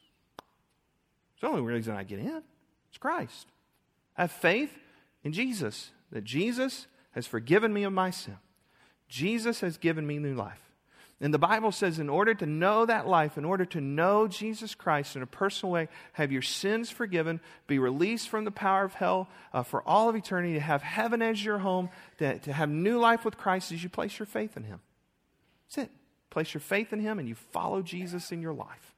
It's 1.34 1.42
the 1.42 1.48
only 1.48 1.62
reason 1.62 1.96
I 1.96 2.04
get 2.04 2.20
in. 2.20 2.44
It's 2.96 3.02
Christ. 3.02 3.48
Have 4.14 4.32
faith 4.32 4.72
in 5.22 5.34
Jesus, 5.34 5.92
that 6.14 6.24
Jesus 6.24 6.88
has 7.12 7.28
forgiven 7.28 7.74
me 7.74 7.84
of 7.84 7.92
my 7.92 8.10
sin. 8.10 8.38
Jesus 9.10 9.60
has 9.60 9.78
given 9.78 10.08
me 10.08 10.18
new 10.18 10.34
life. 10.34 10.62
And 11.20 11.34
the 11.34 11.38
Bible 11.38 11.74
says, 11.74 12.00
in 12.00 12.08
order 12.08 12.34
to 12.34 12.46
know 12.46 12.86
that 12.86 13.06
life, 13.06 13.38
in 13.38 13.44
order 13.44 13.66
to 13.66 13.82
know 13.82 14.30
Jesus 14.30 14.76
Christ 14.76 15.18
in 15.18 15.22
a 15.22 15.28
personal 15.28 15.74
way, 15.74 15.90
have 16.14 16.32
your 16.32 16.42
sins 16.42 16.90
forgiven, 16.90 17.42
be 17.68 17.80
released 17.80 18.30
from 18.30 18.46
the 18.46 18.52
power 18.52 18.86
of 18.86 18.94
hell 18.94 19.28
uh, 19.52 19.64
for 19.64 19.86
all 19.86 20.08
of 20.08 20.16
eternity, 20.16 20.54
to 20.54 20.62
have 20.62 20.82
heaven 20.82 21.22
as 21.22 21.44
your 21.44 21.58
home, 21.58 21.90
to, 22.20 22.40
to 22.40 22.54
have 22.54 22.70
new 22.70 22.98
life 22.98 23.26
with 23.26 23.36
Christ 23.36 23.74
as 23.74 23.84
you 23.84 23.90
place 23.90 24.20
your 24.20 24.26
faith 24.26 24.56
in 24.56 24.64
Him. 24.64 24.80
That's 25.68 25.90
it. 25.90 25.92
Place 26.30 26.54
your 26.54 26.62
faith 26.62 26.94
in 26.94 27.02
Him 27.02 27.20
and 27.20 27.28
you 27.28 27.36
follow 27.36 27.82
Jesus 27.82 28.32
in 28.32 28.42
your 28.42 28.54
life. 28.54 28.95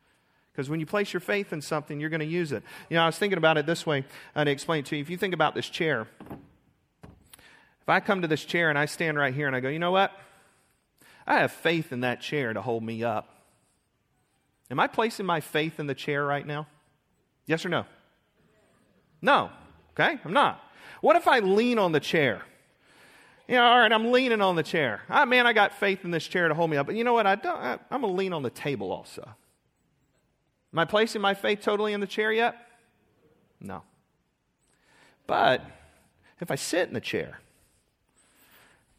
Because 0.57 0.71
when 0.71 0.79
you 0.79 0.87
place 0.87 1.13
your 1.13 1.19
faith 1.19 1.53
in 1.53 1.61
something, 1.61 1.99
you're 1.99 2.09
going 2.09 2.19
to 2.19 2.25
use 2.25 2.51
it. 2.51 2.63
You 2.89 2.95
know, 2.95 3.03
I 3.03 3.05
was 3.05 3.15
thinking 3.15 3.37
about 3.37 3.59
it 3.59 3.67
this 3.67 3.85
way, 3.85 4.03
and 4.33 4.47
to 4.47 4.51
explain 4.51 4.79
it 4.79 4.87
to 4.87 4.95
you. 4.95 5.03
If 5.03 5.09
you 5.11 5.15
think 5.15 5.35
about 5.35 5.53
this 5.53 5.69
chair, 5.69 6.07
if 7.03 7.87
I 7.87 7.99
come 7.99 8.23
to 8.23 8.27
this 8.27 8.43
chair 8.43 8.71
and 8.71 8.77
I 8.77 8.85
stand 8.85 9.19
right 9.19 9.35
here 9.35 9.45
and 9.45 9.55
I 9.55 9.59
go, 9.59 9.69
you 9.69 9.77
know 9.77 9.91
what? 9.91 10.11
I 11.27 11.35
have 11.41 11.51
faith 11.51 11.91
in 11.91 11.99
that 11.99 12.21
chair 12.21 12.53
to 12.53 12.61
hold 12.63 12.81
me 12.81 13.03
up. 13.03 13.29
Am 14.71 14.79
I 14.79 14.87
placing 14.87 15.27
my 15.27 15.41
faith 15.41 15.79
in 15.79 15.85
the 15.85 15.93
chair 15.93 16.25
right 16.25 16.45
now? 16.45 16.65
Yes 17.45 17.63
or 17.63 17.69
no? 17.69 17.85
No. 19.21 19.51
Okay, 19.91 20.17
I'm 20.25 20.33
not. 20.33 20.59
What 21.01 21.17
if 21.17 21.27
I 21.27 21.37
lean 21.37 21.77
on 21.77 21.91
the 21.91 21.99
chair? 21.99 22.41
You 23.47 23.57
know, 23.57 23.63
all 23.63 23.77
right, 23.77 23.93
I'm 23.93 24.11
leaning 24.11 24.41
on 24.41 24.55
the 24.55 24.63
chair. 24.63 25.01
Ah, 25.07 25.25
man, 25.25 25.45
I 25.45 25.53
got 25.53 25.73
faith 25.73 26.03
in 26.03 26.09
this 26.09 26.27
chair 26.27 26.47
to 26.47 26.55
hold 26.55 26.71
me 26.71 26.77
up. 26.77 26.87
But 26.87 26.95
you 26.95 27.03
know 27.03 27.13
what? 27.13 27.27
I 27.27 27.35
don't, 27.35 27.57
I, 27.57 27.73
I'm 27.91 28.01
going 28.01 28.13
to 28.13 28.17
lean 28.17 28.33
on 28.33 28.41
the 28.41 28.49
table 28.49 28.91
also. 28.91 29.35
Am 30.77 30.81
I 30.81 30.85
placing 30.85 31.21
my 31.21 31.33
faith 31.33 31.61
totally 31.63 31.93
in 31.93 32.01
the 32.01 32.05
chair 32.05 32.31
yet? 32.31 32.55
No. 33.59 33.81
But 35.25 35.65
if 36.39 36.51
I 36.51 36.55
sit 36.55 36.87
in 36.87 36.93
the 36.93 37.01
chair, 37.01 37.39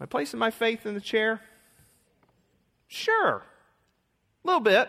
am 0.00 0.02
I 0.02 0.06
placing 0.06 0.40
my 0.40 0.50
faith 0.50 0.86
in 0.86 0.94
the 0.94 1.00
chair? 1.00 1.40
Sure. 2.88 3.44
A 4.42 4.46
little 4.48 4.60
bit. 4.60 4.88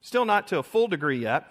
Still 0.00 0.24
not 0.24 0.48
to 0.48 0.58
a 0.58 0.64
full 0.64 0.88
degree 0.88 1.20
yet. 1.20 1.46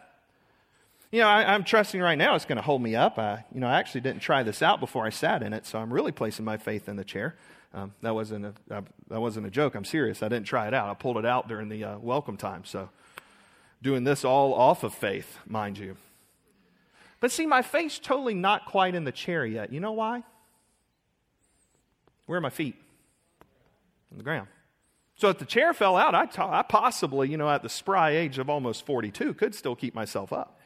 You 1.14 1.22
know, 1.22 1.30
I, 1.30 1.56
am 1.56 1.64
trusting 1.64 2.02
right 2.02 2.18
now 2.18 2.36
it's 2.36 2.44
going 2.44 2.58
to 2.58 2.62
hold 2.62 2.82
me 2.82 2.94
up. 2.94 3.18
I, 3.18 3.46
you 3.54 3.62
know, 3.62 3.68
I 3.68 3.80
actually 3.80 4.02
didn't 4.02 4.22
try 4.22 4.44
this 4.44 4.62
out 4.62 4.82
before 4.82 5.06
I 5.06 5.12
sat 5.12 5.44
in 5.44 5.54
it, 5.54 5.66
so 5.66 5.80
I'm 5.80 5.94
really 5.94 6.12
placing 6.12 6.44
my 6.44 6.58
faith 6.58 6.90
in 6.90 6.98
the 6.98 7.06
chair. 7.06 7.38
Um, 7.74 7.94
that 8.02 8.14
wasn't 8.14 8.48
a 8.48 8.54
uh, 8.70 8.82
that 9.08 9.22
wasn't 9.22 9.48
a 9.48 9.50
joke. 9.50 9.76
I'm 9.76 9.86
serious. 9.86 10.22
I 10.22 10.28
didn't 10.28 10.46
try 10.46 10.68
it 10.68 10.74
out. 10.74 10.90
I 10.90 10.94
pulled 10.94 11.16
it 11.16 11.26
out 11.26 11.48
during 11.48 11.70
the 11.70 11.86
uh, 11.86 12.00
welcome 12.00 12.36
time. 12.36 12.66
So 12.66 12.90
doing 13.82 14.04
this 14.04 14.24
all 14.24 14.54
off 14.54 14.84
of 14.84 14.94
faith, 14.94 15.38
mind 15.48 15.78
you. 15.78 15.98
But 17.20 17.32
see, 17.32 17.46
my 17.46 17.62
faith's 17.62 18.00
totally 18.00 18.34
not 18.34 18.66
quite 18.66 18.96
in 18.96 19.04
the 19.04 19.12
chair 19.12 19.46
yet. 19.46 19.72
You 19.72 19.80
know 19.80 19.92
why? 19.92 20.24
Where 22.26 22.38
are 22.38 22.42
my 22.42 22.50
feet? 22.50 22.76
On 24.12 24.18
the 24.18 24.24
ground. 24.24 24.48
So 25.16 25.30
if 25.30 25.38
the 25.38 25.46
chair 25.46 25.74
fell 25.74 25.98
out, 25.98 26.16
I, 26.16 26.26
t- 26.26 26.42
I 26.42 26.64
possibly, 26.64 27.30
you 27.30 27.38
know, 27.38 27.50
at 27.50 27.62
the 27.62 27.70
spry 27.70 28.12
age 28.12 28.40
of 28.40 28.50
almost 28.50 28.86
42, 28.86 29.36
could 29.36 29.54
still 29.54 29.76
keep 29.76 29.94
myself 29.94 30.34
up. 30.34 30.60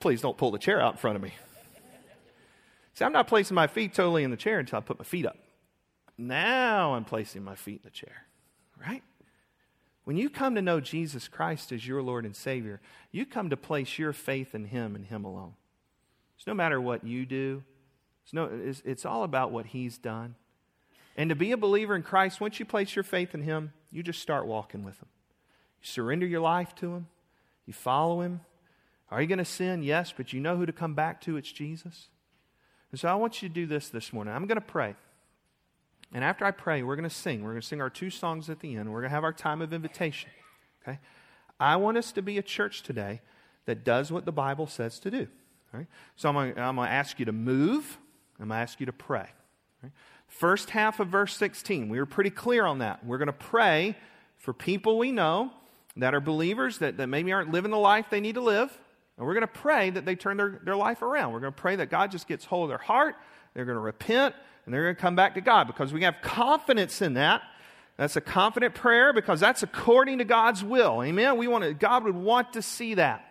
Please 0.00 0.20
don't 0.20 0.36
pull 0.36 0.50
the 0.50 0.58
chair 0.58 0.80
out 0.80 0.92
in 0.92 0.98
front 0.98 1.16
of 1.16 1.22
me. 1.22 1.32
See, 2.94 3.04
I'm 3.04 3.12
not 3.12 3.26
placing 3.26 3.54
my 3.54 3.68
feet 3.68 3.94
totally 3.94 4.22
in 4.22 4.30
the 4.30 4.36
chair 4.36 4.58
until 4.58 4.78
I 4.78 4.80
put 4.80 4.98
my 4.98 5.04
feet 5.04 5.24
up. 5.24 5.38
Now 6.18 6.94
I'm 6.94 7.04
placing 7.04 7.42
my 7.42 7.54
feet 7.54 7.80
in 7.82 7.84
the 7.84 7.90
chair, 7.90 8.26
right? 8.84 9.02
When 10.08 10.16
you 10.16 10.30
come 10.30 10.54
to 10.54 10.62
know 10.62 10.80
Jesus 10.80 11.28
Christ 11.28 11.70
as 11.70 11.86
your 11.86 12.00
Lord 12.00 12.24
and 12.24 12.34
Savior, 12.34 12.80
you 13.12 13.26
come 13.26 13.50
to 13.50 13.58
place 13.58 13.98
your 13.98 14.14
faith 14.14 14.54
in 14.54 14.64
Him 14.64 14.94
and 14.96 15.04
Him 15.04 15.26
alone. 15.26 15.52
It's 16.34 16.46
no 16.46 16.54
matter 16.54 16.80
what 16.80 17.04
you 17.04 17.26
do, 17.26 17.62
it's, 18.24 18.32
no, 18.32 18.44
it's, 18.50 18.80
it's 18.86 19.04
all 19.04 19.22
about 19.22 19.52
what 19.52 19.66
He's 19.66 19.98
done. 19.98 20.34
And 21.14 21.28
to 21.28 21.36
be 21.36 21.52
a 21.52 21.58
believer 21.58 21.94
in 21.94 22.02
Christ, 22.02 22.40
once 22.40 22.58
you 22.58 22.64
place 22.64 22.96
your 22.96 23.02
faith 23.02 23.34
in 23.34 23.42
Him, 23.42 23.74
you 23.90 24.02
just 24.02 24.22
start 24.22 24.46
walking 24.46 24.82
with 24.82 24.96
Him. 24.96 25.08
You 25.82 25.86
surrender 25.86 26.24
your 26.24 26.40
life 26.40 26.74
to 26.76 26.94
Him, 26.94 27.08
you 27.66 27.74
follow 27.74 28.22
Him. 28.22 28.40
Are 29.10 29.20
you 29.20 29.28
going 29.28 29.40
to 29.40 29.44
sin? 29.44 29.82
Yes, 29.82 30.14
but 30.16 30.32
you 30.32 30.40
know 30.40 30.56
who 30.56 30.64
to 30.64 30.72
come 30.72 30.94
back 30.94 31.20
to? 31.20 31.36
It's 31.36 31.52
Jesus. 31.52 32.08
And 32.92 32.98
so 32.98 33.08
I 33.08 33.14
want 33.14 33.42
you 33.42 33.50
to 33.50 33.54
do 33.54 33.66
this 33.66 33.90
this 33.90 34.10
morning. 34.14 34.32
I'm 34.32 34.46
going 34.46 34.56
to 34.56 34.62
pray. 34.62 34.94
And 36.12 36.24
after 36.24 36.44
I 36.44 36.50
pray, 36.50 36.82
we're 36.82 36.96
going 36.96 37.08
to 37.08 37.14
sing. 37.14 37.42
We're 37.42 37.50
going 37.50 37.60
to 37.60 37.66
sing 37.66 37.80
our 37.80 37.90
two 37.90 38.10
songs 38.10 38.48
at 38.48 38.60
the 38.60 38.76
end. 38.76 38.90
We're 38.90 39.00
going 39.00 39.10
to 39.10 39.14
have 39.14 39.24
our 39.24 39.32
time 39.32 39.60
of 39.60 39.72
invitation. 39.72 40.30
Okay? 40.82 40.98
I 41.60 41.76
want 41.76 41.98
us 41.98 42.12
to 42.12 42.22
be 42.22 42.38
a 42.38 42.42
church 42.42 42.82
today 42.82 43.20
that 43.66 43.84
does 43.84 44.10
what 44.10 44.24
the 44.24 44.32
Bible 44.32 44.66
says 44.66 44.98
to 45.00 45.10
do. 45.10 45.28
So 46.16 46.28
I'm 46.28 46.34
going, 46.34 46.54
to, 46.54 46.60
I'm 46.60 46.76
going 46.76 46.88
to 46.88 46.92
ask 46.92 47.18
you 47.18 47.26
to 47.26 47.32
move. 47.32 47.98
I'm 48.40 48.48
going 48.48 48.58
to 48.58 48.62
ask 48.62 48.80
you 48.80 48.86
to 48.86 48.92
pray. 48.92 49.26
First 50.26 50.70
half 50.70 51.00
of 51.00 51.08
verse 51.08 51.36
16, 51.36 51.88
we 51.88 51.98
were 51.98 52.06
pretty 52.06 52.30
clear 52.30 52.64
on 52.64 52.78
that. 52.78 53.04
We're 53.04 53.18
going 53.18 53.26
to 53.26 53.32
pray 53.32 53.96
for 54.36 54.52
people 54.52 54.98
we 54.98 55.12
know 55.12 55.52
that 55.96 56.14
are 56.14 56.20
believers 56.20 56.78
that, 56.78 56.96
that 56.98 57.08
maybe 57.08 57.32
aren't 57.32 57.50
living 57.50 57.70
the 57.70 57.78
life 57.78 58.06
they 58.10 58.20
need 58.20 58.34
to 58.34 58.40
live. 58.40 58.76
And 59.16 59.26
we're 59.26 59.34
going 59.34 59.42
to 59.42 59.46
pray 59.48 59.90
that 59.90 60.04
they 60.04 60.14
turn 60.14 60.36
their, 60.36 60.60
their 60.64 60.76
life 60.76 61.02
around. 61.02 61.32
We're 61.32 61.40
going 61.40 61.52
to 61.52 61.60
pray 61.60 61.76
that 61.76 61.90
God 61.90 62.10
just 62.10 62.28
gets 62.28 62.44
hold 62.44 62.64
of 62.64 62.68
their 62.68 62.78
heart. 62.78 63.16
They're 63.54 63.64
going 63.64 63.76
to 63.76 63.80
repent 63.80 64.34
and 64.64 64.74
they're 64.74 64.84
going 64.84 64.96
to 64.96 65.00
come 65.00 65.16
back 65.16 65.34
to 65.34 65.40
God 65.40 65.66
because 65.66 65.92
we 65.92 66.02
have 66.04 66.16
confidence 66.22 67.00
in 67.02 67.14
that. 67.14 67.42
That's 67.96 68.16
a 68.16 68.20
confident 68.20 68.74
prayer 68.74 69.12
because 69.12 69.40
that's 69.40 69.62
according 69.62 70.18
to 70.18 70.24
God's 70.24 70.62
will. 70.62 71.02
Amen. 71.02 71.36
We 71.36 71.48
want 71.48 71.64
to, 71.64 71.74
God 71.74 72.04
would 72.04 72.14
want 72.14 72.52
to 72.52 72.62
see 72.62 72.94
that. 72.94 73.24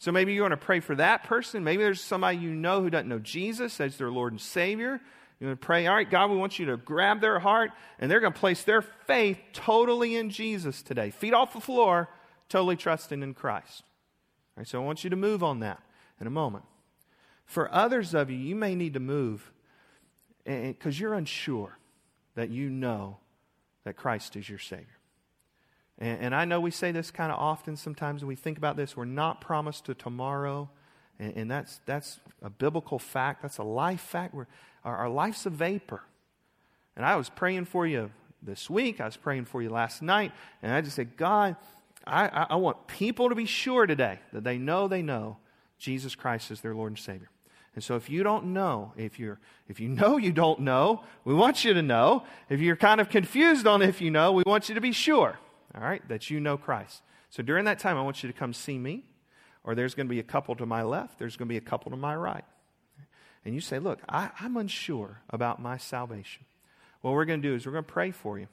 So 0.00 0.12
maybe 0.12 0.32
you 0.32 0.42
want 0.42 0.52
to 0.52 0.56
pray 0.56 0.80
for 0.80 0.94
that 0.94 1.24
person. 1.24 1.64
Maybe 1.64 1.82
there's 1.82 2.00
somebody 2.00 2.38
you 2.38 2.50
know 2.50 2.80
who 2.82 2.90
doesn't 2.90 3.08
know 3.08 3.18
Jesus 3.18 3.80
as 3.80 3.96
their 3.96 4.10
Lord 4.10 4.32
and 4.32 4.40
Savior. 4.40 5.00
You 5.40 5.46
want 5.48 5.60
to 5.60 5.66
pray, 5.66 5.86
all 5.86 5.94
right, 5.94 6.08
God, 6.08 6.30
we 6.30 6.36
want 6.36 6.58
you 6.58 6.66
to 6.66 6.76
grab 6.76 7.20
their 7.20 7.38
heart, 7.38 7.70
and 7.98 8.10
they're 8.10 8.20
going 8.20 8.32
to 8.32 8.38
place 8.38 8.62
their 8.62 8.82
faith 8.82 9.38
totally 9.52 10.16
in 10.16 10.30
Jesus 10.30 10.82
today. 10.82 11.10
Feet 11.10 11.34
off 11.34 11.52
the 11.52 11.60
floor, 11.60 12.08
totally 12.48 12.76
trusting 12.76 13.22
in 13.22 13.34
Christ. 13.34 13.82
All 14.56 14.60
right, 14.60 14.66
so 14.66 14.80
I 14.80 14.84
want 14.84 15.04
you 15.04 15.10
to 15.10 15.16
move 15.16 15.42
on 15.42 15.60
that 15.60 15.80
in 16.20 16.26
a 16.26 16.30
moment. 16.30 16.64
For 17.48 17.74
others 17.74 18.12
of 18.12 18.30
you, 18.30 18.36
you 18.36 18.54
may 18.54 18.74
need 18.74 18.92
to 18.92 19.00
move 19.00 19.50
because 20.44 21.00
you're 21.00 21.14
unsure 21.14 21.78
that 22.34 22.50
you 22.50 22.68
know 22.68 23.16
that 23.84 23.96
Christ 23.96 24.36
is 24.36 24.48
your 24.48 24.58
Savior. 24.58 24.98
And, 25.98 26.20
and 26.20 26.34
I 26.34 26.44
know 26.44 26.60
we 26.60 26.70
say 26.70 26.92
this 26.92 27.10
kind 27.10 27.32
of 27.32 27.38
often 27.38 27.76
sometimes 27.76 28.22
when 28.22 28.28
we 28.28 28.36
think 28.36 28.58
about 28.58 28.76
this. 28.76 28.94
We're 28.96 29.06
not 29.06 29.40
promised 29.40 29.86
to 29.86 29.94
tomorrow. 29.94 30.68
And, 31.18 31.36
and 31.36 31.50
that's, 31.50 31.80
that's 31.86 32.20
a 32.42 32.50
biblical 32.50 32.98
fact. 32.98 33.40
That's 33.40 33.56
a 33.56 33.64
life 33.64 34.02
fact. 34.02 34.34
We're, 34.34 34.46
our, 34.84 34.96
our 34.96 35.08
life's 35.08 35.46
a 35.46 35.50
vapor. 35.50 36.02
And 36.96 37.06
I 37.06 37.16
was 37.16 37.30
praying 37.30 37.64
for 37.64 37.86
you 37.86 38.10
this 38.42 38.68
week. 38.68 39.00
I 39.00 39.06
was 39.06 39.16
praying 39.16 39.46
for 39.46 39.62
you 39.62 39.70
last 39.70 40.02
night. 40.02 40.32
And 40.62 40.70
I 40.70 40.82
just 40.82 40.96
said, 40.96 41.16
God, 41.16 41.56
I, 42.06 42.28
I, 42.28 42.46
I 42.50 42.56
want 42.56 42.88
people 42.88 43.30
to 43.30 43.34
be 43.34 43.46
sure 43.46 43.86
today 43.86 44.18
that 44.34 44.44
they 44.44 44.58
know 44.58 44.86
they 44.86 45.02
know 45.02 45.38
Jesus 45.78 46.14
Christ 46.14 46.50
is 46.50 46.60
their 46.60 46.74
Lord 46.74 46.92
and 46.92 46.98
Savior. 46.98 47.30
And 47.74 47.84
so 47.84 47.96
if 47.96 48.10
you 48.10 48.22
don't 48.22 48.46
know, 48.46 48.92
if 48.96 49.18
you're 49.18 49.38
if 49.68 49.78
you 49.78 49.88
know 49.88 50.16
you 50.16 50.32
don't 50.32 50.60
know, 50.60 51.02
we 51.24 51.34
want 51.34 51.64
you 51.64 51.74
to 51.74 51.82
know. 51.82 52.24
If 52.48 52.60
you're 52.60 52.76
kind 52.76 53.00
of 53.00 53.08
confused 53.08 53.66
on 53.66 53.82
if 53.82 54.00
you 54.00 54.10
know, 54.10 54.32
we 54.32 54.42
want 54.46 54.68
you 54.68 54.74
to 54.74 54.80
be 54.80 54.92
sure, 54.92 55.38
all 55.74 55.82
right, 55.82 56.06
that 56.08 56.30
you 56.30 56.40
know 56.40 56.56
Christ. 56.56 57.02
So 57.30 57.42
during 57.42 57.66
that 57.66 57.78
time 57.78 57.96
I 57.96 58.02
want 58.02 58.22
you 58.22 58.32
to 58.32 58.36
come 58.36 58.52
see 58.52 58.78
me, 58.78 59.04
or 59.64 59.74
there's 59.74 59.94
going 59.94 60.06
to 60.06 60.10
be 60.10 60.18
a 60.18 60.24
couple 60.24 60.56
to 60.56 60.66
my 60.66 60.82
left, 60.82 61.18
there's 61.18 61.36
going 61.36 61.46
to 61.46 61.52
be 61.52 61.58
a 61.58 61.60
couple 61.60 61.90
to 61.90 61.96
my 61.96 62.16
right. 62.16 62.44
And 63.44 63.54
you 63.54 63.60
say, 63.60 63.78
Look, 63.78 64.00
I, 64.08 64.30
I'm 64.40 64.56
unsure 64.56 65.22
about 65.30 65.60
my 65.60 65.76
salvation. 65.76 66.44
What 67.00 67.14
we're 67.14 67.26
going 67.26 67.40
to 67.40 67.48
do 67.48 67.54
is 67.54 67.64
we're 67.64 67.72
going 67.72 67.84
to 67.84 67.92
pray 67.92 68.10
for 68.10 68.38
you. 68.38 68.48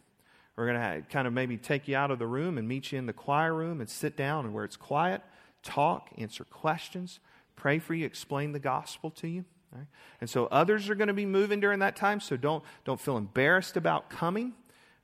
We're 0.55 0.67
going 0.67 0.79
to 0.79 1.09
kind 1.09 1.27
of 1.27 1.33
maybe 1.33 1.57
take 1.57 1.87
you 1.87 1.97
out 1.97 2.11
of 2.11 2.19
the 2.19 2.27
room 2.27 2.57
and 2.57 2.67
meet 2.67 2.91
you 2.91 2.99
in 2.99 3.07
the 3.07 3.13
choir 3.13 3.53
room 3.53 3.81
and 3.81 3.89
sit 3.89 4.15
down 4.15 4.45
and 4.45 4.53
where 4.53 4.63
it's 4.63 4.77
quiet, 4.77 5.21
talk, 5.63 6.09
answer 6.17 6.45
questions 6.45 7.19
pray 7.55 7.79
for 7.79 7.93
you, 7.93 8.05
explain 8.05 8.51
the 8.51 8.59
gospel 8.59 9.09
to 9.11 9.27
you. 9.27 9.45
Right? 9.71 9.87
And 10.21 10.29
so 10.29 10.47
others 10.47 10.89
are 10.89 10.95
going 10.95 11.09
to 11.09 11.13
be 11.13 11.25
moving 11.25 11.59
during 11.59 11.79
that 11.79 11.95
time, 11.95 12.19
so 12.19 12.37
don't, 12.37 12.63
don't 12.85 12.99
feel 12.99 13.17
embarrassed 13.17 13.75
about 13.77 14.09
coming, 14.09 14.53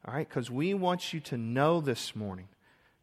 all 0.05 0.13
right? 0.13 0.27
Because 0.27 0.49
we 0.49 0.73
want 0.73 1.13
you 1.13 1.19
to 1.21 1.37
know 1.37 1.81
this 1.81 2.15
morning 2.15 2.47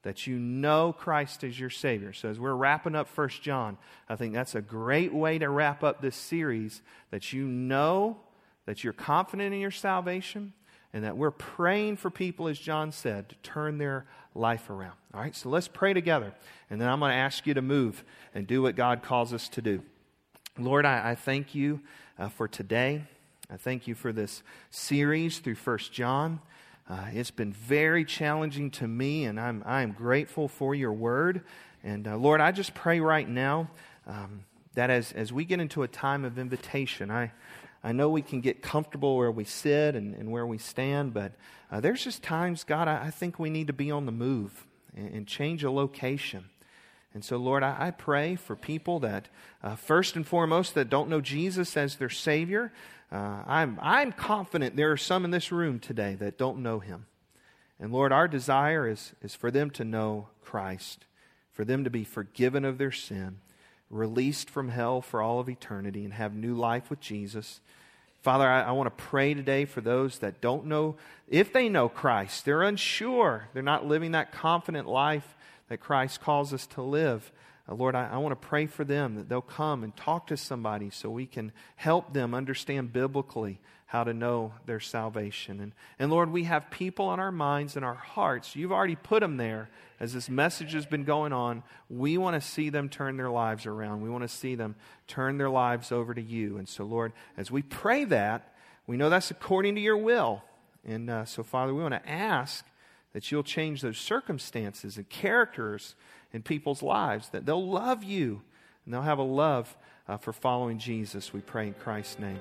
that 0.02 0.26
you 0.26 0.38
know 0.38 0.92
Christ 0.92 1.44
as 1.44 1.58
your 1.58 1.70
Savior. 1.70 2.12
So 2.12 2.30
as 2.30 2.38
we're 2.38 2.54
wrapping 2.54 2.94
up 2.94 3.08
First 3.08 3.42
John, 3.42 3.76
I 4.08 4.16
think 4.16 4.32
that's 4.32 4.54
a 4.54 4.62
great 4.62 5.12
way 5.12 5.38
to 5.38 5.48
wrap 5.48 5.82
up 5.82 6.00
this 6.00 6.16
series 6.16 6.82
that 7.10 7.32
you 7.32 7.44
know 7.46 8.18
that 8.64 8.84
you're 8.84 8.92
confident 8.92 9.52
in 9.54 9.60
your 9.60 9.70
salvation 9.70 10.52
and 10.92 11.04
that 11.04 11.16
we're 11.16 11.30
praying 11.30 11.96
for 11.96 12.10
people, 12.10 12.48
as 12.48 12.58
John 12.58 12.92
said, 12.92 13.28
to 13.28 13.34
turn 13.36 13.78
their 13.78 14.06
life 14.34 14.70
around. 14.70 14.94
All 15.12 15.20
right, 15.20 15.34
so 15.34 15.48
let's 15.48 15.68
pray 15.68 15.92
together. 15.92 16.32
And 16.70 16.80
then 16.80 16.88
I'm 16.88 17.00
going 17.00 17.10
to 17.10 17.16
ask 17.16 17.46
you 17.46 17.54
to 17.54 17.62
move 17.62 18.04
and 18.34 18.46
do 18.46 18.62
what 18.62 18.76
God 18.76 19.02
calls 19.02 19.32
us 19.32 19.48
to 19.50 19.62
do. 19.62 19.82
Lord, 20.58 20.86
I, 20.86 21.10
I 21.10 21.14
thank 21.14 21.54
you 21.54 21.80
uh, 22.18 22.28
for 22.28 22.48
today. 22.48 23.04
I 23.50 23.56
thank 23.56 23.86
you 23.86 23.94
for 23.94 24.12
this 24.12 24.42
series 24.70 25.38
through 25.38 25.54
First 25.54 25.92
John. 25.92 26.40
Uh, 26.88 27.06
it's 27.12 27.30
been 27.30 27.52
very 27.52 28.04
challenging 28.04 28.70
to 28.72 28.88
me, 28.88 29.24
and 29.24 29.38
I'm, 29.38 29.62
I'm 29.66 29.92
grateful 29.92 30.48
for 30.48 30.74
your 30.74 30.92
word. 30.92 31.42
And 31.84 32.08
uh, 32.08 32.16
Lord, 32.16 32.40
I 32.40 32.50
just 32.50 32.74
pray 32.74 33.00
right 33.00 33.28
now 33.28 33.70
um, 34.06 34.44
that 34.74 34.90
as, 34.90 35.12
as 35.12 35.32
we 35.32 35.44
get 35.44 35.60
into 35.60 35.82
a 35.82 35.88
time 35.88 36.24
of 36.24 36.38
invitation, 36.38 37.10
I, 37.10 37.32
I 37.82 37.92
know 37.92 38.08
we 38.08 38.22
can 38.22 38.40
get 38.40 38.62
comfortable 38.62 39.16
where 39.16 39.30
we 39.30 39.44
sit 39.44 39.94
and, 39.94 40.14
and 40.14 40.30
where 40.30 40.46
we 40.46 40.58
stand, 40.58 41.14
but 41.14 41.32
uh, 41.70 41.80
there's 41.80 42.02
just 42.02 42.22
times, 42.22 42.64
God, 42.64 42.88
I, 42.88 43.06
I, 43.06 43.10
think 43.10 43.38
we 43.38 43.50
need 43.50 43.68
to 43.68 43.72
be 43.72 43.90
on 43.90 44.06
the 44.06 44.12
move 44.12 44.66
and, 44.96 45.14
and 45.14 45.26
change 45.26 45.62
a 45.62 45.70
location. 45.70 46.48
And 47.14 47.24
so, 47.24 47.36
Lord, 47.36 47.62
I, 47.62 47.76
I 47.78 47.90
pray 47.92 48.36
for 48.36 48.56
people 48.56 49.00
that, 49.00 49.28
uh, 49.62 49.76
first 49.76 50.16
and 50.16 50.26
foremost, 50.26 50.74
that 50.74 50.90
don't 50.90 51.08
know 51.08 51.20
Jesus 51.20 51.76
as 51.76 51.96
their 51.96 52.10
Savior. 52.10 52.72
Uh, 53.12 53.42
I'm, 53.46 53.78
I'm 53.80 54.12
confident 54.12 54.76
there 54.76 54.92
are 54.92 54.96
some 54.96 55.24
in 55.24 55.30
this 55.30 55.52
room 55.52 55.78
today 55.78 56.14
that 56.16 56.36
don't 56.36 56.62
know 56.62 56.80
Him. 56.80 57.06
And 57.78 57.92
Lord, 57.92 58.12
our 58.12 58.26
desire 58.26 58.88
is, 58.88 59.12
is 59.22 59.34
for 59.34 59.50
them 59.50 59.70
to 59.70 59.84
know 59.84 60.28
Christ, 60.42 61.04
for 61.52 61.64
them 61.64 61.84
to 61.84 61.90
be 61.90 62.02
forgiven 62.02 62.64
of 62.64 62.78
their 62.78 62.92
sin 62.92 63.38
released 63.90 64.50
from 64.50 64.68
hell 64.68 65.00
for 65.00 65.22
all 65.22 65.40
of 65.40 65.48
eternity 65.48 66.04
and 66.04 66.12
have 66.14 66.34
new 66.34 66.54
life 66.54 66.90
with 66.90 67.00
Jesus. 67.00 67.60
Father, 68.22 68.46
I, 68.46 68.62
I 68.62 68.70
want 68.72 68.86
to 68.86 69.02
pray 69.04 69.34
today 69.34 69.64
for 69.64 69.80
those 69.80 70.18
that 70.18 70.40
don't 70.40 70.66
know, 70.66 70.96
if 71.28 71.52
they 71.52 71.68
know 71.68 71.88
Christ, 71.88 72.44
they're 72.44 72.62
unsure, 72.62 73.48
they're 73.54 73.62
not 73.62 73.86
living 73.86 74.12
that 74.12 74.32
confident 74.32 74.88
life 74.88 75.36
that 75.68 75.78
Christ 75.78 76.20
calls 76.20 76.52
us 76.52 76.66
to 76.68 76.82
live. 76.82 77.30
Uh, 77.68 77.74
Lord, 77.74 77.94
I, 77.94 78.08
I 78.08 78.16
want 78.18 78.40
to 78.40 78.48
pray 78.48 78.66
for 78.66 78.84
them 78.84 79.14
that 79.16 79.28
they'll 79.28 79.40
come 79.40 79.84
and 79.84 79.96
talk 79.96 80.26
to 80.28 80.36
somebody 80.36 80.90
so 80.90 81.10
we 81.10 81.26
can 81.26 81.52
help 81.76 82.12
them 82.12 82.34
understand 82.34 82.92
biblically 82.92 83.60
how 83.88 84.04
to 84.04 84.12
know 84.12 84.52
their 84.66 84.80
salvation. 84.80 85.60
And, 85.60 85.72
and 85.98 86.10
Lord, 86.10 86.30
we 86.30 86.44
have 86.44 86.70
people 86.70 87.06
on 87.06 87.18
our 87.18 87.32
minds 87.32 87.74
and 87.74 87.84
our 87.84 87.94
hearts. 87.94 88.54
You've 88.54 88.70
already 88.70 88.96
put 88.96 89.20
them 89.20 89.38
there 89.38 89.70
as 89.98 90.12
this 90.12 90.28
message 90.28 90.74
has 90.74 90.84
been 90.84 91.04
going 91.04 91.32
on. 91.32 91.62
We 91.88 92.18
want 92.18 92.40
to 92.40 92.46
see 92.46 92.68
them 92.68 92.90
turn 92.90 93.16
their 93.16 93.30
lives 93.30 93.64
around. 93.64 94.02
We 94.02 94.10
want 94.10 94.24
to 94.24 94.28
see 94.28 94.54
them 94.54 94.76
turn 95.06 95.38
their 95.38 95.48
lives 95.48 95.90
over 95.90 96.12
to 96.12 96.20
you. 96.20 96.58
And 96.58 96.68
so, 96.68 96.84
Lord, 96.84 97.14
as 97.38 97.50
we 97.50 97.62
pray 97.62 98.04
that, 98.04 98.52
we 98.86 98.98
know 98.98 99.08
that's 99.08 99.30
according 99.30 99.74
to 99.76 99.80
your 99.80 99.96
will. 99.96 100.42
And 100.86 101.08
uh, 101.08 101.24
so, 101.24 101.42
Father, 101.42 101.72
we 101.72 101.80
want 101.80 101.94
to 101.94 102.08
ask 102.08 102.66
that 103.14 103.32
you'll 103.32 103.42
change 103.42 103.80
those 103.80 103.96
circumstances 103.96 104.98
and 104.98 105.08
characters 105.08 105.94
in 106.34 106.42
people's 106.42 106.82
lives, 106.82 107.30
that 107.30 107.46
they'll 107.46 107.66
love 107.66 108.04
you 108.04 108.42
and 108.84 108.92
they'll 108.92 109.00
have 109.00 109.18
a 109.18 109.22
love 109.22 109.78
uh, 110.06 110.18
for 110.18 110.34
following 110.34 110.78
Jesus. 110.78 111.32
We 111.32 111.40
pray 111.40 111.68
in 111.68 111.74
Christ's 111.74 112.18
name. 112.18 112.38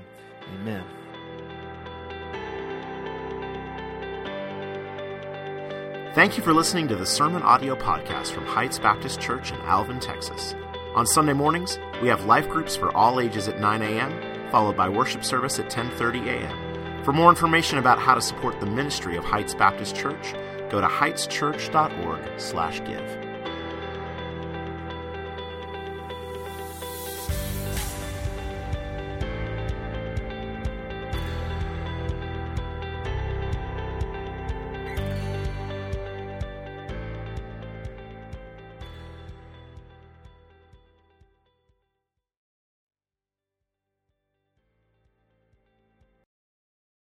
Amen. 0.60 1.17
Thank 6.18 6.34
you 6.36 6.42
for 6.42 6.52
listening 6.52 6.88
to 6.88 6.96
the 6.96 7.06
Sermon 7.06 7.44
Audio 7.44 7.76
Podcast 7.76 8.32
from 8.32 8.48
Heights 8.48 8.80
Baptist 8.80 9.22
Church 9.22 9.52
in 9.52 9.58
Alvin, 9.58 10.00
Texas. 10.00 10.56
On 10.96 11.06
Sunday 11.06 11.34
mornings, 11.34 11.78
we 12.02 12.08
have 12.08 12.26
life 12.26 12.50
groups 12.50 12.76
for 12.76 12.92
all 12.98 13.20
ages 13.20 13.48
at 13.48 13.60
9 13.60 13.84
a.m., 13.84 14.50
followed 14.50 14.76
by 14.76 14.90
worship 14.90 15.24
service 15.24 15.60
at 15.60 15.70
10:30 15.70 16.26
a.m. 16.26 17.04
For 17.04 17.14
more 17.14 17.30
information 17.30 17.78
about 17.78 18.00
how 18.00 18.16
to 18.16 18.22
support 18.22 18.60
the 18.60 18.66
ministry 18.66 19.16
of 19.16 19.26
Heights 19.26 19.54
Baptist 19.54 19.96
Church, 19.96 20.34
go 20.72 20.82
to 20.82 20.88
heightschurch.org/give. 20.88 23.27